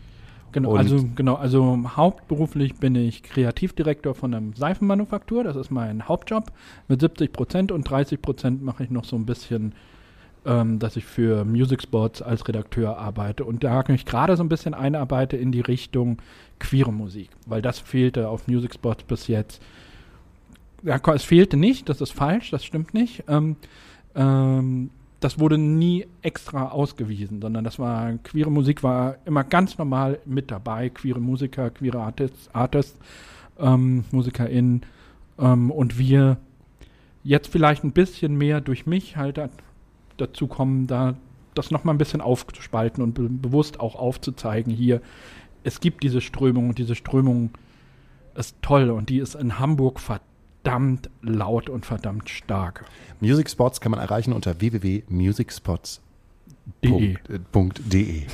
Genau, 0.52 0.72
Und- 0.72 0.78
also 0.80 1.06
genau, 1.16 1.36
also 1.36 1.80
hauptberuflich 1.96 2.76
bin 2.76 2.96
ich 2.96 3.24
Kreativdirektor 3.24 4.14
von 4.16 4.34
einer 4.34 4.56
Seifenmanufaktur. 4.56 5.44
Das 5.44 5.56
ist 5.56 5.72
mein 5.72 6.08
Hauptjob 6.08 6.52
mit 6.88 7.00
70 7.02 7.32
Prozent 7.32 7.72
und 7.72 7.84
30 7.90 8.22
Prozent 8.22 8.64
mache 8.64 8.84
ich 8.84 8.90
noch 8.90 9.06
so 9.06 9.16
ein 9.16 9.26
bisschen, 9.26 9.74
ähm, 10.46 10.80
dass 10.80 10.96
ich 10.98 11.06
für 11.06 11.46
Music 11.46 11.82
Spots 11.84 12.22
als 12.22 12.48
Redakteur 12.48 12.98
arbeite 12.98 13.46
und 13.46 13.64
da 13.64 13.84
mich 13.88 14.06
gerade 14.06 14.36
so 14.36 14.44
ein 14.44 14.50
bisschen 14.50 14.74
einarbeite 14.74 15.38
in 15.38 15.52
die 15.52 15.62
Richtung 15.62 16.18
queere 16.60 16.92
Musik, 16.92 17.30
weil 17.46 17.62
das 17.62 17.80
fehlte 17.80 18.28
auf 18.30 18.48
Music 18.48 18.74
Spots 18.74 19.04
bis 19.04 19.28
jetzt. 19.28 19.62
Ja, 20.84 21.00
es 21.14 21.24
fehlte 21.24 21.58
nicht, 21.58 21.90
das 21.90 22.02
ist 22.02 22.12
falsch, 22.12 22.50
das 22.50 22.66
stimmt 22.66 22.94
nicht. 22.94 23.24
Ähm, 23.28 23.56
ähm, 24.16 24.90
das 25.22 25.40
wurde 25.40 25.58
nie 25.60 26.08
extra 26.24 26.70
ausgewiesen, 26.70 27.42
sondern 27.42 27.64
das 27.64 27.78
war, 27.78 28.12
queere 28.24 28.52
Musik 28.52 28.84
war 28.84 29.18
immer 29.26 29.44
ganz 29.44 29.78
normal 29.78 30.20
mit 30.26 30.50
dabei, 30.50 30.90
queere 30.90 31.20
Musiker, 31.20 31.70
queere 31.70 32.00
Artists, 32.00 32.50
Artists 32.54 33.00
ähm, 33.60 34.04
MusikerInnen 34.12 34.82
ähm, 35.38 35.70
und 35.70 36.00
wir 36.00 36.38
jetzt 37.24 37.50
vielleicht 37.52 37.84
ein 37.84 37.92
bisschen 37.92 38.36
mehr 38.36 38.62
durch 38.62 38.88
mich 38.88 39.16
halt 39.16 39.38
da, 39.38 39.50
dazu 40.18 40.48
kommen, 40.48 40.88
da 40.88 41.16
das 41.54 41.70
nochmal 41.70 41.94
ein 41.94 42.00
bisschen 42.00 42.22
aufzuspalten 42.22 43.04
und 43.04 43.14
be 43.14 43.30
bewusst 43.30 43.80
auch 43.80 43.96
aufzuzeigen 43.96 44.74
hier, 44.74 45.02
es 45.64 45.80
gibt 45.80 46.02
diese 46.02 46.22
Strömung 46.22 46.70
und 46.70 46.80
diese 46.80 46.96
Strömung 46.96 47.52
ist 48.34 48.56
toll 48.64 48.90
und 48.90 49.10
die 49.10 49.20
ist 49.20 49.36
in 49.36 49.60
Hamburg 49.60 50.00
verdammt 50.00 50.31
laut 51.22 51.70
und 51.70 51.86
verdammt 51.86 52.30
stark. 52.30 52.86
Music 53.20 53.50
Spots 53.50 53.82
kann 53.82 53.92
man 53.92 54.00
erreichen 54.00 54.32
unter 54.34 54.60
www.musicspots.de. 54.62 57.18
De. 57.90 58.22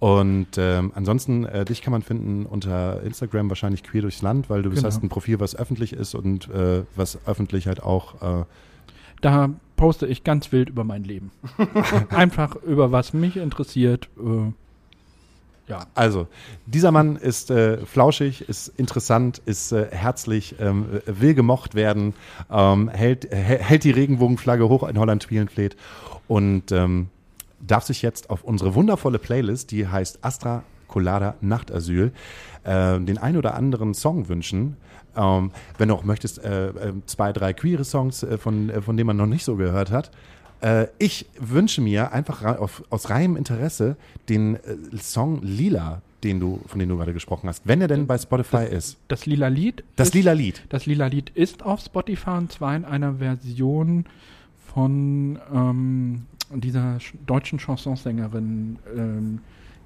Und 0.00 0.56
ähm, 0.56 0.92
ansonsten, 0.94 1.44
äh, 1.44 1.66
dich 1.66 1.82
kann 1.82 1.92
man 1.92 2.00
finden 2.00 2.46
unter 2.46 3.02
Instagram 3.02 3.50
wahrscheinlich 3.50 3.82
queer 3.82 4.00
durchs 4.00 4.22
Land, 4.22 4.48
weil 4.48 4.62
du 4.62 4.70
Genau. 4.70 4.82
hast 4.84 5.02
ein 5.02 5.10
Profil, 5.10 5.40
was 5.40 5.54
öffentlich 5.54 5.92
ist 5.92 6.14
und 6.14 6.48
äh, 6.48 6.84
was 6.96 7.18
öffentlich 7.26 7.66
halt 7.66 7.82
auch 7.82 8.40
äh, 8.40 8.44
Da 9.20 9.50
poste 9.76 10.06
ich 10.06 10.24
ganz 10.24 10.52
wild 10.52 10.70
über 10.70 10.84
mein 10.84 11.04
Leben. 11.04 11.32
Einfach 12.08 12.56
über 12.56 12.92
was 12.92 13.12
mich 13.12 13.36
interessiert. 13.36 14.08
Äh, 14.18 14.52
ja. 15.70 15.86
Also, 15.94 16.26
dieser 16.66 16.90
Mann 16.90 17.16
ist 17.16 17.50
äh, 17.50 17.78
flauschig, 17.86 18.48
ist 18.48 18.68
interessant, 18.76 19.40
ist 19.46 19.72
äh, 19.72 19.86
herzlich, 19.90 20.56
ähm, 20.58 21.00
äh, 21.06 21.20
will 21.20 21.34
gemocht 21.34 21.74
werden, 21.74 22.14
ähm, 22.50 22.88
hält, 22.88 23.30
äh, 23.32 23.36
hält 23.36 23.84
die 23.84 23.92
Regenbogenflagge 23.92 24.68
hoch 24.68 24.86
in 24.88 24.98
Holland 24.98 25.22
Spielenfleet 25.22 25.76
und 26.26 26.72
ähm, 26.72 27.08
darf 27.60 27.84
sich 27.84 28.02
jetzt 28.02 28.30
auf 28.30 28.42
unsere 28.42 28.74
wundervolle 28.74 29.18
Playlist, 29.18 29.70
die 29.70 29.86
heißt 29.86 30.18
Astra 30.22 30.64
Colada 30.88 31.36
Nachtasyl, 31.40 32.12
äh, 32.64 32.98
den 32.98 33.18
ein 33.18 33.36
oder 33.36 33.54
anderen 33.54 33.94
Song 33.94 34.28
wünschen. 34.28 34.76
Ähm, 35.16 35.52
wenn 35.78 35.88
du 35.88 35.94
auch 35.94 36.04
möchtest, 36.04 36.42
äh, 36.44 36.68
äh, 36.68 36.92
zwei, 37.06 37.32
drei 37.32 37.52
queere 37.52 37.84
Songs, 37.84 38.26
von, 38.38 38.70
von 38.82 38.96
denen 38.96 39.06
man 39.06 39.16
noch 39.16 39.26
nicht 39.26 39.44
so 39.44 39.56
gehört 39.56 39.90
hat. 39.90 40.10
Äh, 40.62 40.86
ich 40.98 41.26
wünsche 41.38 41.80
mir 41.80 42.12
einfach 42.12 42.44
auf, 42.58 42.82
aus 42.90 43.10
reinem 43.10 43.36
Interesse 43.36 43.96
den 44.28 44.56
äh, 44.56 44.58
Song 44.98 45.40
Lila, 45.42 46.02
den 46.22 46.38
du, 46.40 46.60
von 46.66 46.78
dem 46.78 46.88
du 46.88 46.96
gerade 46.96 47.14
gesprochen 47.14 47.48
hast, 47.48 47.66
wenn 47.66 47.80
er 47.80 47.88
denn 47.88 48.06
bei 48.06 48.18
Spotify 48.18 48.64
ist. 48.70 48.98
Das 49.08 49.24
lila 49.26 49.48
Lied. 49.48 49.82
Das 49.96 50.08
ist, 50.08 50.14
lila 50.14 50.32
Lied. 50.32 50.62
Das 50.68 50.84
lila 50.86 51.06
Lied 51.06 51.30
ist 51.30 51.62
auf 51.62 51.80
Spotify 51.80 52.30
und 52.30 52.52
zwar 52.52 52.76
in 52.76 52.84
einer 52.84 53.14
Version 53.14 54.04
von 54.72 55.38
ähm, 55.52 56.26
dieser 56.54 56.96
sch- 56.98 57.14
deutschen 57.26 57.58
Chansonsängerin, 57.58 58.78
ähm, 58.96 59.38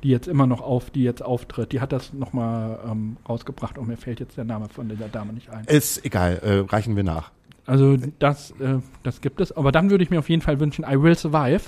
die 0.03 0.09
jetzt 0.09 0.29
immer 0.29 0.47
noch 0.47 0.61
auf, 0.61 0.91
die 0.91 1.03
jetzt 1.03 1.23
auftritt. 1.23 1.73
Die 1.73 1.81
hat 1.81 1.93
das 1.93 2.13
nochmal 2.13 2.79
ähm, 2.91 3.17
rausgebracht 3.29 3.79
und 3.79 3.89
mir 3.89 3.97
fällt 3.97 4.21
jetzt 4.21 4.37
der 4.37 4.45
Name 4.45 4.69
von 4.69 4.89
dieser 4.89 5.09
Dame 5.09 5.33
nicht 5.33 5.49
ein. 5.51 5.65
Ist 5.67 6.05
egal, 6.05 6.39
äh, 6.43 6.59
reichen 6.71 6.97
wir 6.97 7.05
nach. 7.05 7.31
Also 7.67 7.97
das, 8.19 8.51
äh, 8.53 8.79
das 9.03 9.21
gibt 9.21 9.41
es. 9.41 9.53
Aber 9.53 9.73
dann 9.73 9.91
würde 9.91 10.05
ich 10.05 10.11
mir 10.11 10.19
auf 10.19 10.29
jeden 10.29 10.43
Fall 10.43 10.61
wünschen, 10.61 10.85
I 10.89 11.01
Will 11.01 11.17
Survive. 11.17 11.63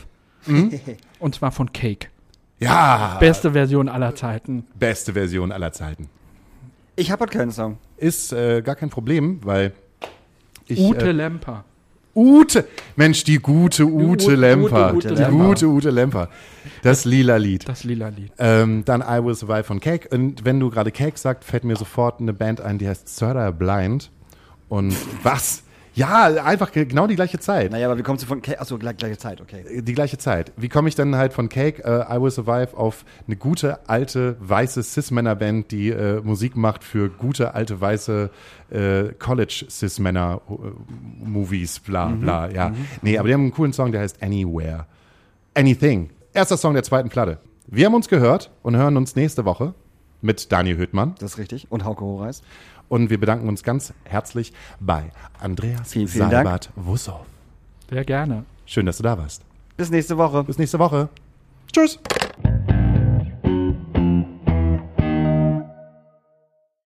Und 1.18 1.34
zwar 1.34 1.50
von 1.50 1.72
Cake. 1.72 2.08
Ja, 2.58 3.16
Beste 3.20 3.52
Version 3.52 3.88
aller 3.88 4.14
Zeiten. 4.14 4.64
beste 4.78 5.12
Version 5.12 5.52
aller 5.52 5.72
Zeiten. 5.72 6.08
Ich 6.94 7.10
habe 7.10 7.20
halt 7.20 7.30
keinen 7.30 7.50
Song. 7.50 7.76
Ist 7.98 8.32
äh, 8.32 8.62
gar 8.62 8.76
kein 8.76 8.88
Problem, 8.88 9.40
weil 9.44 9.72
ich, 10.66 10.80
Ute 10.80 11.08
äh, 11.08 11.12
Lemper. 11.12 11.64
Ute, 12.14 12.64
Mensch, 12.96 13.24
die 13.24 13.36
gute 13.36 13.84
Ute 13.84 14.34
Lemper, 14.34 14.94
die 14.94 15.24
gute 15.24 15.68
Ute 15.68 15.90
Lemper, 15.90 16.30
das 16.82 17.04
lila 17.04 17.36
Lied. 17.36 17.68
Das 17.68 17.84
lila 17.84 18.08
Lied. 18.08 18.32
Ähm, 18.38 18.86
dann 18.86 19.02
I 19.02 19.22
Will 19.22 19.34
Survive 19.34 19.64
von 19.64 19.80
Cake. 19.80 20.08
Und 20.10 20.46
wenn 20.46 20.58
du 20.58 20.70
gerade 20.70 20.90
Cake 20.90 21.18
sagst, 21.18 21.44
fällt 21.44 21.64
mir 21.64 21.76
sofort 21.76 22.20
eine 22.20 22.32
Band 22.32 22.62
ein, 22.62 22.78
die 22.78 22.88
heißt 22.88 23.18
Third 23.18 23.58
Blind. 23.58 24.10
Und 24.70 24.96
was? 25.22 25.62
Ja, 25.96 26.26
einfach 26.44 26.70
ge- 26.72 26.84
genau 26.84 27.06
die 27.06 27.16
gleiche 27.16 27.38
Zeit. 27.40 27.72
Naja, 27.72 27.86
aber 27.88 27.96
wie 27.98 28.02
kommst 28.02 28.22
du 28.22 28.28
von 28.28 28.42
K 28.42 28.58
Achso, 28.58 28.76
gleich, 28.78 28.98
gleiche 28.98 29.16
Zeit, 29.16 29.40
okay. 29.40 29.80
Die 29.82 29.94
gleiche 29.94 30.18
Zeit. 30.18 30.52
Wie 30.56 30.68
komme 30.68 30.88
ich 30.90 30.94
dann 30.94 31.16
halt 31.16 31.32
von 31.32 31.48
Cake, 31.48 31.82
äh, 31.84 32.14
I 32.14 32.20
Will 32.20 32.30
Survive 32.30 32.76
auf 32.76 33.04
eine 33.26 33.36
gute, 33.36 33.88
alte, 33.88 34.36
weiße 34.40 34.82
Cis-Männer-Band, 34.82 35.70
die 35.72 35.88
äh, 35.88 36.20
Musik 36.22 36.54
macht 36.54 36.84
für 36.84 37.08
gute, 37.08 37.54
alte, 37.54 37.80
weiße 37.80 38.28
äh, 38.70 39.04
College-Cis-Männer-Movies, 39.18 41.80
bla 41.80 42.06
bla, 42.08 42.50
ja. 42.50 42.72
Nee, 43.02 43.18
aber 43.18 43.28
die 43.28 43.34
haben 43.34 43.42
einen 43.42 43.52
coolen 43.52 43.72
Song, 43.72 43.92
der 43.92 44.00
heißt 44.02 44.22
Anywhere. 44.22 44.86
Anything. 45.54 46.10
Erster 46.34 46.56
Song 46.56 46.74
der 46.74 46.82
zweiten 46.82 47.08
Platte. 47.08 47.38
Wir 47.66 47.86
haben 47.86 47.94
uns 47.94 48.08
gehört 48.08 48.50
und 48.62 48.76
hören 48.76 48.96
uns 48.96 49.16
nächste 49.16 49.44
Woche 49.44 49.74
mit 50.20 50.52
Daniel 50.52 50.78
Hüttmann. 50.78 51.14
Das 51.18 51.32
ist 51.32 51.38
richtig. 51.38 51.66
Und 51.70 51.84
Hauke 51.84 52.04
Horeis. 52.04 52.42
Und 52.88 53.10
wir 53.10 53.18
bedanken 53.18 53.48
uns 53.48 53.62
ganz 53.62 53.92
herzlich 54.04 54.52
bei 54.80 55.10
Andreas 55.40 55.92
Vielen, 55.92 56.08
vielen 56.08 56.30
Dank. 56.30 56.46
Seibert-Wussow. 56.46 57.26
Sehr 57.90 58.04
gerne. 58.04 58.44
Schön, 58.64 58.86
dass 58.86 58.98
du 58.98 59.02
da 59.02 59.16
warst. 59.18 59.42
Bis 59.76 59.90
nächste 59.90 60.16
Woche. 60.16 60.44
Bis 60.44 60.58
nächste 60.58 60.78
Woche. 60.78 61.08
Tschüss. 61.72 61.98